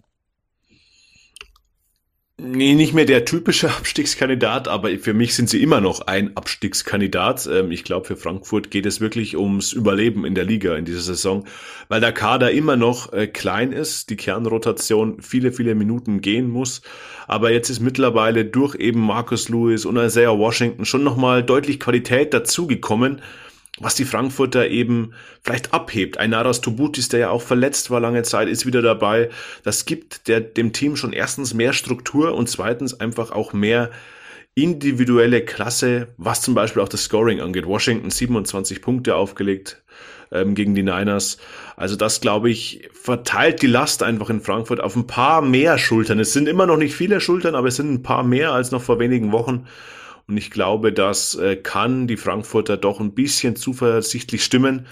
Nee, 2.42 2.74
nicht 2.74 2.94
mehr 2.94 3.04
der 3.04 3.26
typische 3.26 3.70
Abstiegskandidat, 3.78 4.70
aber 4.70 4.98
für 4.98 5.14
mich 5.14 5.36
sind 5.36 5.50
sie 5.50 5.62
immer 5.62 5.82
noch 5.82 6.02
ein 6.02 6.38
Abstiegskandidat. 6.38 7.50
Ähm, 7.52 7.72
ich 7.72 7.84
glaube, 7.84 8.06
für 8.08 8.16
Frankfurt 8.16 8.72
geht 8.72 8.86
es 8.86 9.02
wirklich 9.02 9.36
ums 9.36 9.74
Überleben 9.74 10.26
in 10.26 10.36
der 10.36 10.46
Liga 10.46 10.76
in 10.76 10.86
dieser 10.86 11.02
Saison, 11.02 11.46
weil 11.90 12.00
der 12.00 12.14
Kader 12.14 12.52
immer 12.52 12.78
noch 12.78 13.12
äh, 13.12 13.28
klein 13.28 13.74
ist, 13.74 14.10
die 14.10 14.16
Kernrotation 14.16 15.22
viele, 15.22 15.52
viele 15.52 15.76
Minuten 15.76 16.22
gehen 16.22 16.50
muss. 16.50 16.82
Aber 17.28 17.52
jetzt 17.52 17.70
ist 17.70 17.82
mittlerweile 17.82 18.46
durch 18.46 18.76
eben 18.76 19.02
Marcus 19.02 19.50
Lewis 19.50 19.86
und 19.86 19.98
Isaiah 19.98 20.38
Washington 20.38 20.86
schon 20.86 21.04
nochmal 21.04 21.44
deutlich 21.44 21.80
Qualität 21.80 22.34
dazugekommen 22.34 23.22
was 23.80 23.96
die 23.96 24.06
Frankfurter 24.06 24.68
eben 24.68 25.14
vielleicht 25.44 25.74
abhebt. 25.74 26.18
Ein 26.18 26.32
Naras 26.32 26.62
Tubutis, 26.62 27.10
der 27.10 27.20
ja 27.20 27.30
auch 27.30 27.42
verletzt 27.42 27.90
war 27.90 28.00
lange 28.00 28.24
Zeit, 28.24 28.48
ist 28.48 28.66
wieder 28.66 28.82
dabei. 28.82 29.30
Das 29.64 29.86
gibt 29.86 30.28
der, 30.28 30.42
dem 30.42 30.74
Team 30.74 30.96
schon 30.96 31.14
erstens 31.14 31.54
mehr 31.54 31.74
Struktur 31.74 32.34
und 32.36 32.50
zweitens 32.50 33.00
einfach 33.00 33.32
auch 33.32 33.54
mehr 33.54 33.92
individuelle 34.56 35.42
Klasse, 35.42 36.10
was 36.18 36.42
zum 36.42 36.54
Beispiel 36.54 36.82
auch 36.82 36.90
das 36.90 37.04
Scoring 37.04 37.40
angeht. 37.40 37.66
Washington 37.66 38.10
27 38.10 38.82
Punkte 38.82 39.16
aufgelegt 39.16 39.82
ähm, 40.32 40.56
gegen 40.56 40.76
die 40.76 40.84
Niners. 40.84 41.38
Also 41.78 41.96
das, 41.96 42.20
glaube 42.22 42.50
ich, 42.50 42.90
verteilt 42.92 43.62
die 43.62 43.68
Last 43.68 44.04
einfach 44.04 44.30
in 44.30 44.42
Frankfurt 44.42 44.82
auf 44.82 44.96
ein 44.96 45.08
paar 45.08 45.42
mehr 45.42 45.78
Schultern. 45.78 46.20
Es 46.20 46.34
sind 46.34 46.48
immer 46.48 46.66
noch 46.66 46.78
nicht 46.78 46.96
viele 46.96 47.22
Schultern, 47.22 47.56
aber 47.56 47.70
es 47.70 47.78
sind 47.78 47.92
ein 47.92 48.04
paar 48.04 48.24
mehr 48.24 48.52
als 48.52 48.72
noch 48.72 48.82
vor 48.82 49.00
wenigen 49.00 49.32
Wochen. 49.32 49.66
Und 50.30 50.38
ich 50.38 50.52
glaube, 50.52 50.94
das 50.94 51.34
äh, 51.34 51.56
kann 51.56 52.06
die 52.06 52.16
Frankfurter 52.16 52.78
doch 52.78 53.00
ein 53.00 53.14
bisschen 53.14 53.56
zuversichtlich 53.56 54.44
stimmen, 54.44 54.86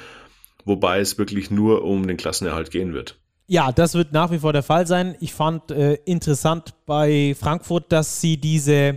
wobei 0.65 0.99
es 0.99 1.19
wirklich 1.19 1.51
nur 1.51 1.83
um 1.85 2.07
den 2.07 2.17
Klassenerhalt 2.17 2.71
gehen 2.71 2.93
wird. 2.93 3.19
Ja, 3.45 3.71
das 3.71 3.93
wird 3.93 4.13
nach 4.13 4.31
wie 4.31 4.39
vor 4.39 4.51
der 4.51 4.63
Fall 4.63 4.87
sein. 4.87 5.15
Ich 5.19 5.33
fand 5.33 5.69
äh, 5.69 5.93
interessant 6.05 6.73
bei 6.87 7.35
Frankfurt, 7.39 7.91
dass 7.91 8.19
sie 8.19 8.37
diese 8.37 8.95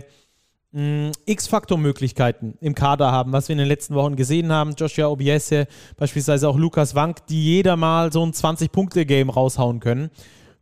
mm, 0.71 1.11
X-Faktor-Möglichkeiten 1.27 2.57
im 2.59 2.73
Kader 2.73 3.11
haben, 3.11 3.31
was 3.33 3.47
wir 3.47 3.53
in 3.53 3.59
den 3.59 3.67
letzten 3.67 3.93
Wochen 3.93 4.15
gesehen 4.15 4.51
haben. 4.51 4.73
Joshua 4.75 5.09
Obiese, 5.09 5.67
beispielsweise 5.95 6.49
auch 6.49 6.57
Lukas 6.57 6.95
Wank, 6.95 7.27
die 7.27 7.45
jeder 7.45 7.75
mal 7.77 8.11
so 8.11 8.25
ein 8.25 8.33
20-Punkte-Game 8.33 9.29
raushauen 9.29 9.79
können. 9.79 10.09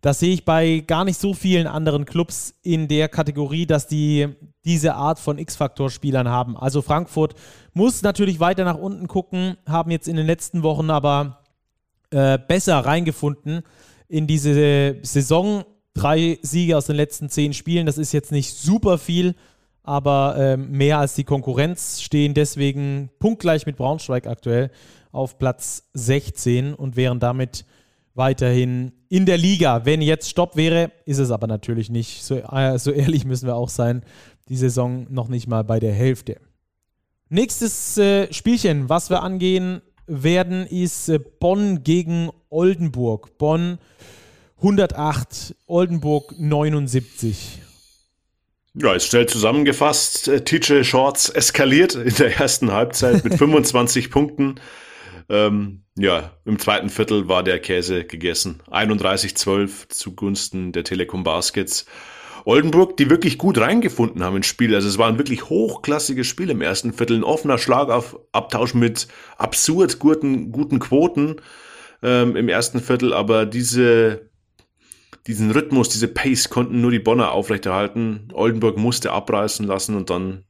Das 0.02 0.20
sehe 0.20 0.34
ich 0.34 0.46
bei 0.46 0.80
gar 0.86 1.04
nicht 1.04 1.20
so 1.20 1.34
vielen 1.34 1.68
anderen 1.68 2.06
Clubs 2.06 2.56
in 2.62 2.88
der 2.88 3.10
Kategorie, 3.10 3.66
dass 3.66 3.88
die 3.88 4.30
diese 4.64 4.96
Art 4.96 5.20
von 5.20 5.38
X-Faktor-Spielern 5.38 6.30
haben. 6.30 6.56
Also 6.56 6.82
Frankfurt 6.82 7.36
muss 7.74 8.02
natürlich 8.02 8.40
weiter 8.40 8.64
nach 8.64 8.78
unten 8.78 9.08
gucken, 9.08 9.58
haben 9.68 9.92
jetzt 9.92 10.08
in 10.08 10.16
den 10.16 10.26
letzten 10.26 10.64
Wochen 10.64 10.90
aber 10.90 11.44
äh, 12.12 12.38
besser 12.38 12.80
reingefunden 12.80 13.64
in 14.08 14.26
diese 14.26 14.98
Saison. 15.02 15.66
Drei 15.94 16.40
Siege 16.42 16.78
aus 16.78 16.86
den 16.86 16.96
letzten 16.96 17.30
zehn 17.30 17.54
Spielen, 17.54 17.86
das 17.86 17.98
ist 17.98 18.14
jetzt 18.14 18.32
nicht 18.32 18.56
super 18.56 18.98
viel, 18.98 19.36
aber 19.84 20.36
äh, 20.38 20.56
mehr 20.58 21.00
als 21.00 21.16
die 21.16 21.24
Konkurrenz, 21.26 22.00
stehen 22.02 22.34
deswegen 22.34 23.10
punktgleich 23.20 23.66
mit 23.66 23.76
Braunschweig 23.76 24.28
aktuell 24.28 24.72
auf 25.12 25.40
Platz 25.40 25.90
16 25.94 26.74
und 26.74 26.96
wären 26.96 27.20
damit 27.20 27.66
weiterhin 28.16 28.92
in 29.10 29.26
der 29.26 29.38
Liga. 29.38 29.86
Wenn 29.86 30.02
jetzt 30.02 30.30
Stopp 30.30 30.56
wäre, 30.56 30.92
ist 31.06 31.20
es 31.20 31.32
aber 31.32 31.48
natürlich 31.48 31.90
nicht. 31.90 32.24
So, 32.24 32.36
äh, 32.36 32.78
so 32.78 32.92
ehrlich 32.92 33.26
müssen 33.26 33.48
wir 33.48 33.56
auch 33.56 33.70
sein. 33.70 34.04
Die 34.50 34.58
Saison 34.58 35.08
noch 35.10 35.28
nicht 35.28 35.48
mal 35.48 35.64
bei 35.64 35.80
der 35.80 35.94
Hälfte. 35.94 36.38
Nächstes 37.30 37.98
äh, 37.98 38.32
Spielchen, 38.34 38.90
was 38.90 39.10
wir 39.10 39.22
angehen 39.22 39.82
werden, 40.08 40.66
ist 40.66 41.10
äh, 41.10 41.20
Bonn 41.20 41.84
gegen 41.84 42.32
Oldenburg. 42.50 43.38
Bonn 43.38 43.78
108, 44.58 45.56
Oldenburg 45.68 46.34
79. 46.38 47.62
Ja, 48.76 48.94
ist 48.94 49.06
schnell 49.08 49.28
zusammengefasst. 49.28 50.28
Äh, 50.28 50.44
TJ 50.44 50.84
Shorts 50.84 51.30
eskaliert 51.30 51.96
in 51.96 52.14
der 52.16 52.40
ersten 52.40 52.72
Halbzeit 52.72 53.24
mit 53.24 53.34
25 53.38 54.10
Punkten. 54.10 54.56
Ähm, 55.30 55.84
ja, 55.96 56.32
im 56.46 56.60
zweiten 56.60 56.90
Viertel 56.90 57.28
war 57.28 57.44
der 57.44 57.60
Käse 57.60 58.04
gegessen. 58.04 58.62
31-12 58.72 59.90
zugunsten 59.90 60.72
der 60.72 60.84
Telekom 60.84 61.24
Baskets. 61.24 61.86
Oldenburg, 62.46 62.98
die 62.98 63.10
wirklich 63.10 63.38
gut 63.38 63.60
reingefunden 63.60 64.24
haben 64.24 64.38
ins 64.38 64.48
Spiel. 64.48 64.74
Also 64.74 64.88
es 64.88 64.98
war 64.98 65.08
ein 65.08 65.18
wirklich 65.18 65.50
hochklassiges 65.50 66.26
Spiel 66.26 66.50
im 66.50 66.62
ersten 66.62 66.94
Viertel. 66.94 67.18
Ein 67.18 67.24
offener 67.24 67.58
Schlag 67.58 67.90
auf 67.90 68.18
Abtausch 68.32 68.74
mit 68.74 69.08
absurd 69.38 70.00
guten, 70.00 70.52
guten 70.52 70.80
Quoten 70.80 71.36
ähm, 72.02 72.36
im 72.36 72.50
ersten 72.50 72.80
Viertel. 72.80 73.14
Aber 73.14 73.46
diese, 73.46 74.30
diesen 75.28 75.52
Rhythmus, 75.52 75.90
diese 75.90 76.08
Pace 76.08 76.50
konnten 76.50 76.82
nur 76.82 76.92
die 76.92 77.00
Bonner 77.00 77.34
aufrechterhalten. 77.34 78.30
Oldenburg 78.34 78.78
musste 78.78 79.12
abreißen 79.12 79.68
lassen 79.68 79.96
und 79.96 80.10
dann 80.10 80.46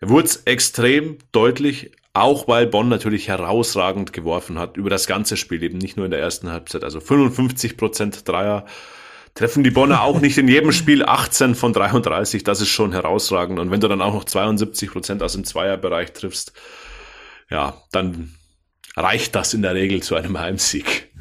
wurde 0.00 0.26
es 0.26 0.36
extrem 0.44 1.18
deutlich 1.32 1.90
auch 2.14 2.48
weil 2.48 2.66
Bonn 2.66 2.88
natürlich 2.88 3.28
herausragend 3.28 4.12
geworfen 4.12 4.58
hat 4.58 4.76
über 4.76 4.90
das 4.90 5.06
ganze 5.06 5.36
Spiel, 5.36 5.62
eben 5.62 5.78
nicht 5.78 5.96
nur 5.96 6.06
in 6.06 6.10
der 6.10 6.20
ersten 6.20 6.50
Halbzeit. 6.50 6.84
Also 6.84 7.00
55 7.00 7.76
Prozent 7.76 8.28
Dreier 8.28 8.64
treffen 9.34 9.62
die 9.62 9.70
Bonner 9.70 10.02
auch 10.02 10.20
nicht 10.20 10.36
in 10.36 10.48
jedem 10.48 10.72
Spiel 10.72 11.04
18 11.04 11.54
von 11.54 11.72
33. 11.72 12.42
Das 12.42 12.60
ist 12.60 12.70
schon 12.70 12.92
herausragend. 12.92 13.58
Und 13.60 13.70
wenn 13.70 13.80
du 13.80 13.88
dann 13.88 14.02
auch 14.02 14.14
noch 14.14 14.24
72 14.24 14.90
Prozent 14.90 15.22
aus 15.22 15.34
dem 15.34 15.44
Zweierbereich 15.44 16.12
triffst, 16.12 16.52
ja, 17.50 17.80
dann 17.92 18.34
reicht 18.96 19.34
das 19.34 19.54
in 19.54 19.62
der 19.62 19.74
Regel 19.74 20.02
zu 20.02 20.16
einem 20.16 20.38
Heimsieg. 20.38 21.12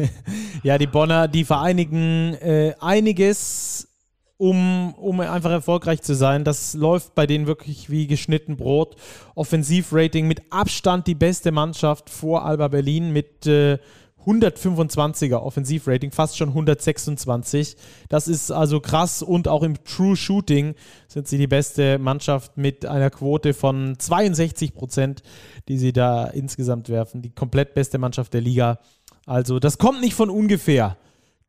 ja, 0.62 0.78
die 0.78 0.86
Bonner, 0.86 1.26
die 1.26 1.44
vereinigen 1.44 2.34
äh, 2.34 2.74
einiges 2.80 3.88
um, 4.36 4.94
um 4.94 5.20
einfach 5.20 5.50
erfolgreich 5.50 6.02
zu 6.02 6.14
sein. 6.14 6.44
Das 6.44 6.74
läuft 6.74 7.14
bei 7.14 7.26
denen 7.26 7.46
wirklich 7.46 7.90
wie 7.90 8.06
geschnitten 8.06 8.56
Brot. 8.56 8.96
Offensivrating 9.34 10.26
mit 10.26 10.42
Abstand 10.50 11.06
die 11.06 11.14
beste 11.14 11.52
Mannschaft 11.52 12.10
vor 12.10 12.44
Alba 12.44 12.68
Berlin 12.68 13.12
mit 13.12 13.46
äh, 13.46 13.78
125er 14.26 15.36
Offensivrating, 15.36 16.10
fast 16.10 16.36
schon 16.36 16.48
126. 16.48 17.76
Das 18.08 18.28
ist 18.28 18.50
also 18.50 18.80
krass 18.80 19.22
und 19.22 19.48
auch 19.48 19.62
im 19.62 19.82
True 19.84 20.16
Shooting 20.16 20.74
sind 21.08 21.28
sie 21.28 21.38
die 21.38 21.46
beste 21.46 21.98
Mannschaft 21.98 22.56
mit 22.56 22.86
einer 22.86 23.10
Quote 23.10 23.54
von 23.54 23.98
62 23.98 24.74
Prozent, 24.74 25.22
die 25.68 25.78
sie 25.78 25.92
da 25.92 26.24
insgesamt 26.26 26.88
werfen. 26.88 27.22
Die 27.22 27.34
komplett 27.34 27.74
beste 27.74 27.98
Mannschaft 27.98 28.32
der 28.34 28.40
Liga. 28.40 28.78
Also 29.26 29.58
das 29.58 29.78
kommt 29.78 30.00
nicht 30.00 30.14
von 30.14 30.30
ungefähr 30.30 30.96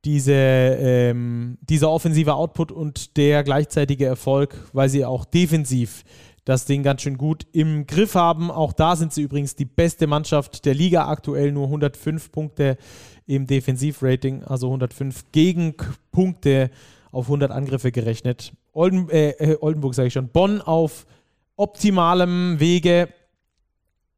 diese, 0.05 0.33
ähm, 0.33 1.57
dieser 1.61 1.89
offensive 1.89 2.35
Output 2.35 2.71
und 2.71 3.17
der 3.17 3.43
gleichzeitige 3.43 4.05
Erfolg, 4.05 4.55
weil 4.71 4.87
sie 4.87 5.03
auch 5.03 5.25
defensiv 5.25 6.03
das 6.45 6.65
Ding 6.65 6.83
ganz 6.83 7.01
schön 7.01 7.17
gut 7.17 7.47
im 7.51 7.87
Griff 7.87 8.13
haben. 8.13 8.51
Auch 8.51 8.71
da 8.71 8.95
sind 8.95 9.11
sie 9.11 9.23
übrigens 9.23 9.55
die 9.55 9.65
beste 9.65 10.05
Mannschaft 10.05 10.65
der 10.65 10.75
Liga 10.75 11.07
aktuell, 11.07 11.51
nur 11.51 11.65
105 11.65 12.31
Punkte 12.31 12.77
im 13.25 13.47
Defensivrating, 13.47 14.43
also 14.43 14.67
105 14.67 15.31
Gegenpunkte 15.31 16.69
auf 17.11 17.25
100 17.25 17.51
Angriffe 17.51 17.91
gerechnet. 17.91 18.53
Olden, 18.73 19.09
äh, 19.09 19.31
äh, 19.31 19.57
Oldenburg 19.59 19.95
sage 19.95 20.09
ich 20.09 20.13
schon, 20.13 20.29
Bonn 20.29 20.61
auf 20.61 21.07
optimalem 21.55 22.59
Wege. 22.59 23.09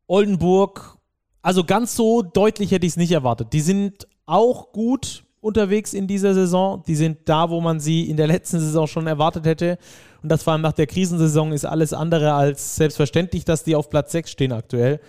Oldenburg, 0.07 0.97
also 1.41 1.63
ganz 1.63 1.95
so 1.95 2.23
deutlich 2.23 2.71
hätte 2.71 2.85
ich 2.85 2.93
es 2.93 2.97
nicht 2.97 3.11
erwartet. 3.11 3.53
Die 3.53 3.61
sind 3.61 4.07
auch 4.25 4.73
gut, 4.73 5.23
unterwegs 5.47 5.93
in 5.93 6.07
dieser 6.07 6.33
Saison. 6.33 6.83
Die 6.87 6.95
sind 6.95 7.19
da, 7.25 7.49
wo 7.49 7.61
man 7.61 7.79
sie 7.79 8.09
in 8.09 8.17
der 8.17 8.27
letzten 8.27 8.59
Saison 8.59 8.85
schon 8.85 9.07
erwartet 9.07 9.45
hätte. 9.45 9.77
Und 10.21 10.29
das 10.29 10.43
vor 10.43 10.53
allem 10.53 10.61
nach 10.61 10.73
der 10.73 10.87
Krisensaison 10.87 11.51
ist 11.53 11.65
alles 11.65 11.93
andere 11.93 12.33
als 12.33 12.75
selbstverständlich, 12.75 13.45
dass 13.45 13.63
die 13.63 13.75
auf 13.75 13.89
Platz 13.89 14.11
6 14.11 14.29
stehen 14.29 14.51
aktuell. 14.51 14.99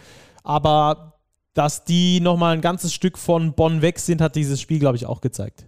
Aber 0.45 1.18
dass 1.55 1.84
die 1.84 2.20
nochmal 2.20 2.55
ein 2.55 2.61
ganzes 2.61 2.95
Stück 2.95 3.18
von 3.18 3.53
Bonn 3.55 3.82
weg 3.82 3.99
sind, 3.99 4.20
hat 4.20 4.36
dieses 4.36 4.61
Spiel, 4.61 4.78
glaube 4.78 4.97
ich, 4.97 5.07
auch 5.07 5.20
gezeigt. 5.20 5.66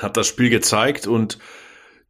Hat 0.00 0.16
das 0.16 0.26
Spiel 0.26 0.50
gezeigt 0.50 1.06
und 1.06 1.38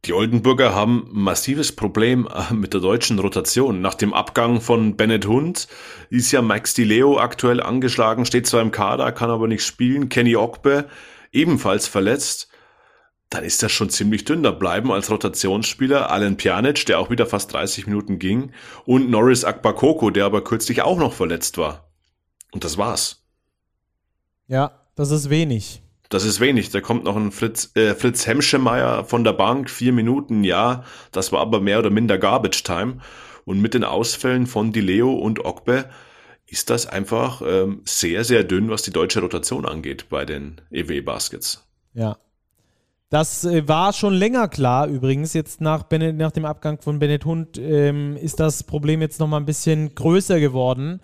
die 0.05 0.13
Oldenburger 0.13 0.75
haben 0.75 1.07
ein 1.13 1.21
massives 1.21 1.73
Problem 1.73 2.27
äh, 2.27 2.53
mit 2.53 2.73
der 2.73 2.81
deutschen 2.81 3.19
Rotation. 3.19 3.79
Nach 3.79 3.93
dem 3.93 4.13
Abgang 4.13 4.59
von 4.59 4.97
Bennett 4.97 5.27
Hund 5.27 5.67
ist 6.09 6.31
ja 6.31 6.41
Max 6.41 6.73
Di 6.73 6.83
Leo 6.83 7.19
aktuell 7.19 7.61
angeschlagen, 7.61 8.25
steht 8.25 8.45
zwar 8.45 8.61
im 8.61 8.71
Kader, 8.71 9.13
kann 9.13 9.29
aber 9.29 9.47
nicht 9.47 9.65
spielen. 9.65 10.09
Kenny 10.09 10.35
Ogbe 10.35 10.89
ebenfalls 11.33 11.87
verletzt. 11.87 12.49
Dann 13.29 13.43
ist 13.43 13.63
das 13.63 13.71
schon 13.71 13.89
ziemlich 13.89 14.25
dünn. 14.25 14.43
Da 14.43 14.51
bleiben 14.51 14.91
als 14.91 15.09
Rotationsspieler 15.09 16.11
Alan 16.11 16.37
Pjanic, 16.37 16.85
der 16.85 16.99
auch 16.99 17.09
wieder 17.09 17.25
fast 17.25 17.51
30 17.51 17.87
Minuten 17.87 18.19
ging, 18.19 18.51
und 18.85 19.09
Norris 19.09 19.43
Akbakoko, 19.43 20.11
der 20.11 20.25
aber 20.25 20.43
kürzlich 20.43 20.83
auch 20.83 20.97
noch 20.97 21.13
verletzt 21.13 21.57
war. 21.57 21.89
Und 22.51 22.63
das 22.63 22.77
war's. 22.77 23.23
Ja, 24.47 24.83
das 24.95 25.09
ist 25.09 25.29
wenig. 25.29 25.81
Das 26.09 26.25
ist 26.25 26.39
wenig. 26.39 26.69
Da 26.69 26.79
kommt 26.79 27.05
noch 27.05 27.15
ein 27.15 27.31
Fritz, 27.31 27.71
äh, 27.75 27.95
Fritz 27.95 28.27
Hemschemeyer 28.27 29.03
von 29.03 29.23
der 29.23 29.33
Bank, 29.33 29.67
vier 29.67 29.93
Minuten, 29.93 30.43
ja. 30.43 30.83
Das 31.11 31.31
war 31.31 31.41
aber 31.41 31.59
mehr 31.59 31.79
oder 31.79 31.89
minder 31.89 32.19
Garbage 32.19 32.61
Time. 32.61 32.99
Und 33.45 33.61
mit 33.61 33.73
den 33.73 33.83
Ausfällen 33.83 34.45
von 34.45 34.71
Dileo 34.71 35.11
und 35.11 35.43
Ogbe 35.43 35.89
ist 36.53 36.69
das 36.69 36.85
einfach 36.85 37.41
ähm, 37.43 37.81
sehr, 37.83 38.23
sehr 38.23 38.43
dünn, 38.43 38.69
was 38.69 38.83
die 38.83 38.91
deutsche 38.91 39.21
Rotation 39.21 39.65
angeht 39.65 40.05
bei 40.09 40.23
den 40.23 40.61
EW 40.69 41.01
Baskets. 41.01 41.65
Ja. 41.95 42.17
Das 43.09 43.43
äh, 43.43 43.67
war 43.67 43.91
schon 43.91 44.13
länger 44.13 44.47
klar 44.49 44.87
übrigens. 44.87 45.33
Jetzt 45.33 45.61
nach, 45.61 45.81
Bennett, 45.81 46.15
nach 46.15 46.31
dem 46.31 46.45
Abgang 46.45 46.79
von 46.79 46.99
Bennett 46.99 47.25
Hund 47.25 47.57
ähm, 47.57 48.17
ist 48.17 48.39
das 48.39 48.63
Problem 48.63 49.01
jetzt 49.01 49.19
nochmal 49.19 49.39
ein 49.39 49.47
bisschen 49.47 49.95
größer 49.95 50.39
geworden. 50.39 51.01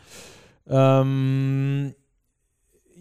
Ähm, 0.67 1.95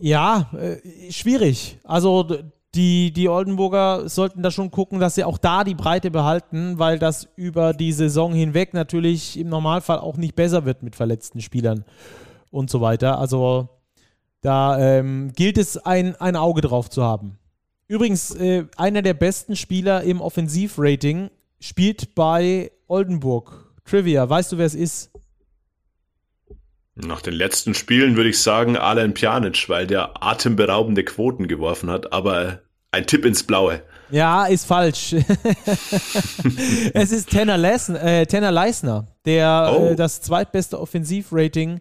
ja, 0.00 0.50
äh, 0.58 1.12
schwierig. 1.12 1.78
Also 1.84 2.26
die, 2.74 3.12
die 3.12 3.28
Oldenburger 3.28 4.08
sollten 4.08 4.42
da 4.42 4.50
schon 4.50 4.70
gucken, 4.70 5.00
dass 5.00 5.16
sie 5.16 5.24
auch 5.24 5.36
da 5.36 5.64
die 5.64 5.74
Breite 5.74 6.10
behalten, 6.10 6.78
weil 6.78 6.98
das 6.98 7.28
über 7.36 7.74
die 7.74 7.92
Saison 7.92 8.32
hinweg 8.32 8.72
natürlich 8.72 9.38
im 9.38 9.50
Normalfall 9.50 9.98
auch 9.98 10.16
nicht 10.16 10.34
besser 10.34 10.64
wird 10.64 10.82
mit 10.82 10.96
verletzten 10.96 11.42
Spielern 11.42 11.84
und 12.50 12.70
so 12.70 12.80
weiter. 12.80 13.18
Also 13.18 13.68
da 14.40 14.78
ähm, 14.78 15.32
gilt 15.34 15.58
es, 15.58 15.76
ein, 15.78 16.16
ein 16.16 16.36
Auge 16.36 16.60
drauf 16.60 16.90
zu 16.90 17.02
haben. 17.02 17.38
Übrigens, 17.88 18.34
äh, 18.34 18.66
einer 18.76 19.02
der 19.02 19.14
besten 19.14 19.56
Spieler 19.56 20.02
im 20.02 20.20
Offensivrating 20.20 21.30
spielt 21.60 22.14
bei 22.14 22.70
Oldenburg. 22.86 23.72
Trivia, 23.84 24.28
weißt 24.28 24.52
du, 24.52 24.58
wer 24.58 24.66
es 24.66 24.74
ist? 24.74 25.10
Nach 26.94 27.22
den 27.22 27.34
letzten 27.34 27.74
Spielen 27.74 28.16
würde 28.16 28.30
ich 28.30 28.40
sagen 28.40 28.76
Alan 28.76 29.14
Pjanic, 29.14 29.68
weil 29.68 29.86
der 29.86 30.22
atemberaubende 30.22 31.04
Quoten 31.04 31.48
geworfen 31.48 31.90
hat, 31.90 32.12
aber 32.12 32.60
ein 32.90 33.06
Tipp 33.06 33.24
ins 33.24 33.44
Blaue. 33.44 33.82
Ja, 34.10 34.46
ist 34.46 34.64
falsch. 34.64 35.14
es 36.94 37.12
ist 37.12 37.30
Tanner, 37.30 37.56
Leisner, 37.56 38.02
äh, 38.02 38.26
Tanner 38.26 38.50
Leisner, 38.50 39.06
der 39.24 39.76
oh. 39.78 39.86
äh, 39.86 39.96
das 39.96 40.22
zweitbeste 40.22 40.80
Offensivrating 40.80 41.80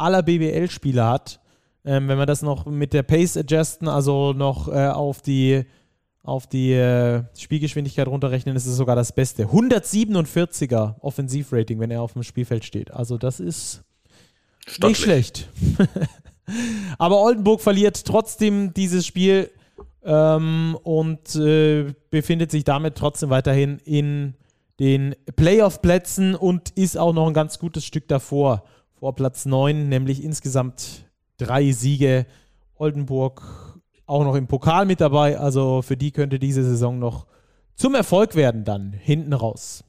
aller 0.00 0.22
BBL-Spieler 0.22 1.08
hat. 1.08 1.40
Ähm, 1.84 2.08
wenn 2.08 2.18
wir 2.18 2.26
das 2.26 2.42
noch 2.42 2.66
mit 2.66 2.92
der 2.92 3.02
Pace 3.02 3.36
adjusten, 3.36 3.88
also 3.88 4.32
noch 4.32 4.68
äh, 4.68 4.88
auf 4.88 5.22
die, 5.22 5.64
auf 6.22 6.46
die 6.46 6.72
äh, 6.72 7.22
Spielgeschwindigkeit 7.38 8.06
runterrechnen, 8.06 8.54
ist 8.56 8.66
es 8.66 8.76
sogar 8.76 8.96
das 8.96 9.12
Beste. 9.12 9.46
147er 9.46 11.00
Offensivrating, 11.00 11.80
wenn 11.80 11.90
er 11.90 12.02
auf 12.02 12.12
dem 12.12 12.22
Spielfeld 12.22 12.64
steht. 12.64 12.90
Also 12.90 13.16
das 13.16 13.40
ist 13.40 13.82
Stattlich. 14.66 14.88
Nicht 14.88 15.02
schlecht. 15.02 15.48
Aber 16.98 17.22
Oldenburg 17.22 17.60
verliert 17.60 18.04
trotzdem 18.04 18.74
dieses 18.74 19.06
Spiel 19.06 19.50
ähm, 20.04 20.76
und 20.82 21.34
äh, 21.36 21.94
befindet 22.10 22.50
sich 22.50 22.64
damit 22.64 22.96
trotzdem 22.96 23.30
weiterhin 23.30 23.78
in 23.84 24.34
den 24.78 25.14
Playoff-Plätzen 25.36 26.34
und 26.34 26.70
ist 26.70 26.96
auch 26.96 27.12
noch 27.12 27.26
ein 27.26 27.34
ganz 27.34 27.58
gutes 27.58 27.84
Stück 27.84 28.08
davor, 28.08 28.64
vor 29.00 29.14
Platz 29.14 29.46
9, 29.46 29.88
nämlich 29.88 30.22
insgesamt 30.22 31.06
drei 31.38 31.72
Siege. 31.72 32.26
Oldenburg 32.76 33.42
auch 34.06 34.24
noch 34.24 34.34
im 34.34 34.46
Pokal 34.46 34.86
mit 34.86 35.00
dabei, 35.00 35.38
also 35.38 35.82
für 35.82 35.96
die 35.96 36.10
könnte 36.10 36.38
diese 36.38 36.62
Saison 36.62 36.98
noch 36.98 37.26
zum 37.76 37.94
Erfolg 37.94 38.34
werden 38.34 38.64
dann 38.64 38.92
hinten 38.92 39.32
raus. 39.32 39.84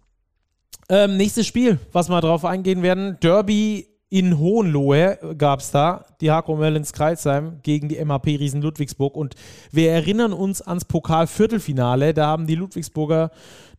Ähm, 0.87 1.17
nächstes 1.17 1.45
Spiel, 1.45 1.77
was 1.91 2.09
wir 2.09 2.21
drauf 2.21 2.45
eingehen 2.45 2.83
werden, 2.83 3.17
Derby 3.21 3.87
in 4.09 4.39
Hohenlohe 4.39 5.35
gab 5.37 5.59
es 5.59 5.71
da 5.71 6.05
die 6.21 6.31
Hakro 6.31 6.55
Merlins 6.55 6.93
Kreisheim 6.93 7.59
gegen 7.63 7.89
die 7.89 8.03
MHP 8.03 8.37
Riesen 8.37 8.61
Ludwigsburg. 8.61 9.15
Und 9.15 9.35
wir 9.71 9.91
erinnern 9.91 10.33
uns 10.33 10.61
ans 10.61 10.85
Pokal-Viertelfinale. 10.85 12.13
Da 12.13 12.27
haben 12.27 12.47
die 12.47 12.55
Ludwigsburger 12.55 13.31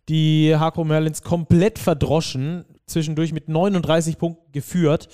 die 0.09 0.57
Hakro 0.57 0.85
Merlins 0.85 1.23
komplett 1.23 1.79
verdroschen, 1.79 2.65
zwischendurch 2.87 3.33
mit 3.33 3.49
39 3.49 4.19
Punkten 4.19 4.53
geführt, 4.53 5.09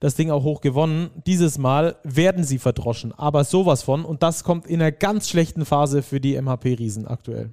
das 0.00 0.14
Ding 0.14 0.30
auch 0.30 0.44
hoch 0.44 0.60
gewonnen. 0.60 1.10
Dieses 1.26 1.58
Mal 1.58 1.96
werden 2.04 2.44
sie 2.44 2.58
verdroschen, 2.58 3.12
aber 3.12 3.44
sowas 3.44 3.82
von. 3.82 4.04
Und 4.04 4.22
das 4.22 4.44
kommt 4.44 4.66
in 4.66 4.80
einer 4.80 4.92
ganz 4.92 5.28
schlechten 5.28 5.64
Phase 5.64 6.02
für 6.02 6.20
die 6.20 6.40
MHP 6.40 6.78
Riesen 6.78 7.06
aktuell. 7.06 7.52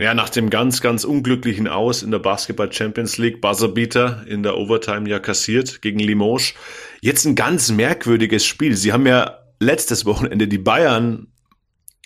Ja, 0.00 0.14
nach 0.14 0.30
dem 0.30 0.48
ganz, 0.48 0.80
ganz 0.80 1.04
unglücklichen 1.04 1.68
Aus 1.68 2.02
in 2.02 2.10
der 2.10 2.20
Basketball 2.20 2.72
Champions 2.72 3.18
League, 3.18 3.42
Buzzerbeater 3.42 4.24
in 4.26 4.42
der 4.42 4.56
Overtime 4.56 5.06
ja 5.10 5.18
kassiert 5.18 5.82
gegen 5.82 5.98
Limoges. 5.98 6.54
Jetzt 7.02 7.26
ein 7.26 7.34
ganz 7.34 7.70
merkwürdiges 7.70 8.46
Spiel. 8.46 8.76
Sie 8.76 8.94
haben 8.94 9.06
ja 9.06 9.40
letztes 9.58 10.06
Wochenende 10.06 10.48
die 10.48 10.56
Bayern 10.56 11.26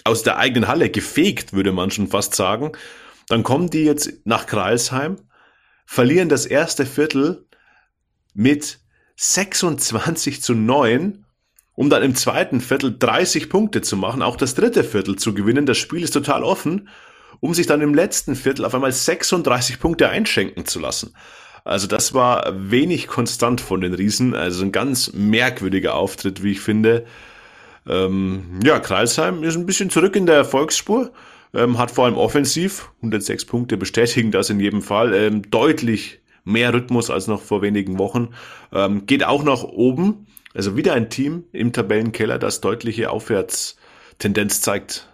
aus 0.03 0.25
der 0.25 0.39
eigenen 0.39 0.67
Halle 0.67 0.91
gefegt, 0.91 1.53
würde 1.53 1.71
man 1.71 1.93
schon 1.93 2.09
fast 2.09 2.35
sagen. 2.35 2.73
Dann 3.29 3.45
kommen 3.45 3.71
die 3.71 3.85
jetzt 3.85 4.27
nach 4.27 4.47
Kreisheim, 4.47 5.17
verlieren 5.85 6.28
das 6.28 6.47
erste 6.47 6.87
Viertel 6.87 7.47
mit 8.35 8.80
26 9.16 10.43
zu 10.43 10.55
9, 10.55 11.24
um 11.74 11.91
dann 11.91 12.03
im 12.03 12.14
zweiten 12.14 12.61
Viertel 12.61 12.97
30 12.99 13.49
Punkte 13.49 13.82
zu 13.82 13.97
machen, 13.97 14.22
auch 14.22 14.37
das 14.37 14.55
dritte 14.55 14.85
Viertel 14.85 15.16
zu 15.16 15.35
gewinnen. 15.35 15.66
Das 15.66 15.78
Spiel 15.78 16.03
ist 16.03 16.12
total 16.12 16.43
offen 16.43 16.89
um 17.41 17.55
sich 17.55 17.66
dann 17.66 17.80
im 17.80 17.95
letzten 17.95 18.37
Viertel 18.37 18.64
auf 18.64 18.74
einmal 18.74 18.93
36 18.93 19.78
Punkte 19.78 20.09
einschenken 20.09 20.66
zu 20.66 20.80
lassen. 20.80 21.14
Also 21.64 21.87
das 21.87 22.12
war 22.14 22.53
wenig 22.70 23.07
konstant 23.07 23.61
von 23.61 23.80
den 23.80 23.95
Riesen, 23.95 24.35
also 24.35 24.64
ein 24.64 24.72
ganz 24.72 25.12
merkwürdiger 25.12 25.95
Auftritt, 25.95 26.43
wie 26.43 26.53
ich 26.53 26.61
finde. 26.61 27.07
Ähm, 27.87 28.61
ja, 28.62 28.80
Kreisheim 28.80 29.43
ist 29.45 29.57
ein 29.57 29.66
bisschen 29.66 29.91
zurück 29.91 30.16
in 30.16 30.26
der 30.26 30.37
Erfolgsspur, 30.37 31.12
ähm, 31.55 31.79
hat 31.79 31.91
vor 31.91 32.07
allem 32.07 32.17
offensiv, 32.17 32.91
106 32.97 33.45
Punkte 33.47 33.77
bestätigen 33.77 34.31
das 34.31 34.51
in 34.51 34.61
jedem 34.61 34.83
Fall, 34.83 35.15
ähm, 35.15 35.51
deutlich 35.51 36.21
mehr 36.45 36.75
Rhythmus 36.75 37.11
als 37.11 37.27
noch 37.27 37.41
vor 37.41 37.63
wenigen 37.63 37.99
Wochen, 37.99 38.31
ähm, 38.73 39.07
geht 39.07 39.25
auch 39.25 39.43
nach 39.45 39.63
oben, 39.65 40.27
also 40.55 40.77
wieder 40.77 40.95
ein 40.95 41.11
Team 41.11 41.45
im 41.53 41.73
Tabellenkeller, 41.73 42.39
das 42.39 42.61
deutliche 42.61 43.11
Aufwärtstendenz 43.11 44.61
zeigt. 44.61 45.09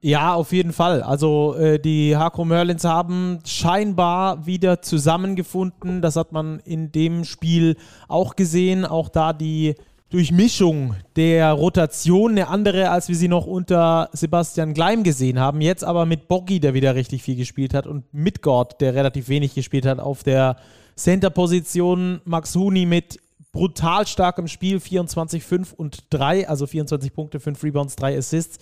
Ja, 0.00 0.34
auf 0.34 0.52
jeden 0.52 0.72
Fall. 0.72 1.02
Also 1.02 1.56
äh, 1.56 1.80
die 1.80 2.16
Hakro 2.16 2.44
Merlins 2.44 2.84
haben 2.84 3.40
scheinbar 3.44 4.46
wieder 4.46 4.80
zusammengefunden. 4.80 6.02
Das 6.02 6.14
hat 6.14 6.30
man 6.30 6.60
in 6.60 6.92
dem 6.92 7.24
Spiel 7.24 7.76
auch 8.06 8.36
gesehen. 8.36 8.84
Auch 8.84 9.08
da 9.08 9.32
die 9.32 9.74
Durchmischung 10.10 10.94
der 11.16 11.52
Rotation 11.52 12.30
eine 12.30 12.48
andere, 12.48 12.90
als 12.90 13.10
wir 13.10 13.16
sie 13.16 13.28
noch 13.28 13.46
unter 13.46 14.08
Sebastian 14.12 14.72
Gleim 14.72 15.02
gesehen 15.02 15.38
haben. 15.38 15.60
Jetzt 15.60 15.84
aber 15.84 16.06
mit 16.06 16.28
Boggy, 16.28 16.60
der 16.60 16.72
wieder 16.72 16.94
richtig 16.94 17.22
viel 17.22 17.36
gespielt 17.36 17.74
hat 17.74 17.86
und 17.86 18.04
mit 18.14 18.40
Gord, 18.40 18.80
der 18.80 18.94
relativ 18.94 19.28
wenig 19.28 19.54
gespielt 19.54 19.84
hat 19.84 20.00
auf 20.00 20.22
der 20.22 20.56
Center-Position. 20.96 22.22
Max 22.24 22.54
Huni 22.54 22.86
mit 22.86 23.20
brutal 23.52 24.06
starkem 24.06 24.48
Spiel, 24.48 24.80
24, 24.80 25.44
5 25.44 25.74
und 25.74 26.04
3, 26.08 26.48
also 26.48 26.66
24 26.66 27.12
Punkte, 27.12 27.38
5 27.38 27.62
Rebounds, 27.62 27.96
3 27.96 28.16
Assists. 28.16 28.58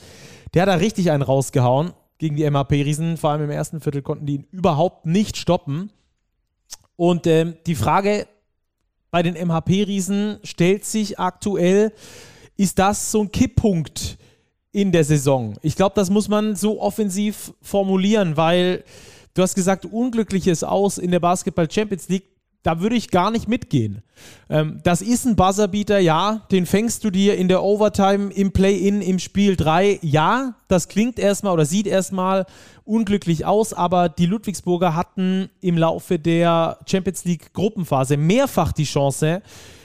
Der 0.53 0.62
hat 0.62 0.68
da 0.68 0.74
richtig 0.74 1.12
einen 1.12 1.22
rausgehauen 1.22 1.92
gegen 2.18 2.34
die 2.34 2.51
MHP-Riesen. 2.51 3.18
Vor 3.18 3.30
allem 3.30 3.44
im 3.44 3.51
ersten 3.51 3.80
Viertel 3.80 4.03
konnten 4.03 4.26
die 4.26 4.34
ihn 4.34 4.47
überhaupt 4.51 5.07
nicht 5.07 5.36
stoppen. 5.36 5.92
Und 6.97 7.28
ähm, 7.28 7.55
die 7.66 7.76
Frage 7.76 8.26
bei 9.17 9.23
den 9.23 9.33
MHP-Riesen 9.33 10.41
stellt 10.45 10.85
sich 10.85 11.19
aktuell, 11.19 11.91
ist 12.59 12.79
das 12.79 13.11
so 13.11 13.23
ein 13.23 13.33
Kipppunkt 13.33 14.19
in 14.73 14.93
der 14.93 15.05
Saison? 15.05 15.57
Ich 15.62 15.75
glaube, 15.75 15.95
das 15.95 16.11
muss 16.11 16.29
man 16.29 16.55
so 16.55 16.83
offensiv 16.83 17.55
formulieren, 17.62 18.37
weil 18.37 18.85
du 19.33 19.41
hast 19.41 19.55
gesagt, 19.55 19.87
unglückliches 19.87 20.62
Aus 20.64 20.99
in 20.99 21.12
der 21.12 21.21
Basketball 21.21 21.67
Champions 21.71 22.11
League 22.11 22.27
da 22.67 22.81
würde 22.81 22.97
ich 22.97 23.12
gar 23.12 23.31
nicht 23.31 23.47
mitgehen. 23.47 24.03
Ähm, 24.51 24.81
das 24.83 25.01
ist 25.01 25.25
ein 25.25 25.37
Buzzerbeater, 25.37 26.01
ja. 26.01 26.43
Den 26.51 26.67
fängst 26.67 27.05
du 27.05 27.11
dir 27.11 27.37
in 27.37 27.47
der 27.47 27.62
Overtime, 27.62 28.33
im 28.33 28.51
Play-In, 28.51 29.03
im 29.03 29.21
Spiel 29.21 29.55
3. 29.55 30.01
Ja, 30.03 30.55
das 30.67 30.89
klingt 30.89 31.21
erstmal 31.21 31.53
oder 31.53 31.64
sieht 31.64 31.87
erstmal 31.87 32.45
unglücklich 32.85 33.47
aus, 33.47 33.73
aber 33.73 34.09
die 34.09 34.27
Ludwigsburger 34.27 34.97
hatten 34.97 35.49
im 35.61 35.79
Laufe 35.79 36.19
der 36.19 36.79
Champions 36.87 37.25
League 37.25 37.53
Gruppenphase 37.53 38.17
mehrfach 38.17 38.73
die 38.73 38.85
Chance, 38.85 39.43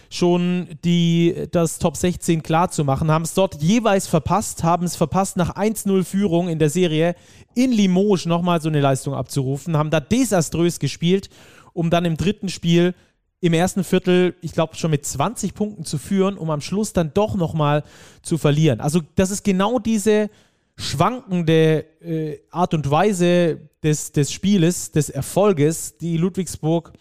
schon 0.09 0.67
die, 0.83 1.47
das 1.51 1.77
Top 1.77 1.95
16 1.95 2.41
klar 2.41 2.71
zu 2.71 2.83
machen, 2.83 3.11
haben 3.11 3.23
es 3.23 3.33
dort 3.33 3.61
jeweils 3.61 4.07
verpasst, 4.07 4.63
haben 4.63 4.85
es 4.85 4.95
verpasst, 4.95 5.37
nach 5.37 5.55
1-0 5.55 6.03
Führung 6.03 6.49
in 6.49 6.59
der 6.59 6.69
Serie 6.69 7.15
in 7.53 7.71
Limoges 7.71 8.25
nochmal 8.25 8.59
so 8.59 8.69
eine 8.69 8.81
Leistung 8.81 9.13
abzurufen, 9.13 9.77
haben 9.77 9.89
da 9.89 9.99
desaströs 9.99 10.79
gespielt, 10.79 11.29
um 11.73 11.89
dann 11.89 12.05
im 12.05 12.17
dritten 12.17 12.49
Spiel 12.49 12.93
im 13.41 13.53
ersten 13.53 13.83
Viertel, 13.83 14.35
ich 14.41 14.53
glaube, 14.53 14.75
schon 14.75 14.91
mit 14.91 15.03
20 15.03 15.55
Punkten 15.55 15.83
zu 15.83 15.97
führen, 15.97 16.37
um 16.37 16.51
am 16.51 16.61
Schluss 16.61 16.93
dann 16.93 17.11
doch 17.13 17.35
nochmal 17.35 17.83
zu 18.21 18.37
verlieren. 18.37 18.79
Also 18.79 19.01
das 19.15 19.31
ist 19.31 19.43
genau 19.43 19.79
diese 19.79 20.29
schwankende 20.77 21.85
äh, 22.01 22.39
Art 22.51 22.73
und 22.75 22.89
Weise 22.89 23.69
des, 23.83 24.11
des 24.11 24.31
Spieles, 24.31 24.91
des 24.91 25.09
Erfolges, 25.09 25.97
die 25.97 26.17
Ludwigsburg 26.17 26.93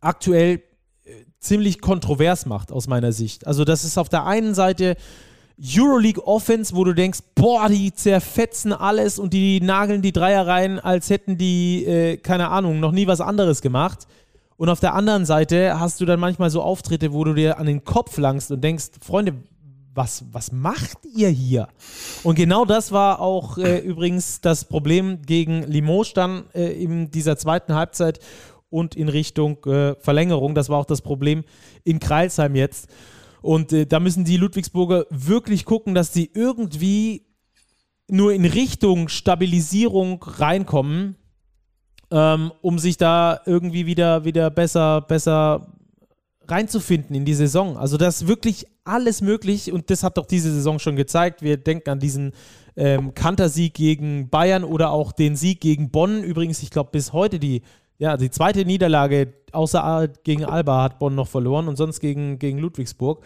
aktuell 0.00 0.62
äh, 1.04 1.24
ziemlich 1.40 1.80
kontrovers 1.80 2.44
macht, 2.44 2.70
aus 2.70 2.86
meiner 2.86 3.12
Sicht. 3.12 3.46
Also 3.46 3.64
das 3.64 3.84
ist 3.84 3.96
auf 3.96 4.10
der 4.10 4.26
einen 4.26 4.54
Seite 4.54 4.96
Euroleague 5.60 6.26
Offense, 6.26 6.74
wo 6.74 6.84
du 6.84 6.94
denkst, 6.94 7.20
boah, 7.34 7.68
die 7.68 7.92
zerfetzen 7.92 8.72
alles 8.72 9.18
und 9.18 9.32
die 9.32 9.60
nageln 9.60 10.02
die 10.02 10.12
Dreier 10.12 10.46
rein, 10.46 10.80
als 10.80 11.10
hätten 11.10 11.38
die, 11.38 11.84
äh, 11.84 12.16
keine 12.16 12.48
Ahnung, 12.48 12.80
noch 12.80 12.92
nie 12.92 13.06
was 13.06 13.20
anderes 13.20 13.62
gemacht. 13.62 14.06
Und 14.56 14.68
auf 14.68 14.80
der 14.80 14.94
anderen 14.94 15.26
Seite 15.26 15.78
hast 15.78 16.00
du 16.00 16.04
dann 16.04 16.20
manchmal 16.20 16.50
so 16.50 16.62
Auftritte, 16.62 17.12
wo 17.12 17.24
du 17.24 17.34
dir 17.34 17.58
an 17.58 17.66
den 17.66 17.84
Kopf 17.84 18.18
langst 18.18 18.50
und 18.50 18.62
denkst, 18.62 18.86
Freunde, 19.00 19.34
was, 19.94 20.24
was 20.32 20.50
macht 20.50 20.98
ihr 21.14 21.28
hier? 21.28 21.68
Und 22.24 22.34
genau 22.34 22.64
das 22.64 22.90
war 22.90 23.20
auch 23.20 23.58
äh, 23.58 23.78
übrigens 23.78 24.40
das 24.40 24.64
Problem 24.64 25.22
gegen 25.22 25.62
Limoges 25.62 26.14
dann 26.14 26.44
äh, 26.52 26.72
in 26.82 27.10
dieser 27.10 27.36
zweiten 27.36 27.74
Halbzeit 27.74 28.18
und 28.70 28.96
in 28.96 29.08
Richtung 29.08 29.64
äh, 29.66 29.94
Verlängerung. 30.00 30.56
Das 30.56 30.68
war 30.68 30.78
auch 30.78 30.84
das 30.84 31.00
Problem 31.00 31.44
in 31.84 32.00
Kreilsheim 32.00 32.56
jetzt. 32.56 32.88
Und 33.44 33.74
äh, 33.74 33.84
da 33.84 34.00
müssen 34.00 34.24
die 34.24 34.38
Ludwigsburger 34.38 35.04
wirklich 35.10 35.66
gucken, 35.66 35.94
dass 35.94 36.14
sie 36.14 36.30
irgendwie 36.32 37.26
nur 38.08 38.32
in 38.32 38.46
Richtung 38.46 39.08
Stabilisierung 39.08 40.22
reinkommen, 40.22 41.16
ähm, 42.10 42.52
um 42.62 42.78
sich 42.78 42.96
da 42.96 43.42
irgendwie 43.44 43.84
wieder, 43.84 44.24
wieder 44.24 44.48
besser, 44.48 45.02
besser 45.02 45.74
reinzufinden 46.48 47.14
in 47.14 47.26
die 47.26 47.34
Saison. 47.34 47.76
Also 47.76 47.98
das 47.98 48.22
ist 48.22 48.28
wirklich 48.28 48.66
alles 48.82 49.20
möglich 49.20 49.70
und 49.70 49.90
das 49.90 50.02
hat 50.04 50.16
doch 50.16 50.24
diese 50.24 50.50
Saison 50.50 50.78
schon 50.78 50.96
gezeigt. 50.96 51.42
Wir 51.42 51.58
denken 51.58 51.90
an 51.90 52.00
diesen 52.00 52.32
ähm, 52.76 53.12
Kantersieg 53.12 53.74
gegen 53.74 54.30
Bayern 54.30 54.64
oder 54.64 54.90
auch 54.90 55.12
den 55.12 55.36
Sieg 55.36 55.60
gegen 55.60 55.90
Bonn. 55.90 56.24
Übrigens, 56.24 56.62
ich 56.62 56.70
glaube, 56.70 56.92
bis 56.92 57.12
heute 57.12 57.38
die, 57.38 57.60
ja, 57.98 58.16
die 58.16 58.30
zweite 58.30 58.64
Niederlage 58.64 59.34
außer 59.52 60.08
gegen 60.24 60.44
Alba 60.44 60.82
hat 60.82 60.98
Bonn 60.98 61.14
noch 61.14 61.28
verloren 61.28 61.68
und 61.68 61.76
sonst 61.76 62.00
gegen, 62.00 62.38
gegen 62.38 62.58
Ludwigsburg. 62.58 63.24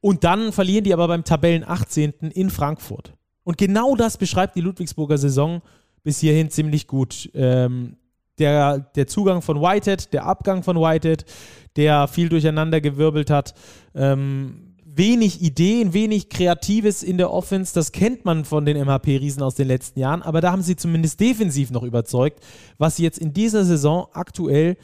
Und 0.00 0.24
dann 0.24 0.52
verlieren 0.52 0.84
die 0.84 0.94
aber 0.94 1.08
beim 1.08 1.24
Tabellen 1.24 1.64
18. 1.66 2.12
in 2.32 2.50
Frankfurt. 2.50 3.14
Und 3.44 3.58
genau 3.58 3.94
das 3.96 4.16
beschreibt 4.16 4.56
die 4.56 4.60
Ludwigsburger 4.60 5.18
Saison 5.18 5.62
bis 6.02 6.20
hierhin 6.20 6.50
ziemlich 6.50 6.86
gut. 6.86 7.30
Ähm, 7.34 7.96
der, 8.38 8.78
der 8.78 9.06
Zugang 9.06 9.42
von 9.42 9.60
Whitehead, 9.60 10.12
der 10.12 10.24
Abgang 10.24 10.62
von 10.62 10.76
Whitehead, 10.76 11.24
der 11.76 12.06
viel 12.08 12.28
durcheinander 12.28 12.80
gewirbelt 12.80 13.30
hat. 13.30 13.54
Ähm, 13.94 14.65
wenig 14.96 15.42
Ideen, 15.42 15.92
wenig 15.92 16.28
Kreatives 16.28 17.02
in 17.02 17.18
der 17.18 17.30
Offense. 17.30 17.74
Das 17.74 17.92
kennt 17.92 18.24
man 18.24 18.44
von 18.44 18.64
den 18.64 18.76
MHP-Riesen 18.76 19.42
aus 19.42 19.54
den 19.54 19.68
letzten 19.68 20.00
Jahren, 20.00 20.22
aber 20.22 20.40
da 20.40 20.52
haben 20.52 20.62
sie 20.62 20.76
zumindest 20.76 21.20
defensiv 21.20 21.70
noch 21.70 21.82
überzeugt, 21.82 22.40
was 22.78 22.96
sie 22.96 23.02
jetzt 23.02 23.18
in 23.18 23.32
dieser 23.32 23.64
Saison 23.64 24.06
aktuell 24.12 24.76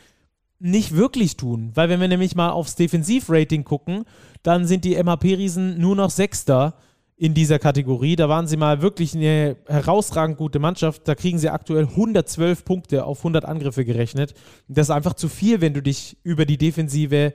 nicht 0.58 0.94
wirklich 0.94 1.36
tun. 1.36 1.72
Weil 1.74 1.88
wenn 1.88 2.00
wir 2.00 2.08
nämlich 2.08 2.36
mal 2.36 2.50
aufs 2.50 2.76
Defensivrating 2.76 3.64
gucken, 3.64 4.04
dann 4.42 4.66
sind 4.66 4.84
die 4.84 5.02
MHP-Riesen 5.02 5.80
nur 5.80 5.96
noch 5.96 6.10
Sechster 6.10 6.74
in 7.16 7.34
dieser 7.34 7.58
Kategorie. 7.58 8.16
Da 8.16 8.28
waren 8.28 8.46
sie 8.46 8.56
mal 8.56 8.82
wirklich 8.82 9.14
eine 9.14 9.56
herausragend 9.66 10.36
gute 10.38 10.58
Mannschaft. 10.58 11.06
Da 11.06 11.14
kriegen 11.14 11.38
sie 11.38 11.50
aktuell 11.50 11.84
112 11.84 12.64
Punkte 12.64 13.04
auf 13.04 13.18
100 13.18 13.44
Angriffe 13.44 13.84
gerechnet. 13.84 14.34
Das 14.68 14.86
ist 14.86 14.90
einfach 14.90 15.14
zu 15.14 15.28
viel, 15.28 15.60
wenn 15.60 15.74
du 15.74 15.82
dich 15.82 16.16
über 16.22 16.46
die 16.46 16.58
Defensive 16.58 17.32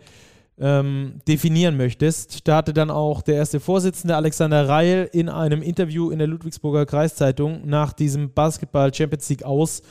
ähm, 0.60 1.20
definieren 1.28 1.78
möchtest. 1.78 2.48
Da 2.48 2.58
hatte 2.58 2.74
dann 2.74 2.90
auch 2.90 3.22
der 3.22 3.36
erste 3.36 3.60
Vorsitzende 3.60 4.16
Alexander 4.16 4.68
Reil 4.68 5.10
in 5.14 5.30
einem 5.30 5.62
Interview 5.62 6.10
in 6.10 6.20
der 6.20 6.28
Ludwigsburger 6.28 6.86
Kreiszeitung 6.86 7.68
nach 7.68 7.94
diesem 7.94 8.34
Basketball 8.34 8.94
Champions 8.94 9.30
League 9.30 9.44
aus 9.44 9.82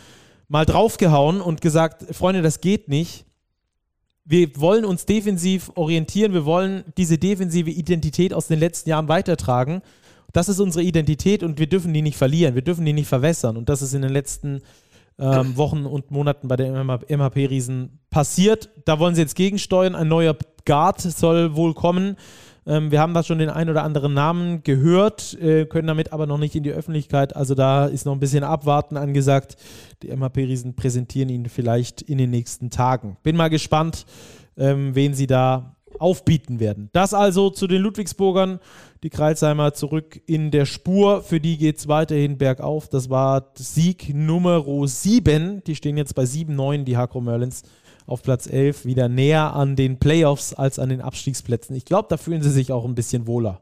mal 0.48 0.66
draufgehauen 0.66 1.40
und 1.40 1.60
gesagt, 1.60 2.14
Freunde, 2.14 2.42
das 2.42 2.60
geht 2.60 2.88
nicht 2.88 3.26
wir 4.26 4.50
wollen 4.56 4.84
uns 4.84 5.06
defensiv 5.06 5.70
orientieren, 5.76 6.32
wir 6.32 6.44
wollen 6.44 6.84
diese 6.96 7.16
defensive 7.16 7.70
Identität 7.70 8.34
aus 8.34 8.48
den 8.48 8.58
letzten 8.58 8.90
Jahren 8.90 9.08
weitertragen. 9.08 9.82
Das 10.32 10.48
ist 10.48 10.58
unsere 10.58 10.84
Identität 10.84 11.44
und 11.44 11.60
wir 11.60 11.68
dürfen 11.68 11.94
die 11.94 12.02
nicht 12.02 12.16
verlieren, 12.16 12.56
wir 12.56 12.62
dürfen 12.62 12.84
die 12.84 12.92
nicht 12.92 13.06
verwässern. 13.06 13.56
Und 13.56 13.68
das 13.68 13.82
ist 13.82 13.94
in 13.94 14.02
den 14.02 14.12
letzten 14.12 14.62
ähm, 15.18 15.56
Wochen 15.56 15.86
und 15.86 16.10
Monaten 16.10 16.48
bei 16.48 16.56
der 16.56 16.72
MHP-Riesen 16.72 18.00
passiert. 18.10 18.70
Da 18.84 18.98
wollen 18.98 19.14
sie 19.14 19.22
jetzt 19.22 19.36
gegensteuern. 19.36 19.94
Ein 19.94 20.08
neuer 20.08 20.36
Guard 20.64 21.00
soll 21.00 21.56
wohl 21.56 21.74
kommen. 21.74 22.16
Ähm, 22.66 22.90
wir 22.90 23.00
haben 23.00 23.14
da 23.14 23.22
schon 23.22 23.38
den 23.38 23.48
ein 23.48 23.70
oder 23.70 23.84
anderen 23.84 24.12
Namen 24.12 24.62
gehört, 24.62 25.34
äh, 25.40 25.66
können 25.66 25.86
damit 25.86 26.12
aber 26.12 26.26
noch 26.26 26.38
nicht 26.38 26.56
in 26.56 26.64
die 26.64 26.72
Öffentlichkeit. 26.72 27.36
Also 27.36 27.54
da 27.54 27.86
ist 27.86 28.04
noch 28.04 28.12
ein 28.12 28.20
bisschen 28.20 28.42
Abwarten 28.42 28.96
angesagt. 28.96 29.56
Die 30.02 30.08
MHP-Riesen 30.08 30.74
präsentieren 30.74 31.28
ihn 31.28 31.48
vielleicht 31.48 32.02
in 32.02 32.18
den 32.18 32.30
nächsten 32.30 32.70
Tagen. 32.70 33.16
Bin 33.22 33.36
mal 33.36 33.50
gespannt, 33.50 34.04
ähm, 34.56 34.94
wen 34.94 35.14
sie 35.14 35.28
da 35.28 35.75
aufbieten 36.00 36.60
werden. 36.60 36.88
Das 36.92 37.14
also 37.14 37.50
zu 37.50 37.66
den 37.66 37.82
Ludwigsburgern. 37.82 38.60
Die 39.02 39.10
Kreilsheimer 39.10 39.74
zurück 39.74 40.20
in 40.26 40.50
der 40.50 40.66
Spur. 40.66 41.22
Für 41.22 41.40
die 41.40 41.58
geht 41.58 41.78
es 41.78 41.88
weiterhin 41.88 42.38
bergauf. 42.38 42.88
Das 42.88 43.10
war 43.10 43.52
Sieg 43.56 44.14
Nummer 44.14 44.64
7. 44.86 45.62
Die 45.64 45.76
stehen 45.76 45.96
jetzt 45.96 46.14
bei 46.14 46.24
7-9, 46.24 46.84
die 46.84 46.96
Hakro 46.96 47.20
Merlins 47.20 47.62
auf 48.06 48.22
Platz 48.22 48.46
11 48.46 48.84
wieder 48.84 49.08
näher 49.08 49.54
an 49.54 49.76
den 49.76 49.98
Playoffs 49.98 50.54
als 50.54 50.78
an 50.78 50.88
den 50.88 51.00
Abstiegsplätzen. 51.00 51.74
Ich 51.76 51.84
glaube, 51.84 52.06
da 52.08 52.16
fühlen 52.16 52.42
sie 52.42 52.50
sich 52.50 52.72
auch 52.72 52.84
ein 52.84 52.94
bisschen 52.94 53.26
wohler. 53.26 53.60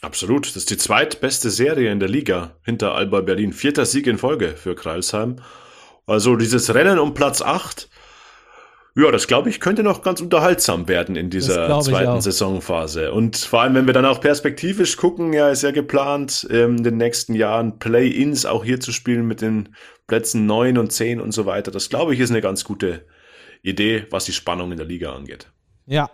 Absolut. 0.00 0.46
Das 0.46 0.56
ist 0.56 0.70
die 0.70 0.76
zweitbeste 0.76 1.50
Serie 1.50 1.90
in 1.90 1.98
der 1.98 2.08
Liga 2.08 2.56
hinter 2.62 2.94
Alba 2.94 3.20
Berlin. 3.20 3.52
Vierter 3.52 3.86
Sieg 3.86 4.06
in 4.06 4.18
Folge 4.18 4.50
für 4.56 4.74
Kreilsheim. 4.74 5.36
Also 6.06 6.36
dieses 6.36 6.74
Rennen 6.74 6.98
um 6.98 7.14
Platz 7.14 7.40
8, 7.40 7.88
ja, 8.96 9.10
das 9.10 9.26
glaube 9.26 9.50
ich, 9.50 9.58
könnte 9.58 9.82
noch 9.82 10.02
ganz 10.02 10.20
unterhaltsam 10.20 10.86
werden 10.86 11.16
in 11.16 11.28
dieser 11.28 11.80
zweiten 11.80 12.20
Saisonphase. 12.20 13.12
Und 13.12 13.36
vor 13.36 13.62
allem, 13.62 13.74
wenn 13.74 13.86
wir 13.86 13.92
dann 13.92 14.04
auch 14.04 14.20
perspektivisch 14.20 14.96
gucken, 14.96 15.32
ja, 15.32 15.50
ist 15.50 15.62
ja 15.62 15.72
geplant, 15.72 16.46
ähm, 16.50 16.76
in 16.76 16.84
den 16.84 16.96
nächsten 16.96 17.34
Jahren 17.34 17.80
Play-Ins 17.80 18.46
auch 18.46 18.64
hier 18.64 18.78
zu 18.78 18.92
spielen 18.92 19.26
mit 19.26 19.40
den 19.40 19.70
Plätzen 20.06 20.46
9 20.46 20.78
und 20.78 20.92
10 20.92 21.20
und 21.20 21.32
so 21.32 21.44
weiter. 21.44 21.72
Das 21.72 21.88
glaube 21.88 22.14
ich 22.14 22.20
ist 22.20 22.30
eine 22.30 22.40
ganz 22.40 22.62
gute 22.62 23.04
Idee, 23.62 24.06
was 24.10 24.26
die 24.26 24.32
Spannung 24.32 24.70
in 24.70 24.76
der 24.76 24.86
Liga 24.86 25.12
angeht. 25.12 25.50
Ja. 25.86 26.08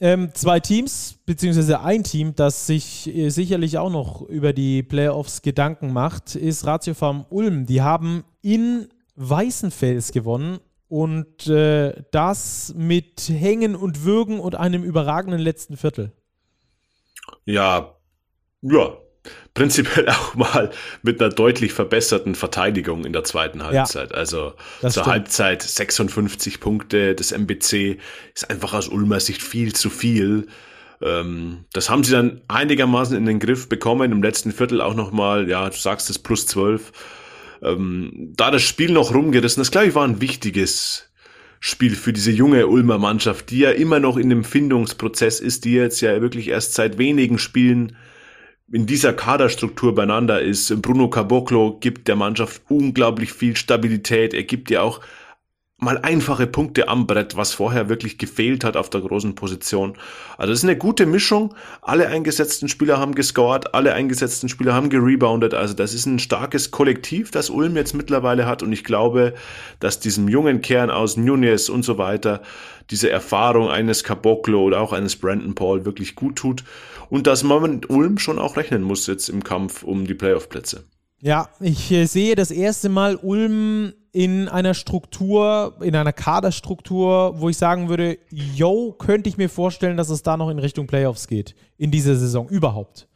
Ähm, 0.00 0.30
zwei 0.34 0.60
Teams, 0.60 1.18
beziehungsweise 1.24 1.80
ein 1.80 2.04
Team, 2.04 2.34
das 2.36 2.66
sich 2.66 3.12
äh, 3.12 3.30
sicherlich 3.30 3.78
auch 3.78 3.90
noch 3.90 4.22
über 4.22 4.52
die 4.52 4.82
Playoffs 4.82 5.42
Gedanken 5.42 5.92
macht, 5.92 6.34
ist 6.36 6.66
Ratio 6.66 6.94
Farm 6.94 7.24
Ulm. 7.30 7.66
Die 7.66 7.80
haben 7.82 8.24
in 8.42 8.88
Weißenfels 9.16 10.12
gewonnen 10.12 10.60
und 10.88 11.46
äh, 11.46 12.02
das 12.10 12.74
mit 12.76 13.28
Hängen 13.28 13.76
und 13.76 14.04
Würgen 14.04 14.40
und 14.40 14.54
einem 14.54 14.84
überragenden 14.84 15.40
letzten 15.40 15.76
Viertel. 15.76 16.12
Ja, 17.44 17.94
ja, 18.62 18.96
prinzipiell 19.54 20.08
auch 20.08 20.34
mal 20.34 20.70
mit 21.02 21.20
einer 21.20 21.30
deutlich 21.30 21.72
verbesserten 21.72 22.34
Verteidigung 22.34 23.04
in 23.04 23.12
der 23.12 23.24
zweiten 23.24 23.62
Halbzeit. 23.62 24.10
Ja, 24.10 24.16
also 24.16 24.54
zur 24.80 24.90
stimmt. 24.90 25.06
Halbzeit 25.06 25.62
56 25.62 26.60
Punkte, 26.60 27.14
das 27.14 27.32
MBC 27.32 27.98
ist 28.34 28.50
einfach 28.50 28.72
aus 28.74 28.88
Ulmer 28.88 29.20
Sicht 29.20 29.42
viel 29.42 29.74
zu 29.74 29.90
viel. 29.90 30.46
Ähm, 31.00 31.64
das 31.72 31.90
haben 31.90 32.02
sie 32.02 32.12
dann 32.12 32.40
einigermaßen 32.48 33.16
in 33.16 33.26
den 33.26 33.38
Griff 33.38 33.68
bekommen, 33.68 34.10
im 34.10 34.22
letzten 34.22 34.52
Viertel 34.52 34.80
auch 34.80 34.94
nochmal, 34.94 35.48
ja, 35.48 35.68
du 35.68 35.76
sagst 35.76 36.10
es, 36.10 36.18
plus 36.18 36.46
12. 36.46 36.92
Ähm, 37.62 38.32
da 38.36 38.50
das 38.50 38.62
Spiel 38.62 38.92
noch 38.92 39.14
rumgerissen, 39.14 39.60
das 39.60 39.70
glaube 39.70 39.88
ich 39.88 39.94
war 39.94 40.04
ein 40.04 40.20
wichtiges 40.20 41.10
Spiel 41.60 41.96
für 41.96 42.12
diese 42.12 42.30
junge 42.30 42.66
Ulmer 42.68 42.98
Mannschaft, 42.98 43.50
die 43.50 43.58
ja 43.58 43.70
immer 43.70 43.98
noch 43.98 44.16
in 44.16 44.30
dem 44.30 44.44
Findungsprozess 44.44 45.40
ist, 45.40 45.64
die 45.64 45.72
jetzt 45.72 46.00
ja 46.00 46.20
wirklich 46.20 46.48
erst 46.48 46.74
seit 46.74 46.98
wenigen 46.98 47.38
Spielen 47.38 47.96
in 48.70 48.86
dieser 48.86 49.12
Kaderstruktur 49.12 49.94
beieinander 49.94 50.40
ist. 50.40 50.82
Bruno 50.82 51.08
Caboclo 51.08 51.78
gibt 51.80 52.06
der 52.06 52.16
Mannschaft 52.16 52.62
unglaublich 52.68 53.32
viel 53.32 53.56
Stabilität. 53.56 54.34
Er 54.34 54.44
gibt 54.44 54.70
ja 54.70 54.82
auch 54.82 55.00
mal 55.80 55.96
einfache 55.98 56.48
Punkte 56.48 56.88
am 56.88 57.06
Brett, 57.06 57.36
was 57.36 57.52
vorher 57.52 57.88
wirklich 57.88 58.18
gefehlt 58.18 58.64
hat 58.64 58.76
auf 58.76 58.90
der 58.90 59.00
großen 59.00 59.36
Position. 59.36 59.94
Also 60.36 60.52
es 60.52 60.58
ist 60.58 60.64
eine 60.64 60.76
gute 60.76 61.06
Mischung. 61.06 61.54
Alle 61.82 62.08
eingesetzten 62.08 62.68
Spieler 62.68 62.98
haben 62.98 63.14
gescored, 63.14 63.74
alle 63.74 63.94
eingesetzten 63.94 64.48
Spieler 64.48 64.74
haben 64.74 64.90
gereboundet. 64.90 65.54
Also 65.54 65.74
das 65.74 65.94
ist 65.94 66.06
ein 66.06 66.18
starkes 66.18 66.72
Kollektiv, 66.72 67.30
das 67.30 67.48
Ulm 67.48 67.76
jetzt 67.76 67.94
mittlerweile 67.94 68.44
hat. 68.44 68.64
Und 68.64 68.72
ich 68.72 68.82
glaube, 68.82 69.34
dass 69.78 70.00
diesem 70.00 70.28
jungen 70.28 70.62
Kern 70.62 70.90
aus 70.90 71.16
Nunez 71.16 71.68
und 71.68 71.84
so 71.84 71.96
weiter 71.96 72.42
diese 72.90 73.10
Erfahrung 73.10 73.68
eines 73.70 74.02
Caboclo 74.02 74.60
oder 74.60 74.80
auch 74.80 74.92
eines 74.92 75.14
Brandon 75.14 75.54
Paul 75.54 75.84
wirklich 75.84 76.16
gut 76.16 76.34
tut. 76.36 76.64
Und 77.08 77.28
dass 77.28 77.44
man 77.44 77.62
mit 77.62 77.88
Ulm 77.88 78.18
schon 78.18 78.40
auch 78.40 78.56
rechnen 78.56 78.82
muss 78.82 79.06
jetzt 79.06 79.28
im 79.28 79.44
Kampf 79.44 79.84
um 79.84 80.08
die 80.08 80.14
Playoff-Plätze. 80.14 80.84
Ja, 81.20 81.48
ich 81.60 81.90
äh, 81.90 82.06
sehe 82.06 82.36
das 82.36 82.50
erste 82.50 82.88
Mal 82.88 83.16
Ulm 83.16 83.92
in 84.12 84.48
einer 84.48 84.74
Struktur, 84.74 85.76
in 85.80 85.96
einer 85.96 86.12
Kaderstruktur, 86.12 87.40
wo 87.40 87.48
ich 87.48 87.56
sagen 87.56 87.88
würde, 87.88 88.18
yo, 88.30 88.92
könnte 88.92 89.28
ich 89.28 89.36
mir 89.36 89.48
vorstellen, 89.48 89.96
dass 89.96 90.10
es 90.10 90.22
da 90.22 90.36
noch 90.36 90.48
in 90.48 90.58
Richtung 90.58 90.86
Playoffs 90.86 91.26
geht, 91.26 91.54
in 91.76 91.90
dieser 91.90 92.16
Saison 92.16 92.48
überhaupt. 92.48 93.08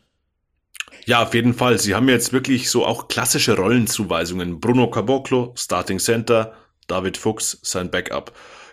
Ja, 1.06 1.22
auf 1.22 1.34
jeden 1.34 1.54
Fall. 1.54 1.78
Sie 1.78 1.94
haben 1.94 2.08
jetzt 2.08 2.32
wirklich 2.32 2.70
so 2.70 2.84
auch 2.84 3.08
klassische 3.08 3.56
Rollenzuweisungen. 3.56 4.60
Bruno 4.60 4.90
Caboclo, 4.90 5.52
Starting 5.56 5.98
Center, 5.98 6.52
David 6.86 7.16
Fuchs, 7.16 7.58
sein 7.62 7.90
Backup. 7.90 8.32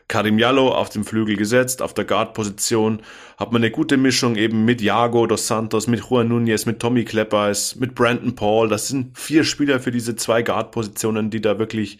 Karim 0.09 0.39
Jallo 0.39 0.69
auf 0.69 0.89
dem 0.89 1.05
Flügel 1.05 1.37
gesetzt, 1.37 1.81
auf 1.81 1.93
der 1.93 2.03
Guard-Position. 2.03 3.01
Hat 3.37 3.53
man 3.53 3.61
eine 3.61 3.71
gute 3.71 3.95
Mischung 3.95 4.35
eben 4.35 4.65
mit 4.65 4.81
Jago 4.81 5.27
dos 5.27 5.47
Santos, 5.47 5.87
mit 5.87 6.01
Juan 6.01 6.27
Nunez, 6.27 6.65
mit 6.65 6.79
Tommy 6.79 7.05
Kleppers, 7.05 7.75
mit 7.77 7.95
Brandon 7.95 8.35
Paul. 8.35 8.67
Das 8.67 8.87
sind 8.87 9.17
vier 9.17 9.43
Spieler 9.43 9.79
für 9.79 9.91
diese 9.91 10.15
zwei 10.15 10.41
Guard-Positionen, 10.41 11.29
die 11.29 11.41
da 11.41 11.59
wirklich 11.59 11.99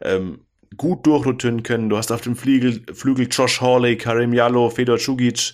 ähm, 0.00 0.40
gut 0.78 1.06
durchrotieren 1.06 1.62
können. 1.62 1.90
Du 1.90 1.98
hast 1.98 2.10
auf 2.10 2.22
dem 2.22 2.34
Flügel, 2.34 2.82
Flügel 2.94 3.28
Josh 3.30 3.60
Hawley, 3.60 3.96
Karim 3.96 4.32
Jallo, 4.32 4.70
Fedor 4.70 4.98
Cugic, 4.98 5.52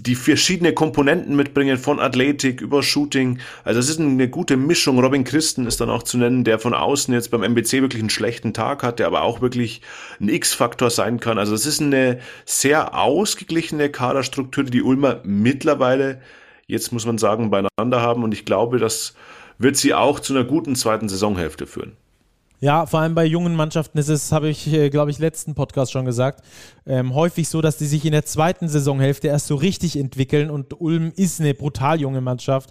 die 0.00 0.14
verschiedene 0.14 0.72
Komponenten 0.72 1.36
mitbringen, 1.36 1.76
von 1.76 2.00
Athletik 2.00 2.60
über 2.60 2.82
Shooting. 2.82 3.38
Also 3.64 3.78
es 3.78 3.88
ist 3.88 4.00
eine 4.00 4.28
gute 4.28 4.56
Mischung. 4.56 4.98
Robin 4.98 5.24
Christen 5.24 5.66
ist 5.66 5.80
dann 5.80 5.90
auch 5.90 6.02
zu 6.02 6.18
nennen, 6.18 6.44
der 6.44 6.58
von 6.58 6.74
außen 6.74 7.12
jetzt 7.14 7.30
beim 7.30 7.42
MBC 7.42 7.82
wirklich 7.82 8.02
einen 8.02 8.10
schlechten 8.10 8.52
Tag 8.52 8.82
hat, 8.82 8.98
der 8.98 9.06
aber 9.06 9.22
auch 9.22 9.40
wirklich 9.40 9.82
ein 10.20 10.28
X-Faktor 10.28 10.90
sein 10.90 11.20
kann. 11.20 11.38
Also 11.38 11.54
es 11.54 11.66
ist 11.66 11.80
eine 11.80 12.20
sehr 12.44 12.98
ausgeglichene 12.98 13.90
Kaderstruktur, 13.90 14.64
die 14.64 14.70
die 14.70 14.82
Ulmer 14.82 15.20
mittlerweile, 15.24 16.20
jetzt 16.66 16.92
muss 16.92 17.06
man 17.06 17.18
sagen, 17.18 17.50
beieinander 17.50 18.00
haben. 18.00 18.24
Und 18.24 18.32
ich 18.32 18.44
glaube, 18.44 18.78
das 18.78 19.14
wird 19.58 19.76
sie 19.76 19.94
auch 19.94 20.18
zu 20.18 20.34
einer 20.34 20.44
guten 20.44 20.74
zweiten 20.74 21.08
Saisonhälfte 21.08 21.66
führen. 21.66 21.96
Ja, 22.62 22.86
vor 22.86 23.00
allem 23.00 23.16
bei 23.16 23.24
jungen 23.24 23.56
Mannschaften 23.56 23.98
ist 23.98 24.06
es, 24.06 24.30
habe 24.30 24.48
ich, 24.48 24.72
äh, 24.72 24.88
glaube 24.88 25.10
ich, 25.10 25.18
letzten 25.18 25.56
Podcast 25.56 25.90
schon 25.90 26.04
gesagt, 26.04 26.44
ähm, 26.86 27.12
häufig 27.12 27.48
so, 27.48 27.60
dass 27.60 27.76
die 27.76 27.86
sich 27.86 28.04
in 28.04 28.12
der 28.12 28.24
zweiten 28.24 28.68
Saisonhälfte 28.68 29.26
erst 29.26 29.48
so 29.48 29.56
richtig 29.56 29.98
entwickeln 29.98 30.48
und 30.48 30.80
Ulm 30.80 31.12
ist 31.16 31.40
eine 31.40 31.54
brutal 31.54 32.00
junge 32.00 32.20
Mannschaft, 32.20 32.70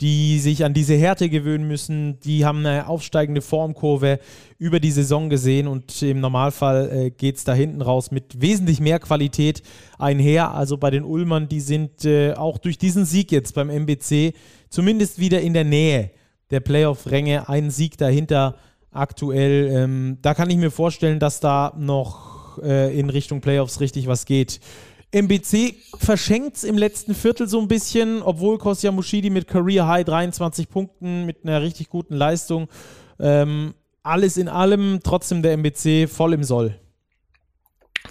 die 0.00 0.38
sich 0.38 0.64
an 0.64 0.72
diese 0.72 0.94
Härte 0.94 1.28
gewöhnen 1.28 1.68
müssen. 1.68 2.18
Die 2.20 2.46
haben 2.46 2.64
eine 2.64 2.88
aufsteigende 2.88 3.42
Formkurve 3.42 4.20
über 4.56 4.80
die 4.80 4.90
Saison 4.90 5.28
gesehen 5.28 5.66
und 5.68 6.00
im 6.00 6.20
Normalfall 6.20 6.90
äh, 6.90 7.10
geht 7.10 7.36
es 7.36 7.44
da 7.44 7.52
hinten 7.52 7.82
raus 7.82 8.10
mit 8.10 8.40
wesentlich 8.40 8.80
mehr 8.80 9.00
Qualität 9.00 9.60
einher. 9.98 10.54
Also 10.54 10.78
bei 10.78 10.90
den 10.90 11.04
Ulmern, 11.04 11.46
die 11.46 11.60
sind 11.60 12.06
äh, 12.06 12.32
auch 12.32 12.56
durch 12.56 12.78
diesen 12.78 13.04
Sieg 13.04 13.32
jetzt 13.32 13.54
beim 13.54 13.68
MBC 13.68 14.32
zumindest 14.70 15.18
wieder 15.18 15.42
in 15.42 15.52
der 15.52 15.64
Nähe 15.64 16.10
der 16.50 16.60
Playoff-Ränge. 16.60 17.50
Ein 17.50 17.70
Sieg 17.70 17.98
dahinter 17.98 18.56
aktuell. 18.96 19.68
Ähm, 19.72 20.18
da 20.22 20.34
kann 20.34 20.50
ich 20.50 20.56
mir 20.56 20.70
vorstellen, 20.70 21.18
dass 21.18 21.40
da 21.40 21.72
noch 21.76 22.58
äh, 22.62 22.98
in 22.98 23.10
Richtung 23.10 23.40
Playoffs 23.40 23.80
richtig 23.80 24.06
was 24.06 24.24
geht. 24.24 24.60
MBC 25.12 25.76
verschenkt 25.98 26.56
es 26.56 26.64
im 26.64 26.76
letzten 26.76 27.14
Viertel 27.14 27.48
so 27.48 27.60
ein 27.60 27.68
bisschen, 27.68 28.22
obwohl 28.22 28.58
Kostia 28.58 28.90
Mushidi 28.90 29.30
mit 29.30 29.46
Career 29.46 29.86
High 29.86 30.04
23 30.04 30.68
Punkten 30.68 31.24
mit 31.24 31.44
einer 31.44 31.62
richtig 31.62 31.88
guten 31.88 32.14
Leistung. 32.14 32.68
Ähm, 33.18 33.74
alles 34.02 34.36
in 34.36 34.48
allem 34.48 35.00
trotzdem 35.02 35.42
der 35.42 35.52
MBC 35.56 36.08
voll 36.08 36.34
im 36.34 36.44
Soll. 36.44 36.78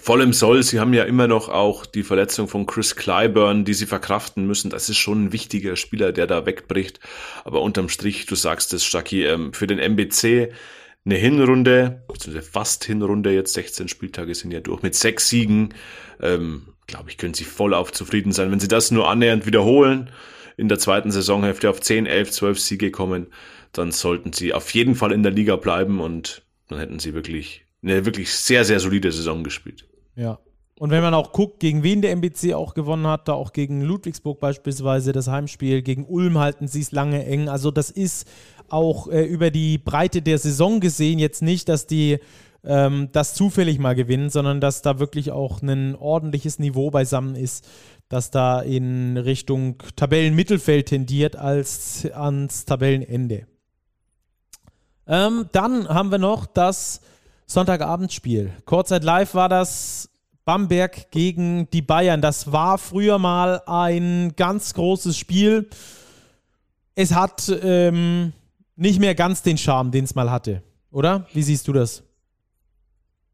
Voll 0.06 0.22
im 0.22 0.32
Soll. 0.32 0.62
Sie 0.62 0.78
haben 0.78 0.94
ja 0.94 1.02
immer 1.02 1.26
noch 1.26 1.48
auch 1.48 1.84
die 1.84 2.04
Verletzung 2.04 2.46
von 2.46 2.64
Chris 2.64 2.94
Clyburn, 2.94 3.64
die 3.64 3.74
sie 3.74 3.86
verkraften 3.86 4.46
müssen. 4.46 4.70
Das 4.70 4.88
ist 4.88 4.98
schon 4.98 5.24
ein 5.24 5.32
wichtiger 5.32 5.74
Spieler, 5.74 6.12
der 6.12 6.28
da 6.28 6.46
wegbricht. 6.46 7.00
Aber 7.44 7.60
unterm 7.60 7.88
Strich, 7.88 8.24
du 8.26 8.36
sagst 8.36 8.72
es, 8.72 8.84
Stucky, 8.84 9.24
ähm, 9.24 9.52
für 9.52 9.66
den 9.66 9.80
MBC 9.80 10.52
eine 11.04 11.16
Hinrunde, 11.16 12.04
beziehungsweise 12.06 12.48
fast 12.48 12.84
Hinrunde, 12.84 13.32
jetzt 13.32 13.54
16 13.54 13.88
Spieltage 13.88 14.32
sind 14.36 14.52
ja 14.52 14.60
durch, 14.60 14.80
mit 14.82 14.94
sechs 14.94 15.28
Siegen, 15.28 15.74
ähm, 16.22 16.68
glaube 16.86 17.10
ich, 17.10 17.18
können 17.18 17.34
sie 17.34 17.42
voll 17.42 17.74
auf 17.74 17.90
zufrieden 17.90 18.30
sein. 18.30 18.52
Wenn 18.52 18.60
sie 18.60 18.68
das 18.68 18.92
nur 18.92 19.08
annähernd 19.08 19.44
wiederholen, 19.44 20.10
in 20.56 20.68
der 20.68 20.78
zweiten 20.78 21.10
Saisonhälfte 21.10 21.68
auf 21.68 21.80
10, 21.80 22.06
11, 22.06 22.30
12 22.30 22.60
Siege 22.60 22.90
kommen, 22.92 23.26
dann 23.72 23.90
sollten 23.90 24.32
sie 24.32 24.54
auf 24.54 24.70
jeden 24.70 24.94
Fall 24.94 25.10
in 25.10 25.24
der 25.24 25.32
Liga 25.32 25.56
bleiben 25.56 26.00
und 26.00 26.42
dann 26.68 26.78
hätten 26.78 27.00
sie 27.00 27.12
wirklich 27.12 27.66
eine 27.82 28.06
wirklich 28.06 28.32
sehr, 28.32 28.64
sehr 28.64 28.78
solide 28.78 29.10
Saison 29.10 29.42
gespielt. 29.42 29.84
Ja. 30.16 30.38
Und 30.78 30.90
wenn 30.90 31.02
man 31.02 31.14
auch 31.14 31.32
guckt, 31.32 31.60
gegen 31.60 31.82
wen 31.82 32.02
der 32.02 32.10
MBC 32.12 32.52
auch 32.52 32.74
gewonnen 32.74 33.06
hat, 33.06 33.28
da 33.28 33.32
auch 33.32 33.52
gegen 33.52 33.80
Ludwigsburg 33.80 34.40
beispielsweise 34.40 35.12
das 35.12 35.26
Heimspiel, 35.26 35.80
gegen 35.80 36.04
Ulm 36.04 36.38
halten 36.38 36.68
sie 36.68 36.80
es 36.80 36.92
lange 36.92 37.24
eng. 37.24 37.48
Also 37.48 37.70
das 37.70 37.90
ist 37.90 38.28
auch 38.68 39.08
äh, 39.08 39.22
über 39.24 39.50
die 39.50 39.78
Breite 39.78 40.20
der 40.20 40.38
Saison 40.38 40.80
gesehen 40.80 41.18
jetzt 41.18 41.40
nicht, 41.40 41.70
dass 41.70 41.86
die 41.86 42.18
ähm, 42.62 43.08
das 43.12 43.32
zufällig 43.34 43.78
mal 43.78 43.94
gewinnen, 43.94 44.28
sondern 44.28 44.60
dass 44.60 44.82
da 44.82 44.98
wirklich 44.98 45.30
auch 45.30 45.62
ein 45.62 45.94
ordentliches 45.94 46.58
Niveau 46.58 46.90
beisammen 46.90 47.36
ist, 47.36 47.66
das 48.08 48.30
da 48.30 48.60
in 48.60 49.16
Richtung 49.16 49.78
Tabellenmittelfeld 49.96 50.88
tendiert 50.88 51.36
als 51.36 52.06
ans 52.12 52.66
Tabellenende. 52.66 53.46
Ähm, 55.06 55.46
dann 55.52 55.88
haben 55.88 56.10
wir 56.10 56.18
noch 56.18 56.46
das 56.46 57.00
Sonntagabendspiel. 57.46 58.52
Kurzzeit 58.64 59.04
live 59.04 59.34
war 59.34 59.48
das 59.48 60.10
Bamberg 60.44 61.10
gegen 61.10 61.70
die 61.70 61.82
Bayern. 61.82 62.20
Das 62.20 62.52
war 62.52 62.78
früher 62.78 63.18
mal 63.18 63.62
ein 63.66 64.34
ganz 64.36 64.74
großes 64.74 65.16
Spiel. 65.16 65.68
Es 66.94 67.14
hat 67.14 67.52
ähm, 67.62 68.32
nicht 68.76 69.00
mehr 69.00 69.14
ganz 69.14 69.42
den 69.42 69.58
Charme, 69.58 69.90
den 69.90 70.04
es 70.04 70.14
mal 70.14 70.30
hatte, 70.30 70.62
oder? 70.90 71.26
Wie 71.32 71.42
siehst 71.42 71.68
du 71.68 71.72
das? 71.72 72.02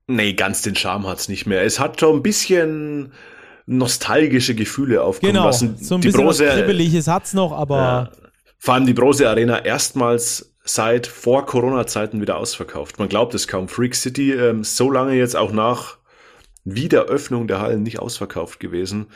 Nee, 0.07 0.35
ganz 0.35 0.63
den 0.63 0.75
Charme 0.75 1.07
hat 1.07 1.19
es 1.19 1.29
nicht 1.29 1.47
mehr. 1.47 1.63
Es 1.63 1.79
hat 1.81 2.01
schon 2.01 2.17
ein 2.17 2.23
bisschen 2.23 3.13
nostalgische 3.67 4.55
Gefühle 4.55 5.03
aufkommen 5.03 5.33
genau, 5.33 5.47
lassen. 5.47 5.77
So 5.79 5.95
ein 5.95 6.01
die 6.01 6.09
bisschen 6.09 6.25
Brose, 6.25 6.47
Kribbeliges 6.47 7.07
hat 7.07 7.25
es 7.25 7.35
noch, 7.35 7.53
aber. 7.53 7.77
Ja, 7.77 8.11
vor 8.59 8.75
allem 8.75 8.87
die 8.87 8.95
Brose 8.95 9.29
Arena 9.29 9.65
erstmals 9.65 10.52
seit 10.65 11.07
vor 11.07 11.47
Corona-Zeiten 11.47 12.21
wieder 12.21 12.37
ausverkauft. 12.37 12.99
Man 12.99 13.09
glaubt 13.09 13.35
es 13.35 13.49
kaum. 13.49 13.69
Freak 13.69 13.95
City 13.95 14.33
ähm, 14.33 14.65
so 14.65 14.91
lange 14.91 15.15
jetzt 15.15 15.37
auch 15.37 15.53
nach 15.53 15.99
Wiederöffnung 16.65 17.49
der 17.49 17.61
Hallen 17.61 17.83
nicht 17.83 17.99
ausverkauft 17.99 18.61
gewesen. 18.61 19.07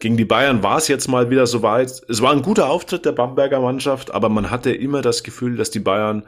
Gegen 0.00 0.16
die 0.16 0.24
Bayern 0.24 0.62
war 0.62 0.78
es 0.78 0.88
jetzt 0.88 1.08
mal 1.08 1.30
wieder 1.30 1.46
soweit. 1.46 2.02
Es 2.08 2.22
war 2.22 2.32
ein 2.32 2.42
guter 2.42 2.68
Auftritt 2.68 3.04
der 3.04 3.12
Bamberger 3.12 3.60
Mannschaft, 3.60 4.12
aber 4.12 4.28
man 4.28 4.50
hatte 4.50 4.72
immer 4.72 5.02
das 5.02 5.22
Gefühl, 5.22 5.56
dass 5.56 5.70
die 5.70 5.80
Bayern 5.80 6.24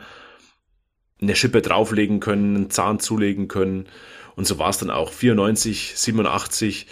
eine 1.21 1.35
Schippe 1.35 1.63
drauflegen 1.63 2.21
können, 2.21 2.57
einen 2.57 2.71
Zahn 2.71 3.01
zulegen 3.01 3.49
können. 3.49 3.89
Und 4.37 4.47
so 4.47 4.59
war 4.59 4.71
es 4.71 4.79
dann 4.79 4.91
auch. 4.91 5.11
94, 5.11 5.95
87. 5.97 6.87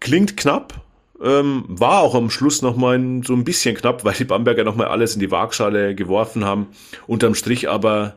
Klingt 0.00 0.36
knapp, 0.36 0.84
ähm, 1.22 1.64
war 1.68 2.00
auch 2.00 2.14
am 2.14 2.30
Schluss 2.30 2.62
nochmal 2.62 3.22
so 3.24 3.34
ein 3.34 3.44
bisschen 3.44 3.74
knapp, 3.74 4.04
weil 4.04 4.14
die 4.14 4.24
Bamberger 4.24 4.64
nochmal 4.64 4.88
alles 4.88 5.14
in 5.14 5.20
die 5.20 5.30
Waagschale 5.30 5.94
geworfen 5.94 6.44
haben. 6.44 6.68
Unterm 7.06 7.34
Strich 7.34 7.68
aber 7.68 8.16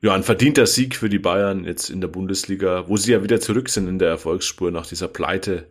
ja, 0.00 0.14
ein 0.14 0.22
verdienter 0.22 0.66
Sieg 0.66 0.94
für 0.94 1.08
die 1.08 1.18
Bayern 1.18 1.64
jetzt 1.64 1.90
in 1.90 2.00
der 2.00 2.08
Bundesliga, 2.08 2.84
wo 2.88 2.96
sie 2.96 3.12
ja 3.12 3.22
wieder 3.22 3.40
zurück 3.40 3.68
sind 3.68 3.88
in 3.88 3.98
der 3.98 4.10
Erfolgsspur 4.10 4.70
nach 4.70 4.86
dieser 4.86 5.08
Pleite 5.08 5.66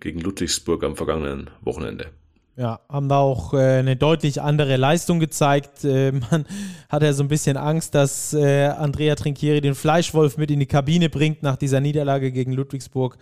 gegen 0.00 0.20
Ludwigsburg 0.20 0.82
am 0.82 0.96
vergangenen 0.96 1.48
Wochenende. 1.60 2.06
Ja, 2.56 2.80
haben 2.88 3.08
da 3.08 3.18
auch 3.18 3.54
äh, 3.54 3.78
eine 3.78 3.96
deutlich 3.96 4.42
andere 4.42 4.76
Leistung 4.76 5.20
gezeigt. 5.20 5.84
Äh, 5.84 6.12
man 6.12 6.44
hat 6.90 7.02
ja 7.02 7.12
so 7.14 7.22
ein 7.22 7.28
bisschen 7.28 7.56
Angst, 7.56 7.94
dass 7.94 8.34
äh, 8.34 8.66
Andrea 8.66 9.14
Trinchieri 9.14 9.62
den 9.62 9.74
Fleischwolf 9.74 10.36
mit 10.36 10.50
in 10.50 10.60
die 10.60 10.66
Kabine 10.66 11.08
bringt 11.08 11.42
nach 11.42 11.56
dieser 11.56 11.80
Niederlage 11.80 12.30
gegen 12.30 12.52
Ludwigsburg. 12.52 13.16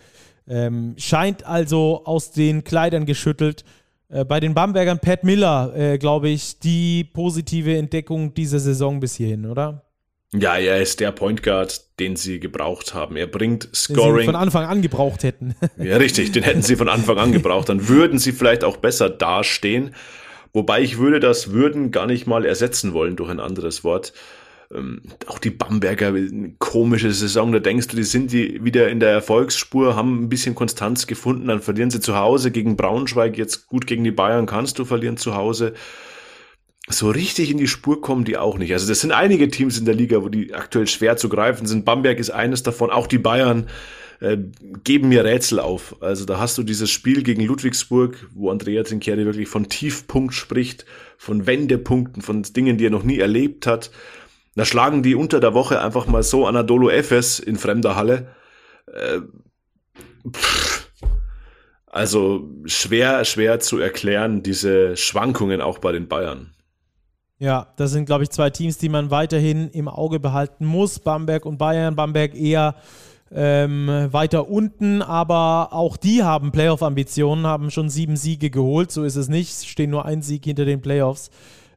Ähm, 0.49 0.95
scheint 0.97 1.45
also 1.45 2.03
aus 2.05 2.33
den 2.33 2.65
Kleidern 2.65 3.07
geschüttelt. 3.07 3.65
Äh, 4.09 4.25
bei 4.25 4.41
den 4.41 4.55
Bambergern 4.55 4.99
Pat 4.99 5.25
Miller, 5.25 5.73
äh, 5.77 5.99
glaube 5.99 6.29
ich, 6.29 6.59
die 6.59 7.05
positive 7.05 7.77
Entdeckung 7.77 8.35
dieser 8.35 8.59
Saison 8.59 9.01
bis 9.01 9.15
hierhin, 9.15 9.47
oder? 9.47 9.85
Ja, 10.33 10.57
er 10.57 10.81
ist 10.81 11.01
der 11.01 11.11
Point 11.11 11.43
Guard, 11.43 11.99
den 11.99 12.15
sie 12.15 12.39
gebraucht 12.39 12.95
haben. 12.95 13.17
Er 13.17 13.27
bringt 13.27 13.69
Scoring. 13.75 14.15
Den 14.15 14.21
sie 14.21 14.27
von 14.27 14.37
Anfang 14.37 14.65
an 14.65 14.81
gebraucht 14.81 15.25
hätten. 15.25 15.57
ja, 15.77 15.97
richtig, 15.97 16.31
den 16.33 16.45
hätten 16.45 16.63
sie 16.63 16.77
von 16.77 16.89
Anfang 16.89 17.19
an 17.19 17.33
gebraucht. 17.33 17.69
Dann 17.69 17.89
würden 17.89 18.19
sie 18.19 18.33
vielleicht 18.33 18.63
auch 18.63 18.77
besser 18.77 19.11
dastehen. 19.11 19.95
Wobei 20.53 20.83
ich 20.83 20.99
würde 20.99 21.21
das 21.21 21.53
würden 21.53 21.91
gar 21.91 22.07
nicht 22.07 22.27
mal 22.27 22.45
ersetzen 22.45 22.93
wollen 22.93 23.17
durch 23.17 23.31
ein 23.31 23.41
anderes 23.41 23.83
Wort. 23.83 24.13
Ähm, 24.73 25.03
auch 25.27 25.39
die 25.39 25.51
Bamberger, 25.51 26.15
komische 26.59 27.13
Saison, 27.13 27.51
da 27.51 27.59
denkst 27.59 27.89
du, 27.89 27.97
die 27.97 28.05
sind 28.05 28.31
die 28.31 28.65
wieder 28.65 28.89
in 28.89 29.01
der 29.01 29.11
Erfolgsspur, 29.11 29.97
haben 29.97 30.23
ein 30.23 30.29
bisschen 30.29 30.55
Konstanz 30.55 31.09
gefunden, 31.09 31.49
dann 31.49 31.61
verlieren 31.61 31.91
sie 31.91 32.01
zu 32.01 32.17
Hause 32.17 32.53
gegen 32.53 32.77
Braunschweig, 32.77 33.37
jetzt 33.37 33.67
gut 33.67 33.87
gegen 33.89 34.05
die 34.05 34.13
Bayern 34.13 34.47
kannst 34.47 34.79
du 34.79 34.85
verlieren 34.85 35.17
zu 35.17 35.35
Hause. 35.35 35.75
So 36.89 37.11
richtig 37.11 37.51
in 37.51 37.59
die 37.59 37.69
Spur 37.69 38.01
kommen 38.01 38.25
die 38.25 38.37
auch 38.37 38.59
nicht. 38.59 38.73
Also 38.73 38.89
das 38.89 39.01
sind 39.01 39.13
einige 39.13 39.49
Teams 39.49 39.79
in 39.79 39.85
der 39.85 39.95
Liga, 39.95 40.23
wo 40.23 40.29
die 40.29 40.55
aktuell 40.55 40.87
schwer 40.87 41.17
zu 41.17 41.29
greifen 41.29 41.67
sind. 41.67 41.85
Bamberg 41.85 42.19
ist 42.19 42.31
eines 42.31 42.63
davon, 42.63 42.91
auch 42.91 43.07
die 43.07 43.19
Bayern 43.19 43.67
äh, 44.21 44.39
geben 44.85 45.09
mir 45.09 45.25
Rätsel 45.25 45.61
auf. 45.61 45.97
Also 46.01 46.25
da 46.25 46.39
hast 46.39 46.59
du 46.59 46.63
dieses 46.63 46.91
Spiel 46.91 47.23
gegen 47.23 47.45
Ludwigsburg, 47.45 48.29
wo 48.35 48.51
Andrea 48.51 48.83
Trinchieri 48.83 49.25
wirklich 49.25 49.49
von 49.49 49.69
Tiefpunkt 49.69 50.35
spricht, 50.35 50.85
von 51.17 51.47
Wendepunkten, 51.47 52.23
von 52.23 52.43
Dingen, 52.43 52.77
die 52.77 52.87
er 52.87 52.91
noch 52.91 53.03
nie 53.03 53.19
erlebt 53.19 53.67
hat. 53.67 53.91
Da 54.61 54.67
schlagen 54.67 55.03
die 55.03 55.15
unter 55.15 55.41
der 55.41 55.55
Woche 55.55 55.81
einfach 55.81 56.07
mal 56.07 56.23
so 56.23 56.47
Anadolu 56.47 56.91
Efes 56.91 57.39
in 57.39 57.57
fremder 57.57 57.97
Halle. 57.97 58.27
Äh, 58.93 59.21
also 61.87 62.51
schwer, 62.67 63.25
schwer 63.25 63.61
zu 63.61 63.79
erklären, 63.79 64.43
diese 64.43 64.99
Schwankungen 64.99 65.63
auch 65.63 65.79
bei 65.79 65.93
den 65.93 66.09
Bayern. 66.09 66.53
Ja, 67.39 67.73
das 67.79 67.93
sind, 67.93 68.05
glaube 68.05 68.25
ich, 68.25 68.29
zwei 68.29 68.51
Teams, 68.51 68.77
die 68.77 68.91
man 68.91 69.11
weiterhin 69.11 69.71
im 69.71 69.89
Auge 69.89 70.21
behalten 70.21 70.67
muss. 70.67 70.99
Bamberg 70.99 71.47
und 71.47 71.57
Bayern. 71.57 71.97
Bamberg 71.97 72.35
eher 72.35 72.75
ähm, 73.33 73.89
weiter 74.11 74.51
unten, 74.51 75.01
aber 75.01 75.73
auch 75.73 75.97
die 75.97 76.23
haben 76.23 76.53
Playoff-Ambitionen, 76.53 77.47
haben 77.47 77.71
schon 77.71 77.89
sieben 77.89 78.17
Siege 78.17 78.51
geholt. 78.51 78.91
So 78.91 79.05
ist 79.05 79.17
es 79.17 79.29
nicht. 79.31 79.65
Stehen 79.65 79.89
nur 79.89 80.05
ein 80.05 80.21
Sieg 80.21 80.45
hinter 80.45 80.67
den 80.67 80.83
Playoffs. 80.83 81.31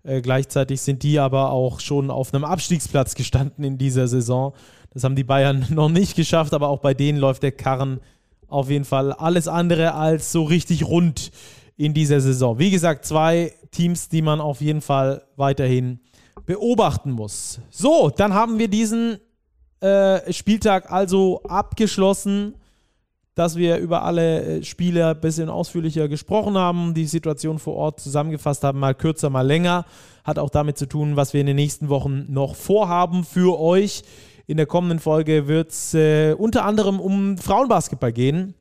Äh, 0.04 0.22
gleichzeitig 0.22 0.82
sind 0.82 1.04
die 1.04 1.20
aber 1.20 1.52
auch 1.52 1.80
schon 1.80 2.12
auf 2.12 2.34
einem 2.34 2.44
Abstiegsplatz 2.44 3.16
gestanden 3.16 3.64
in 3.64 3.78
dieser 3.78 4.08
Saison. 4.08 4.54
Das 4.94 5.04
haben 5.04 5.16
die 5.16 5.24
Bayern 5.24 5.66
noch 5.72 5.90
nicht 5.90 6.16
geschafft, 6.16 6.54
aber 6.54 6.68
auch 6.68 6.80
bei 6.80 6.94
denen 6.94 7.18
läuft 7.18 7.44
der 7.44 7.52
Karren 7.52 8.00
auf 8.48 8.70
jeden 8.70 8.86
Fall 8.86 9.14
alles 9.14 9.48
andere 9.48 9.96
als 9.96 10.32
so 10.32 10.44
richtig 10.44 10.86
rund 10.86 11.32
in 11.76 11.94
dieser 11.94 12.22
Saison. 12.22 12.60
Wie 12.60 12.70
gesagt, 12.70 13.06
zwei 13.06 13.54
Teams, 13.72 14.10
die 14.10 14.22
man 14.22 14.40
auf 14.40 14.62
jeden 14.62 14.82
Fall 14.82 15.24
weiterhin 15.38 16.00
beobachten 16.46 17.12
muss. 17.12 17.60
So, 17.72 18.12
dann 18.16 18.34
haben 18.34 18.60
wir 18.60 18.68
diesen 18.68 19.18
äh, 19.80 20.32
Spieltag 20.32 20.92
also 20.92 21.42
abgeschlossen, 21.44 22.56
dass 23.36 23.56
wir 23.56 23.78
über 23.78 24.04
alle 24.04 24.44
äh, 24.60 24.64
Spiele 24.64 25.10
ein 25.10 25.22
bisschen 25.22 25.50
ausführlicher 25.50 26.08
gesprochen 26.08 26.58
haben, 26.58 26.94
die 26.94 27.06
Situation 27.06 27.60
vor 27.60 27.76
Ort 27.76 28.00
zusammengefasst 28.00 28.64
haben, 28.64 28.80
mal 28.80 28.96
kürzer, 28.96 29.30
mal 29.30 29.46
länger. 29.46 29.86
Hat 30.24 30.40
auch 30.40 30.50
damit 30.50 30.78
zu 30.78 30.86
tun, 30.86 31.16
was 31.16 31.34
wir 31.34 31.42
in 31.42 31.48
den 31.48 31.56
nächsten 31.56 31.90
Wochen 31.90 32.26
noch 32.30 32.56
vorhaben 32.56 33.24
für 33.24 33.60
euch. 33.60 34.04
In 34.46 34.58
der 34.58 34.66
kommenden 34.66 35.00
Folge 35.00 35.48
wird 35.48 35.72
es 35.72 35.94
äh, 35.94 36.34
unter 36.34 36.66
anderem 36.66 37.00
um 37.00 37.38
Frauenbasketball 37.38 38.14
gehen. 38.14 38.54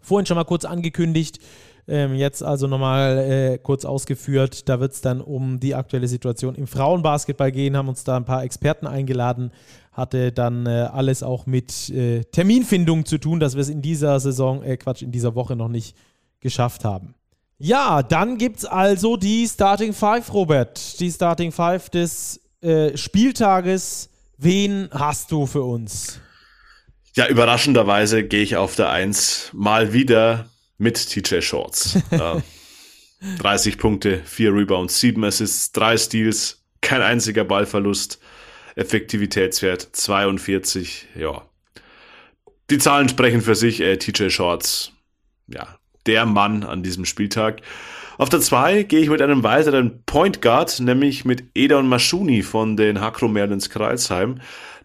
Vorhin 0.00 0.26
schon 0.26 0.36
mal 0.36 0.44
kurz 0.44 0.64
angekündigt. 0.64 1.40
Ähm, 1.88 2.14
jetzt 2.14 2.42
also 2.42 2.66
nochmal 2.66 3.18
äh, 3.18 3.58
kurz 3.58 3.84
ausgeführt. 3.84 4.68
Da 4.68 4.80
wird 4.80 4.92
es 4.92 5.00
dann 5.00 5.20
um 5.20 5.60
die 5.60 5.74
aktuelle 5.74 6.08
Situation 6.08 6.54
im 6.54 6.66
Frauenbasketball 6.66 7.52
gehen, 7.52 7.76
haben 7.76 7.88
uns 7.88 8.02
da 8.02 8.16
ein 8.16 8.24
paar 8.24 8.42
Experten 8.42 8.86
eingeladen, 8.86 9.52
hatte 9.96 10.30
dann 10.30 10.66
äh, 10.66 10.88
alles 10.92 11.22
auch 11.22 11.46
mit 11.46 11.88
äh, 11.88 12.22
Terminfindung 12.24 13.06
zu 13.06 13.16
tun, 13.16 13.40
dass 13.40 13.54
wir 13.54 13.62
es 13.62 13.70
in 13.70 13.80
dieser 13.80 14.20
Saison, 14.20 14.62
äh, 14.62 14.76
Quatsch, 14.76 15.02
in 15.02 15.10
dieser 15.10 15.34
Woche 15.34 15.56
noch 15.56 15.68
nicht 15.68 15.96
geschafft 16.40 16.84
haben. 16.84 17.14
Ja, 17.58 18.02
dann 18.02 18.36
gibt 18.36 18.58
es 18.58 18.64
also 18.66 19.16
die 19.16 19.48
Starting 19.48 19.94
Five, 19.94 20.32
Robert. 20.34 21.00
Die 21.00 21.10
Starting 21.10 21.50
Five 21.50 21.88
des 21.88 22.40
äh, 22.60 22.94
Spieltages. 22.96 24.10
Wen 24.36 24.90
hast 24.92 25.32
du 25.32 25.46
für 25.46 25.62
uns? 25.62 26.20
Ja, 27.14 27.28
überraschenderweise 27.28 28.24
gehe 28.24 28.42
ich 28.42 28.56
auf 28.56 28.76
der 28.76 28.90
Eins 28.90 29.48
mal 29.54 29.94
wieder 29.94 30.50
mit 30.76 31.08
TJ 31.08 31.40
Shorts. 31.40 31.96
äh, 32.10 32.42
30 33.38 33.78
Punkte, 33.78 34.20
4 34.26 34.52
Rebounds, 34.52 35.00
7 35.00 35.24
Assists, 35.24 35.72
3 35.72 35.96
Steals, 35.96 36.62
kein 36.82 37.00
einziger 37.00 37.44
Ballverlust, 37.44 38.18
Effektivitätswert 38.76 39.88
42, 39.92 41.08
ja. 41.16 41.42
Die 42.70 42.78
Zahlen 42.78 43.08
sprechen 43.08 43.42
für 43.42 43.54
sich, 43.54 43.80
äh, 43.80 43.96
TJ 43.96 44.28
Shorts, 44.30 44.92
ja, 45.48 45.78
der 46.06 46.26
Mann 46.26 46.62
an 46.62 46.82
diesem 46.82 47.04
Spieltag. 47.04 47.62
Auf 48.18 48.28
der 48.28 48.40
2 48.40 48.84
gehe 48.84 49.00
ich 49.00 49.10
mit 49.10 49.20
einem 49.20 49.42
weiteren 49.42 50.02
Point 50.04 50.40
Guard, 50.40 50.80
nämlich 50.80 51.24
mit 51.24 51.44
Edon 51.54 51.88
Maschuni 51.88 52.42
von 52.42 52.76
den 52.76 53.00
Hakro 53.00 53.28
Merlins 53.28 53.68
Kreilsheim 53.68 54.40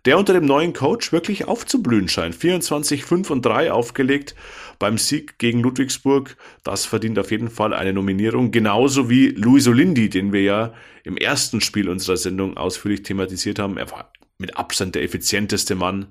der 0.06 0.18
unter 0.18 0.34
dem 0.34 0.46
neuen 0.46 0.74
Coach 0.74 1.12
wirklich 1.12 1.48
aufzublühen 1.48 2.08
scheint. 2.08 2.36
24, 2.36 3.06
5 3.06 3.30
und 3.30 3.46
3 3.46 3.72
aufgelegt 3.72 4.36
beim 4.82 4.98
Sieg 4.98 5.38
gegen 5.38 5.62
Ludwigsburg. 5.62 6.36
Das 6.64 6.86
verdient 6.86 7.20
auf 7.20 7.30
jeden 7.30 7.52
Fall 7.52 7.72
eine 7.72 7.94
Nominierung. 7.94 8.50
Genauso 8.50 9.12
wie 9.12 9.28
Luis 9.28 9.68
Olindi, 9.68 10.10
den 10.10 10.34
wir 10.34 10.42
ja 10.42 10.74
im 11.04 11.18
ersten 11.18 11.62
Spiel 11.62 11.88
unserer 11.88 12.18
Sendung 12.18 12.58
ausführlich 12.58 13.04
thematisiert 13.04 13.60
haben. 13.60 13.78
Er 13.78 13.92
war 13.92 14.12
mit 14.40 14.58
Abstand 14.58 14.96
der 14.96 15.04
effizienteste 15.04 15.76
Mann 15.76 16.08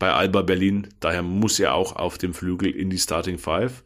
bei 0.00 0.10
Alba 0.10 0.42
Berlin. 0.42 0.88
Daher 0.98 1.22
muss 1.22 1.60
er 1.60 1.74
auch 1.74 1.94
auf 1.94 2.18
dem 2.18 2.34
Flügel 2.34 2.70
in 2.70 2.90
die 2.90 2.98
Starting 2.98 3.38
Five. 3.38 3.84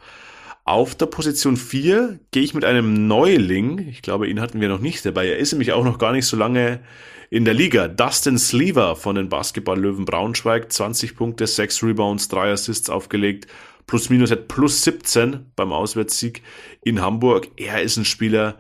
Auf 0.65 0.95
der 0.95 1.07
Position 1.07 1.59
4 1.59 2.19
gehe 2.31 2.43
ich 2.43 2.55
mit 2.55 2.65
einem 2.65 3.07
Neuling. 3.07 3.87
Ich 3.91 4.01
glaube, 4.01 4.27
ihn 4.29 4.41
hatten 4.41 4.63
wir 4.63 4.69
noch 4.69 4.81
nicht 4.81 5.05
dabei. 5.05 5.29
Er 5.29 5.37
ist 5.37 5.53
nämlich 5.53 5.73
auch 5.73 5.85
noch 5.85 5.99
gar 5.99 6.13
nicht 6.13 6.25
so 6.25 6.39
lange 6.39 6.81
in 7.29 7.45
der 7.45 7.53
Liga. 7.53 7.89
Dustin 7.89 8.39
Sleever 8.39 8.97
von 8.97 9.17
den 9.17 9.29
Basketball-Löwen 9.29 10.07
Braunschweig. 10.07 10.73
20 10.73 11.15
Punkte, 11.15 11.47
6 11.47 11.83
Rebounds, 11.83 12.29
3 12.29 12.53
Assists 12.53 12.89
aufgelegt. 12.89 13.49
Plus 13.87 14.11
minus 14.11 14.31
hat 14.31 14.49
plus 14.49 14.83
17 14.83 15.53
beim 15.57 15.73
Auswärtssieg 15.73 16.43
in 16.83 17.01
Hamburg. 17.01 17.49
Er 17.57 17.83
ist 17.83 17.97
ein 17.97 18.05
Spieler, 18.05 18.59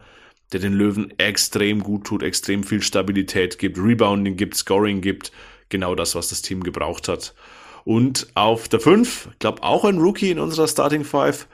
der 0.53 0.61
den 0.61 0.75
Löwen 0.75 1.13
extrem 1.19 1.83
gut 1.83 2.05
tut, 2.05 2.23
extrem 2.23 2.63
viel 2.63 2.83
Stabilität 2.83 3.59
gibt, 3.59 3.79
Rebounding 3.79 4.37
gibt, 4.37 4.57
Scoring 4.57 5.01
gibt. 5.01 5.33
Genau 5.69 5.95
das, 5.95 6.15
was 6.15 6.29
das 6.29 6.43
Team 6.43 6.63
gebraucht 6.63 7.09
hat. 7.09 7.35
Und 7.85 8.29
auf 8.35 8.69
der 8.69 8.81
5, 8.81 9.29
ich 9.33 9.39
glaube 9.39 9.63
auch 9.63 9.85
ein 9.85 9.99
Rookie 9.99 10.31
in 10.31 10.39
unserer 10.39 10.69
Starting 10.69 11.05
5, 11.05 11.49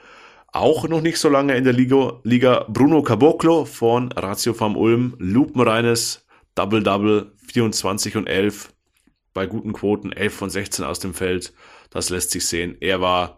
auch 0.53 0.87
noch 0.87 1.01
nicht 1.01 1.17
so 1.17 1.29
lange 1.29 1.55
in 1.55 1.63
der 1.63 1.73
Liga, 1.73 2.19
Liga 2.23 2.65
Bruno 2.67 3.01
Caboclo 3.03 3.65
von 3.65 4.11
Ratio 4.11 4.53
Farm 4.53 4.75
Ulm, 4.75 5.15
lupenreines 5.17 6.25
Double-Double, 6.55 7.31
24 7.47 8.17
und 8.17 8.27
11 8.27 8.73
bei 9.33 9.45
guten 9.45 9.73
Quoten, 9.73 10.11
11 10.11 10.33
von 10.33 10.49
16 10.49 10.85
aus 10.85 10.99
dem 10.99 11.13
Feld. 11.13 11.53
Das 11.89 12.09
lässt 12.09 12.31
sich 12.31 12.45
sehen. 12.45 12.77
Er 12.81 13.01
war 13.01 13.37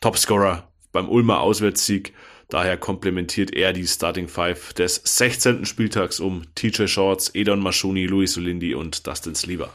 Topscorer 0.00 0.68
beim 0.92 1.08
Ulmer 1.08 1.40
Auswärtssieg. 1.40 2.14
Daher 2.48 2.76
komplementiert 2.76 3.54
er 3.54 3.72
die 3.72 3.86
Starting 3.86 4.28
Five 4.28 4.72
des 4.72 5.02
16. 5.04 5.66
Spieltags 5.66 6.20
um 6.20 6.44
TJ 6.54 6.86
Shorts, 6.86 7.34
Edon 7.34 7.60
Maschuni, 7.60 8.06
Luis 8.06 8.38
Olindi 8.38 8.74
und 8.74 9.06
Dustin 9.06 9.34
Sleever. 9.34 9.70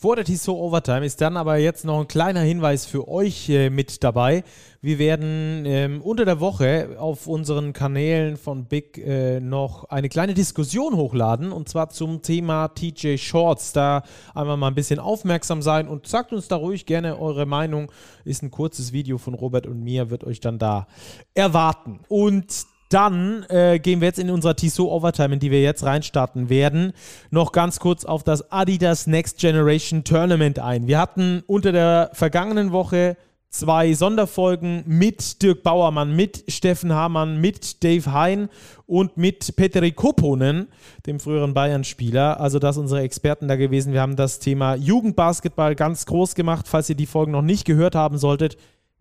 Vor 0.00 0.14
der 0.14 0.24
Tissot 0.24 0.56
Overtime 0.56 1.04
ist 1.04 1.20
dann 1.20 1.36
aber 1.36 1.56
jetzt 1.56 1.84
noch 1.84 1.98
ein 1.98 2.06
kleiner 2.06 2.42
Hinweis 2.42 2.86
für 2.86 3.08
euch 3.08 3.48
äh, 3.48 3.68
mit 3.68 4.04
dabei. 4.04 4.44
Wir 4.80 5.00
werden 5.00 5.64
ähm, 5.66 6.02
unter 6.02 6.24
der 6.24 6.38
Woche 6.38 6.94
auf 7.00 7.26
unseren 7.26 7.72
Kanälen 7.72 8.36
von 8.36 8.66
Big 8.66 8.96
äh, 8.98 9.40
noch 9.40 9.86
eine 9.86 10.08
kleine 10.08 10.34
Diskussion 10.34 10.94
hochladen 10.94 11.50
und 11.50 11.68
zwar 11.68 11.90
zum 11.90 12.22
Thema 12.22 12.68
TJ 12.68 13.16
Shorts. 13.16 13.72
Da 13.72 14.04
einmal 14.36 14.56
mal 14.56 14.68
ein 14.68 14.76
bisschen 14.76 15.00
aufmerksam 15.00 15.62
sein 15.62 15.88
und 15.88 16.06
sagt 16.06 16.32
uns 16.32 16.46
da 16.46 16.54
ruhig 16.54 16.86
gerne 16.86 17.18
eure 17.18 17.44
Meinung. 17.44 17.90
Ist 18.24 18.44
ein 18.44 18.52
kurzes 18.52 18.92
Video 18.92 19.18
von 19.18 19.34
Robert 19.34 19.66
und 19.66 19.82
mir, 19.82 20.10
wird 20.10 20.22
euch 20.22 20.38
dann 20.38 20.60
da 20.60 20.86
erwarten. 21.34 21.98
Und 22.06 22.68
dann 22.88 23.44
äh, 23.48 23.78
gehen 23.78 24.00
wir 24.00 24.08
jetzt 24.08 24.18
in 24.18 24.30
unserer 24.30 24.56
Tissot 24.56 24.88
Overtime, 24.88 25.34
in 25.34 25.40
die 25.40 25.50
wir 25.50 25.62
jetzt 25.62 25.84
reinstarten 25.84 26.48
werden, 26.48 26.92
noch 27.30 27.52
ganz 27.52 27.80
kurz 27.80 28.04
auf 28.04 28.22
das 28.22 28.50
Adidas 28.50 29.06
Next 29.06 29.38
Generation 29.38 30.04
Tournament 30.04 30.58
ein. 30.58 30.86
Wir 30.86 30.98
hatten 30.98 31.42
unter 31.46 31.72
der 31.72 32.10
vergangenen 32.12 32.72
Woche 32.72 33.16
zwei 33.50 33.94
Sonderfolgen 33.94 34.84
mit 34.86 35.42
Dirk 35.42 35.62
Bauermann, 35.62 36.14
mit 36.14 36.44
Steffen 36.48 36.92
Hamann, 36.92 37.40
mit 37.40 37.82
Dave 37.82 38.12
Hein 38.12 38.48
und 38.86 39.16
mit 39.16 39.56
Petri 39.56 39.92
Koponen, 39.92 40.68
dem 41.06 41.18
früheren 41.18 41.54
Bayern-Spieler. 41.54 42.40
Also 42.40 42.58
das 42.58 42.76
unsere 42.76 43.02
Experten 43.02 43.48
da 43.48 43.56
gewesen. 43.56 43.92
Wir 43.92 44.02
haben 44.02 44.16
das 44.16 44.38
Thema 44.38 44.74
Jugendbasketball 44.74 45.74
ganz 45.74 46.06
groß 46.06 46.34
gemacht. 46.34 46.66
Falls 46.68 46.90
ihr 46.90 46.96
die 46.96 47.06
Folgen 47.06 47.32
noch 47.32 47.42
nicht 47.42 47.64
gehört 47.64 47.94
haben 47.94 48.18
solltet, 48.18 48.58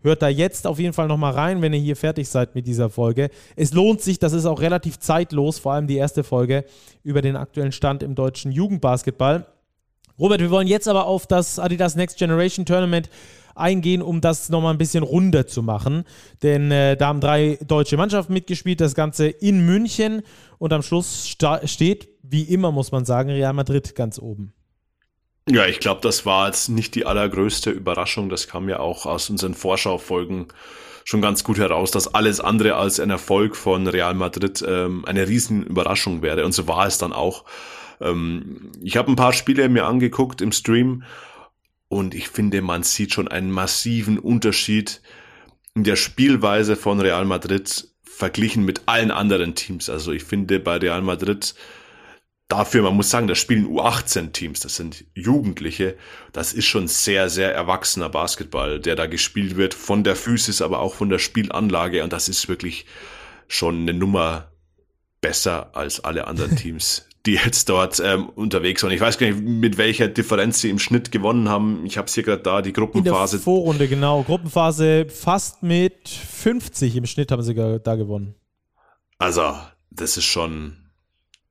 Hört 0.07 0.21
da 0.21 0.29
jetzt 0.29 0.65
auf 0.67 0.79
jeden 0.79 0.93
Fall 0.93 1.09
nochmal 1.09 1.33
rein, 1.33 1.61
wenn 1.61 1.73
ihr 1.73 1.81
hier 1.81 1.97
fertig 1.97 2.29
seid 2.29 2.55
mit 2.55 2.65
dieser 2.65 2.89
Folge. 2.89 3.29
Es 3.57 3.73
lohnt 3.73 3.99
sich, 3.99 4.19
das 4.19 4.31
ist 4.31 4.45
auch 4.45 4.61
relativ 4.61 4.99
zeitlos, 4.99 5.59
vor 5.59 5.73
allem 5.73 5.85
die 5.85 5.97
erste 5.97 6.23
Folge 6.23 6.63
über 7.03 7.21
den 7.21 7.35
aktuellen 7.35 7.73
Stand 7.73 8.03
im 8.03 8.15
deutschen 8.15 8.53
Jugendbasketball. 8.53 9.47
Robert, 10.17 10.39
wir 10.39 10.49
wollen 10.49 10.67
jetzt 10.67 10.87
aber 10.87 11.07
auf 11.07 11.27
das 11.27 11.59
Adidas 11.59 11.97
Next 11.97 12.17
Generation 12.17 12.65
Tournament 12.65 13.09
eingehen, 13.53 14.01
um 14.01 14.21
das 14.21 14.47
nochmal 14.47 14.73
ein 14.73 14.77
bisschen 14.77 15.03
runder 15.03 15.45
zu 15.45 15.61
machen. 15.61 16.05
Denn 16.41 16.71
äh, 16.71 16.95
da 16.95 17.07
haben 17.07 17.19
drei 17.19 17.59
deutsche 17.67 17.97
Mannschaften 17.97 18.31
mitgespielt, 18.31 18.79
das 18.79 18.95
Ganze 18.95 19.27
in 19.27 19.65
München. 19.65 20.21
Und 20.57 20.71
am 20.71 20.83
Schluss 20.83 21.27
steht, 21.27 22.07
wie 22.23 22.43
immer 22.43 22.71
muss 22.71 22.93
man 22.93 23.03
sagen, 23.03 23.29
Real 23.29 23.51
Madrid 23.51 23.93
ganz 23.93 24.19
oben. 24.19 24.53
Ja, 25.49 25.65
ich 25.65 25.79
glaube, 25.79 26.01
das 26.01 26.25
war 26.25 26.47
jetzt 26.47 26.67
nicht 26.67 26.93
die 26.95 27.05
allergrößte 27.05 27.71
Überraschung. 27.71 28.29
Das 28.29 28.47
kam 28.47 28.67
ja 28.67 28.79
auch 28.79 29.05
aus 29.05 29.29
unseren 29.29 29.53
Vorschaufolgen 29.53 30.47
schon 31.05 31.21
ganz 31.21 31.45
gut 31.45 31.57
heraus, 31.57 31.89
dass 31.91 32.13
alles 32.13 32.41
andere 32.41 32.75
als 32.75 32.99
ein 32.99 33.09
Erfolg 33.09 33.55
von 33.55 33.87
Real 33.87 34.13
Madrid 34.13 34.63
ähm, 34.67 35.05
eine 35.05 35.25
riesen 35.25 35.63
Überraschung 35.63 36.21
wäre. 36.21 36.43
Und 36.45 36.51
so 36.51 36.67
war 36.67 36.85
es 36.85 36.97
dann 36.97 37.13
auch. 37.13 37.45
Ähm, 38.01 38.71
ich 38.81 38.97
habe 38.97 39.09
ein 39.09 39.15
paar 39.15 39.31
Spiele 39.31 39.69
mir 39.69 39.85
angeguckt 39.85 40.41
im 40.41 40.51
Stream 40.51 41.03
und 41.87 42.13
ich 42.13 42.27
finde, 42.27 42.61
man 42.61 42.83
sieht 42.83 43.13
schon 43.13 43.29
einen 43.29 43.49
massiven 43.49 44.19
Unterschied 44.19 45.01
in 45.75 45.85
der 45.85 45.95
Spielweise 45.95 46.75
von 46.75 46.99
Real 46.99 47.23
Madrid 47.23 47.87
verglichen 48.03 48.65
mit 48.65 48.81
allen 48.87 49.11
anderen 49.11 49.55
Teams. 49.55 49.89
Also 49.89 50.11
ich 50.11 50.25
finde 50.25 50.59
bei 50.59 50.75
Real 50.75 51.01
Madrid 51.01 51.55
dafür, 52.47 52.83
man 52.83 52.95
muss 52.95 53.09
sagen, 53.09 53.27
das 53.27 53.37
spielen 53.37 53.67
U18-Teams, 53.67 54.59
das 54.59 54.75
sind 54.75 55.05
Jugendliche. 55.13 55.97
Das 56.31 56.53
ist 56.53 56.65
schon 56.65 56.87
sehr, 56.87 57.29
sehr 57.29 57.53
erwachsener 57.53 58.09
Basketball, 58.09 58.79
der 58.79 58.95
da 58.95 59.05
gespielt 59.05 59.57
wird, 59.57 59.73
von 59.73 60.03
der 60.03 60.15
Physis, 60.15 60.61
aber 60.61 60.79
auch 60.79 60.95
von 60.95 61.09
der 61.09 61.19
Spielanlage. 61.19 62.03
Und 62.03 62.13
das 62.13 62.29
ist 62.29 62.47
wirklich 62.47 62.85
schon 63.47 63.81
eine 63.81 63.93
Nummer 63.93 64.51
besser 65.21 65.75
als 65.75 65.99
alle 65.99 66.27
anderen 66.27 66.55
Teams, 66.55 67.07
die 67.25 67.33
jetzt 67.33 67.67
dort 67.67 67.99
ähm, 67.99 68.29
unterwegs 68.29 68.81
waren. 68.83 68.91
Ich 68.91 69.01
weiß 69.01 69.17
gar 69.17 69.27
nicht, 69.27 69.41
mit 69.41 69.77
welcher 69.77 70.07
Differenz 70.07 70.61
sie 70.61 70.69
im 70.69 70.79
Schnitt 70.79 71.11
gewonnen 71.11 71.49
haben. 71.49 71.85
Ich 71.85 71.97
habe 71.97 72.07
es 72.07 72.13
hier 72.13 72.23
gerade 72.23 72.43
da, 72.43 72.61
die 72.61 72.73
Gruppenphase. 72.73 73.37
In 73.37 73.39
der 73.41 73.43
Vorrunde, 73.43 73.87
genau. 73.89 74.23
Gruppenphase 74.23 75.07
fast 75.09 75.63
mit 75.63 76.07
50 76.07 76.95
im 76.95 77.05
Schnitt 77.05 77.31
haben 77.31 77.43
sie 77.43 77.53
da 77.53 77.95
gewonnen. 77.95 78.35
Also, 79.17 79.55
das 79.89 80.15
ist 80.15 80.25
schon 80.25 80.77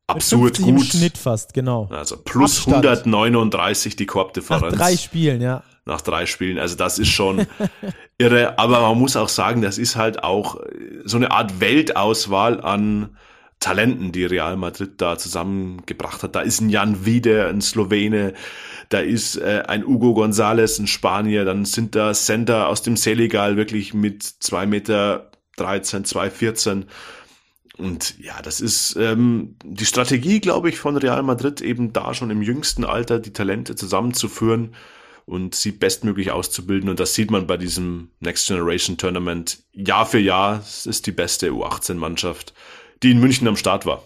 absurd 0.07 0.59
gut. 0.59 0.69
Im 0.69 0.79
Schnitt 0.79 1.19
fast, 1.19 1.55
genau. 1.55 1.89
Also 1.91 2.17
plus 2.17 2.59
Abstand. 2.59 2.87
139 2.87 3.97
die 3.97 4.07
Korbdifferenz. 4.07 4.63
Nach 4.63 4.73
drei 4.73 4.97
Spielen, 4.97 5.41
ja. 5.41 5.63
Nach 5.85 6.01
drei 6.01 6.27
Spielen. 6.27 6.59
Also 6.59 6.77
das 6.77 6.99
ist 6.99 7.09
schon 7.09 7.47
irre. 8.19 8.59
Aber 8.59 8.81
man 8.81 8.99
muss 8.99 9.17
auch 9.17 9.29
sagen, 9.29 9.63
das 9.63 9.79
ist 9.79 9.97
halt 9.97 10.25
auch 10.25 10.61
so 11.05 11.17
eine 11.17 11.31
Art 11.31 11.61
Weltauswahl 11.61 12.61
an 12.61 13.17
Talenten, 13.61 14.13
die 14.13 14.25
Real 14.25 14.57
Madrid 14.57 15.01
da 15.01 15.17
zusammengebracht 15.17 16.23
hat. 16.23 16.35
Da 16.35 16.41
ist 16.41 16.61
ein 16.61 16.69
Jan 16.69 17.07
Wiede, 17.07 17.49
ein 17.49 17.61
Slowene, 17.61 18.35
da 18.91 18.99
ist 19.01 19.37
äh, 19.37 19.63
ein 19.67 19.87
Hugo 19.87 20.13
González, 20.13 20.79
ein 20.79 20.87
Spanier, 20.87 21.45
dann 21.45 21.65
sind 21.65 21.95
da 21.95 22.13
Center 22.13 22.69
aus 22.69 22.83
dem 22.83 22.97
Senegal 22.97 23.57
wirklich 23.57 23.95
mit 23.95 24.23
zwei 24.23 24.67
Meter 24.67 25.31
13, 25.57 26.05
2,14. 26.05 26.85
Und 27.79 28.19
ja, 28.19 28.41
das 28.43 28.61
ist 28.61 28.97
ähm, 28.99 29.57
die 29.65 29.85
Strategie, 29.85 30.41
glaube 30.41 30.69
ich, 30.69 30.79
von 30.79 30.97
Real 30.97 31.23
Madrid, 31.23 31.61
eben 31.61 31.93
da 31.93 32.15
schon 32.15 32.31
im 32.31 32.43
jüngsten 32.43 32.85
Alter 32.85 33.19
die 33.19 33.33
Talente 33.33 33.75
zusammenzuführen 33.75 34.75
und 35.27 35.55
sie 35.55 35.73
bestmöglich 35.73 36.31
auszubilden. 36.31 36.89
Und 36.89 37.01
das 37.01 37.15
sieht 37.15 37.31
man 37.31 37.47
bei 37.47 37.57
diesem 37.57 38.11
Next 38.21 38.47
Generation 38.47 38.97
Tournament 38.97 39.59
Jahr 39.73 40.07
für 40.07 40.21
Jahr. 40.21 40.61
Es 40.61 40.87
ist 40.87 41.07
die 41.07 41.13
beste 41.13 41.51
U18-Mannschaft 41.51 42.55
die 43.03 43.11
in 43.11 43.21
München 43.21 43.49
am 43.49 43.57
Start 43.57 43.87
war. 43.87 44.03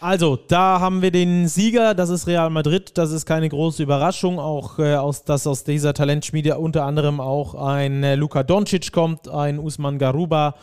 Also, 0.00 0.36
da 0.36 0.80
haben 0.80 1.00
wir 1.00 1.12
den 1.12 1.46
Sieger, 1.46 1.94
das 1.94 2.10
ist 2.10 2.26
Real 2.26 2.50
Madrid. 2.50 2.98
Das 2.98 3.12
ist 3.12 3.24
keine 3.24 3.48
große 3.48 3.84
Überraschung, 3.84 4.40
auch 4.40 4.80
äh, 4.80 4.96
aus, 4.96 5.24
dass 5.24 5.46
aus 5.46 5.62
dieser 5.62 5.94
Talentschmiede 5.94 6.58
unter 6.58 6.84
anderem 6.84 7.20
auch 7.20 7.54
ein 7.54 8.02
äh, 8.02 8.16
Luka 8.16 8.42
Doncic 8.42 8.90
kommt, 8.90 9.28
ein 9.28 9.60
Usman 9.60 9.98
Garuba, 9.98 10.56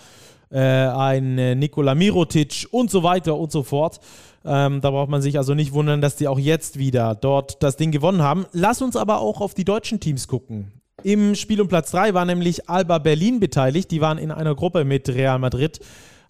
äh, 0.51 0.59
ein 0.59 1.37
äh, 1.37 1.55
Nikola 1.55 1.95
Mirotic 1.95 2.67
und 2.71 2.89
so 2.89 3.03
weiter 3.03 3.37
und 3.37 3.51
so 3.51 3.63
fort. 3.63 3.99
Ähm, 4.45 4.81
da 4.81 4.89
braucht 4.91 5.09
man 5.09 5.21
sich 5.21 5.37
also 5.37 5.53
nicht 5.53 5.73
wundern, 5.73 6.01
dass 6.01 6.15
die 6.15 6.27
auch 6.27 6.39
jetzt 6.39 6.79
wieder 6.79 7.15
dort 7.15 7.61
das 7.61 7.77
Ding 7.77 7.91
gewonnen 7.91 8.21
haben. 8.21 8.45
Lass 8.51 8.81
uns 8.81 8.95
aber 8.95 9.19
auch 9.19 9.41
auf 9.41 9.53
die 9.53 9.65
deutschen 9.65 9.99
Teams 9.99 10.27
gucken. 10.27 10.71
Im 11.03 11.35
Spiel 11.35 11.61
um 11.61 11.67
Platz 11.67 11.91
3 11.91 12.13
war 12.13 12.25
nämlich 12.25 12.69
Alba 12.69 12.97
Berlin 12.97 13.39
beteiligt. 13.39 13.91
Die 13.91 14.01
waren 14.01 14.17
in 14.17 14.31
einer 14.31 14.55
Gruppe 14.55 14.83
mit 14.83 15.07
Real 15.09 15.39
Madrid 15.39 15.79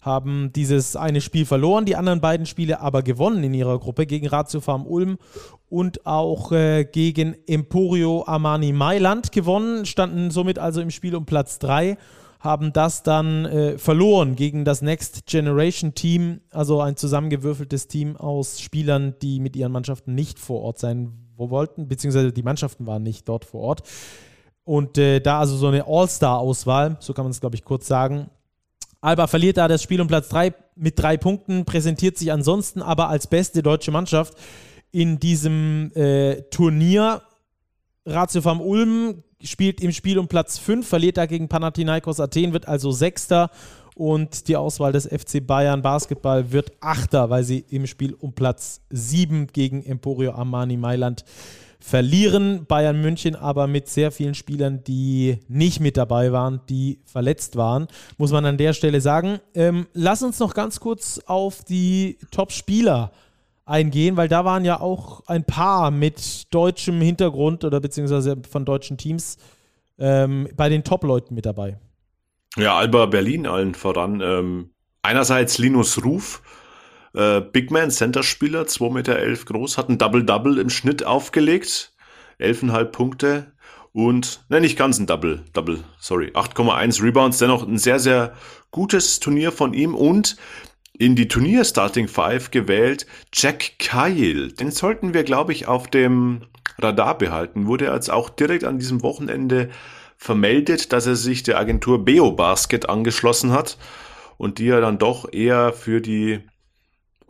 haben 0.00 0.50
dieses 0.54 0.96
eine 0.96 1.20
Spiel 1.20 1.44
verloren, 1.44 1.84
die 1.84 1.96
anderen 1.96 2.20
beiden 2.20 2.46
Spiele 2.46 2.80
aber 2.80 3.02
gewonnen 3.02 3.44
in 3.44 3.54
ihrer 3.54 3.78
Gruppe 3.78 4.06
gegen 4.06 4.26
Ratio 4.26 4.60
Farm 4.60 4.86
Ulm 4.86 5.18
und 5.68 6.06
auch 6.06 6.52
äh, 6.52 6.84
gegen 6.84 7.36
Emporio 7.46 8.24
Armani 8.26 8.72
Mailand 8.72 9.30
gewonnen, 9.30 9.84
standen 9.84 10.30
somit 10.30 10.58
also 10.58 10.80
im 10.80 10.90
Spiel 10.90 11.14
um 11.14 11.26
Platz 11.26 11.58
3 11.58 11.98
haben 12.40 12.72
das 12.72 13.02
dann 13.02 13.44
äh, 13.44 13.78
verloren 13.78 14.34
gegen 14.34 14.64
das 14.64 14.80
Next 14.80 15.26
Generation 15.26 15.94
Team, 15.94 16.40
also 16.50 16.80
ein 16.80 16.96
zusammengewürfeltes 16.96 17.86
Team 17.86 18.16
aus 18.16 18.60
Spielern, 18.60 19.14
die 19.20 19.40
mit 19.40 19.56
ihren 19.56 19.72
Mannschaften 19.72 20.14
nicht 20.14 20.38
vor 20.38 20.62
Ort 20.62 20.78
sein 20.78 21.12
wollten, 21.36 21.86
beziehungsweise 21.86 22.32
die 22.32 22.42
Mannschaften 22.42 22.86
waren 22.86 23.02
nicht 23.02 23.28
dort 23.28 23.44
vor 23.44 23.60
Ort. 23.60 23.82
Und 24.64 24.98
äh, 24.98 25.20
da 25.20 25.38
also 25.38 25.56
so 25.56 25.68
eine 25.68 25.86
All-Star-Auswahl, 25.86 26.96
so 27.00 27.12
kann 27.12 27.24
man 27.24 27.30
es 27.30 27.40
glaube 27.40 27.56
ich 27.56 27.64
kurz 27.64 27.86
sagen, 27.86 28.30
Alba 29.02 29.26
verliert 29.26 29.56
da 29.56 29.68
das 29.68 29.82
Spiel 29.82 30.00
um 30.00 30.08
Platz 30.08 30.28
3 30.28 30.54
mit 30.76 30.98
drei 30.98 31.16
Punkten, 31.16 31.64
präsentiert 31.64 32.18
sich 32.18 32.32
ansonsten 32.32 32.82
aber 32.82 33.08
als 33.08 33.26
beste 33.26 33.62
deutsche 33.62 33.90
Mannschaft 33.90 34.34
in 34.92 35.18
diesem 35.18 35.92
äh, 35.94 36.42
Turnier. 36.50 37.22
Ratio 38.06 38.40
vom 38.40 38.60
Ulm 38.60 39.22
spielt 39.42 39.80
im 39.80 39.92
Spiel 39.92 40.18
um 40.18 40.28
Platz 40.28 40.58
5, 40.58 40.86
verliert 40.86 41.16
da 41.16 41.26
gegen 41.26 41.48
Panathinaikos 41.48 42.20
Athen, 42.20 42.52
wird 42.52 42.68
also 42.68 42.90
Sechster 42.90 43.50
und 43.94 44.48
die 44.48 44.56
Auswahl 44.56 44.92
des 44.92 45.06
FC 45.06 45.46
Bayern 45.46 45.82
Basketball 45.82 46.52
wird 46.52 46.72
Achter, 46.80 47.28
weil 47.30 47.44
sie 47.44 47.64
im 47.68 47.86
Spiel 47.86 48.14
um 48.14 48.32
Platz 48.32 48.80
7 48.90 49.48
gegen 49.48 49.84
Emporio 49.84 50.32
Armani 50.32 50.76
Mailand 50.76 51.24
verlieren. 51.80 52.66
Bayern 52.66 53.00
München 53.00 53.36
aber 53.36 53.66
mit 53.66 53.88
sehr 53.88 54.10
vielen 54.10 54.34
Spielern, 54.34 54.84
die 54.84 55.38
nicht 55.48 55.80
mit 55.80 55.96
dabei 55.96 56.32
waren, 56.32 56.60
die 56.68 57.00
verletzt 57.04 57.56
waren, 57.56 57.88
muss 58.18 58.32
man 58.32 58.44
an 58.44 58.58
der 58.58 58.72
Stelle 58.72 59.00
sagen. 59.00 59.40
Ähm, 59.54 59.86
lass 59.92 60.22
uns 60.22 60.38
noch 60.38 60.54
ganz 60.54 60.80
kurz 60.80 61.20
auf 61.26 61.64
die 61.64 62.18
Top-Spieler 62.30 63.12
eingehen, 63.70 64.16
weil 64.16 64.28
da 64.28 64.44
waren 64.44 64.64
ja 64.64 64.80
auch 64.80 65.26
ein 65.26 65.44
paar 65.44 65.90
mit 65.90 66.52
deutschem 66.52 67.00
Hintergrund 67.00 67.64
oder 67.64 67.80
beziehungsweise 67.80 68.36
von 68.50 68.64
deutschen 68.64 68.98
Teams 68.98 69.38
ähm, 69.98 70.48
bei 70.56 70.68
den 70.68 70.84
Top-Leuten 70.84 71.34
mit 71.34 71.46
dabei. 71.46 71.78
Ja, 72.56 72.76
Alba 72.76 73.06
Berlin 73.06 73.46
allen 73.46 73.74
voran. 73.74 74.20
Ähm, 74.20 74.70
einerseits 75.02 75.58
Linus 75.58 76.04
Ruf, 76.04 76.42
äh, 77.14 77.40
Big 77.40 77.70
Man, 77.70 77.90
Center-Spieler, 77.90 78.62
2,11 78.62 78.92
Meter 78.92 79.44
groß, 79.44 79.78
hat 79.78 79.88
ein 79.88 79.98
Double-Double 79.98 80.58
im 80.58 80.70
Schnitt 80.70 81.04
aufgelegt. 81.04 81.92
11,5 82.40 82.84
Punkte 82.86 83.52
und, 83.92 84.44
ne, 84.48 84.60
nicht 84.60 84.78
ganz 84.78 84.98
ein 84.98 85.06
Double, 85.06 85.44
Double, 85.52 85.82
sorry, 85.98 86.30
8,1 86.34 87.02
Rebounds, 87.02 87.38
dennoch 87.38 87.66
ein 87.66 87.78
sehr, 87.78 87.98
sehr 87.98 88.34
gutes 88.70 89.20
Turnier 89.20 89.52
von 89.52 89.74
ihm 89.74 89.94
und 89.94 90.36
in 91.00 91.16
die 91.16 91.28
Turnier 91.28 91.64
Starting 91.64 92.08
Five 92.08 92.50
gewählt 92.50 93.06
Jack 93.32 93.78
Kyle. 93.78 94.48
Den 94.48 94.70
sollten 94.70 95.14
wir, 95.14 95.24
glaube 95.24 95.52
ich, 95.52 95.66
auf 95.66 95.88
dem 95.88 96.42
Radar 96.78 97.16
behalten. 97.16 97.66
Wurde 97.66 97.86
jetzt 97.86 98.10
auch 98.10 98.28
direkt 98.28 98.64
an 98.64 98.78
diesem 98.78 99.02
Wochenende 99.02 99.70
vermeldet, 100.18 100.92
dass 100.92 101.06
er 101.06 101.16
sich 101.16 101.42
der 101.42 101.58
Agentur 101.58 102.04
Beo 102.04 102.32
Basket 102.32 102.90
angeschlossen 102.90 103.50
hat 103.50 103.78
und 104.36 104.58
die 104.58 104.66
ja 104.66 104.78
dann 104.80 104.98
doch 104.98 105.32
eher 105.32 105.72
für 105.72 106.02
die 106.02 106.40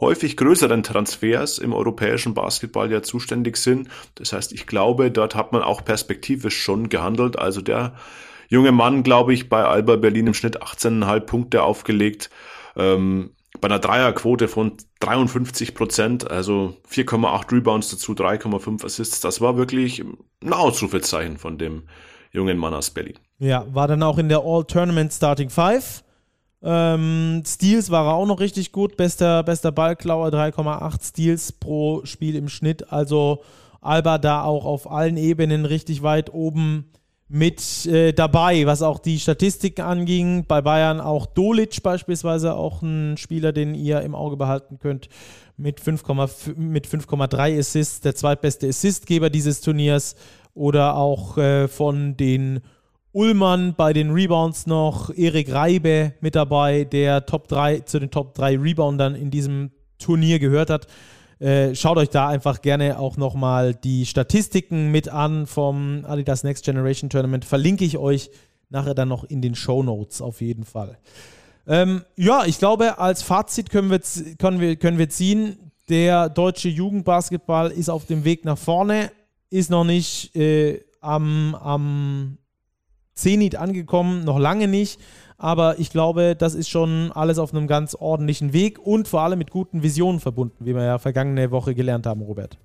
häufig 0.01 0.37
größeren 0.37 0.83
Transfers 0.83 1.59
im 1.59 1.73
europäischen 1.73 2.35
Basketball 2.35 2.91
ja 2.91 3.05
zuständig 3.05 3.57
sind. 3.57 3.89
Das 4.17 4.33
heißt, 4.33 4.53
ich 4.53 4.67
glaube, 4.67 5.13
dort 5.13 5.37
hat 5.37 5.53
man 5.53 5.63
auch 5.63 5.85
perspektivisch 5.85 6.61
schon 6.61 6.89
gehandelt. 6.89 7.39
Also 7.39 7.61
der 7.61 7.95
junge 8.49 8.73
Mann, 8.73 9.05
glaube 9.05 9.33
ich, 9.33 9.49
bei 9.49 9.63
Alba 9.63 9.95
Berlin 9.95 10.27
im 10.27 10.35
Schnitt 10.35 10.61
18,5 10.61 11.21
Punkte 11.21 11.63
aufgelegt. 11.63 12.31
Ähm, 12.75 13.31
bei 13.61 13.67
einer 13.67 13.79
Dreierquote 13.79 14.49
von 14.49 14.73
53 15.01 15.75
Prozent, 15.75 16.31
also 16.31 16.77
4,8 16.91 17.53
Rebounds 17.53 17.91
dazu, 17.91 18.13
3,5 18.13 18.85
Assists. 18.85 19.21
Das 19.21 19.41
war 19.41 19.57
wirklich 19.57 20.03
ein 20.43 20.53
Ausrufezeichen 20.53 21.39
von 21.39 21.59
dem 21.59 21.85
jungen 22.33 22.59
Mann 22.59 22.75
aus 22.75 22.91
Berlin. 22.91 23.19
Ja, 23.39 23.67
war 23.73 23.89
dann 23.89 24.03
auch 24.03 24.19
in 24.19 24.29
der 24.29 24.43
All-Tournament 24.45 25.13
Starting 25.13 25.51
Five. 25.51 26.05
Ähm, 26.63 27.43
Steals 27.47 27.91
war 27.91 28.07
er 28.07 28.15
auch 28.15 28.27
noch 28.27 28.41
richtig 28.41 28.73
gut. 28.73 28.97
Bester, 28.97 29.43
bester 29.43 29.73
Ballklauer, 29.73 30.29
3,8 30.29 31.09
Steals 31.09 31.53
pro 31.53 32.05
Spiel 32.05 32.37
im 32.37 32.49
Schnitt. 32.49 32.93
Also 32.93 33.43
Alba 33.81 34.19
da 34.19 34.43
auch 34.43 34.65
auf 34.65 34.91
allen 34.91 35.17
Ebenen 35.17 35.65
richtig 35.65 36.03
weit 36.03 36.33
oben 36.33 36.91
mit 37.33 37.87
äh, 37.87 38.13
dabei, 38.13 38.67
was 38.67 38.83
auch 38.83 38.99
die 38.99 39.21
Statistiken 39.21 39.83
anging. 39.83 40.47
Bei 40.47 40.61
Bayern 40.61 41.01
auch 41.01 41.27
Dolic 41.27 41.81
beispielsweise, 41.81 42.55
auch 42.55 42.83
ein 42.83 43.17
Spieler, 43.17 43.53
den 43.53 43.77
ihr 43.77 44.01
im 44.01 44.17
Auge 44.17 44.37
behalten 44.37 44.81
könnt, 44.81 45.09
mit 45.57 45.81
5,3 45.81 47.59
Assists, 47.59 48.01
der 48.01 48.17
zweitbeste 48.17 48.69
Assistgeber 48.69 49.31
dieses 49.31 49.61
Turniers. 49.61 50.17
Oder 50.55 50.97
auch 50.97 51.39
äh, 51.39 51.69
von 51.69 52.17
den 52.17 52.61
Ullmann 53.13 53.75
bei 53.77 53.93
den 53.93 54.11
Rebounds 54.11 54.67
noch, 54.67 55.11
Erik 55.17 55.53
Reibe 55.53 56.15
mit 56.21 56.35
dabei, 56.35 56.83
der 56.83 57.27
Top 57.27 57.47
3 57.47 57.81
zu 57.81 58.01
den 58.01 58.11
Top 58.11 58.35
3 58.35 58.59
Reboundern 58.59 59.15
in 59.15 59.31
diesem 59.31 59.71
Turnier 60.01 60.41
gehört 60.41 60.71
hat. 60.71 60.89
Äh, 61.41 61.75
schaut 61.75 61.97
euch 61.97 62.11
da 62.11 62.29
einfach 62.29 62.61
gerne 62.61 62.99
auch 62.99 63.17
nochmal 63.17 63.75
die 63.75 64.05
Statistiken 64.05 64.91
mit 64.91 65.09
an 65.09 65.47
vom 65.47 66.05
Adidas 66.07 66.45
Next 66.45 66.65
Generation 66.65 67.09
Tournament. 67.09 67.47
Verlinke 67.47 67.85
ich 67.85 67.97
euch 67.97 68.31
nachher 68.69 68.95
dann 68.95 69.09
noch 69.09 69.25
in 69.25 69.41
den 69.41 69.55
Show 69.55 69.83
Notes 69.83 70.21
auf 70.21 70.43
jeden 70.43 70.65
Fall. 70.65 70.99
Ähm, 71.67 72.05
ja, 72.17 72.45
ich 72.45 72.59
glaube, 72.59 72.99
als 72.99 73.23
Fazit 73.23 73.71
können 73.71 73.91
wir, 73.91 74.01
können, 74.37 74.61
wir, 74.61 74.77
können 74.77 74.99
wir 74.99 75.09
ziehen, 75.09 75.73
der 75.89 76.29
deutsche 76.29 76.69
Jugendbasketball 76.69 77.71
ist 77.71 77.89
auf 77.89 78.05
dem 78.05 78.25
Weg 78.25 78.45
nach 78.45 78.59
vorne, 78.59 79.11
ist 79.49 79.71
noch 79.71 79.85
nicht 79.85 80.37
äh, 80.37 80.83
am, 81.01 81.55
am 81.55 82.39
Zenit 83.15 83.57
angekommen, 83.57 84.25
noch 84.25 84.39
lange 84.39 84.69
nicht. 84.69 85.01
Aber 85.43 85.79
ich 85.79 85.89
glaube, 85.89 86.37
das 86.37 86.55
ist 86.55 86.69
schon 86.69 87.13
alles 87.13 87.39
auf 87.39 87.55
einem 87.55 87.67
ganz 87.67 87.95
ordentlichen 87.95 88.53
Weg 88.53 88.79
und 88.79 89.09
vor 89.09 89.23
allem 89.23 89.39
mit 89.39 89.51
guten 89.51 89.83
Visionen 89.83 90.21
verbunden, 90.21 90.67
wie 90.67 90.75
wir 90.75 90.85
ja 90.85 90.99
vergangene 90.99 91.51
Woche 91.51 91.75
gelernt 91.75 92.05
haben, 92.07 92.21
Robert. 92.21 92.59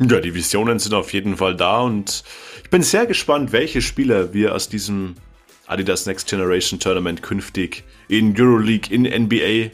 Ja, 0.00 0.20
die 0.20 0.34
Visionen 0.34 0.80
sind 0.80 0.92
auf 0.92 1.12
jeden 1.12 1.36
Fall 1.36 1.54
da 1.54 1.80
und 1.80 2.24
ich 2.64 2.68
bin 2.68 2.82
sehr 2.82 3.06
gespannt, 3.06 3.52
welche 3.52 3.80
Spieler 3.80 4.34
wir 4.34 4.56
aus 4.56 4.68
diesem 4.68 5.14
Adidas 5.68 6.04
Next 6.06 6.28
Generation 6.28 6.80
Tournament 6.80 7.22
künftig 7.22 7.84
in 8.08 8.34
Euroleague, 8.36 8.92
in 8.92 9.02
NBA 9.02 9.70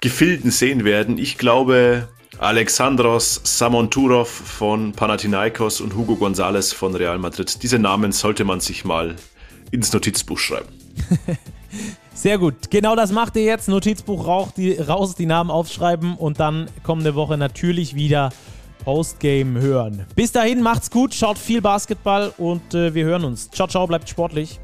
Gefilden 0.00 0.50
sehen 0.50 0.84
werden. 0.84 1.18
Ich 1.18 1.36
glaube, 1.36 2.08
Alexandros 2.38 3.38
Samonturov 3.44 4.30
von 4.30 4.92
Panathinaikos 4.92 5.82
und 5.82 5.94
Hugo 5.94 6.14
González 6.14 6.74
von 6.74 6.94
Real 6.94 7.18
Madrid. 7.18 7.62
Diese 7.62 7.78
Namen 7.78 8.12
sollte 8.12 8.44
man 8.44 8.60
sich 8.60 8.86
mal 8.86 9.16
ins 9.70 9.92
Notizbuch 9.92 10.38
schreiben. 10.38 10.79
Sehr 12.14 12.38
gut. 12.38 12.70
Genau 12.70 12.96
das 12.96 13.12
macht 13.12 13.36
ihr 13.36 13.44
jetzt. 13.44 13.68
Notizbuch 13.68 14.26
rauch, 14.26 14.52
die, 14.52 14.72
raus, 14.74 15.14
die 15.14 15.26
Namen 15.26 15.50
aufschreiben 15.50 16.16
und 16.16 16.40
dann 16.40 16.68
kommende 16.82 17.14
Woche 17.14 17.38
natürlich 17.38 17.94
wieder 17.94 18.30
Postgame 18.84 19.60
hören. 19.60 20.06
Bis 20.14 20.32
dahin, 20.32 20.62
macht's 20.62 20.90
gut, 20.90 21.14
schaut 21.14 21.38
viel 21.38 21.60
Basketball 21.60 22.32
und 22.36 22.74
äh, 22.74 22.94
wir 22.94 23.04
hören 23.04 23.24
uns. 23.24 23.50
Ciao, 23.50 23.68
ciao, 23.68 23.86
bleibt 23.86 24.08
sportlich. 24.08 24.60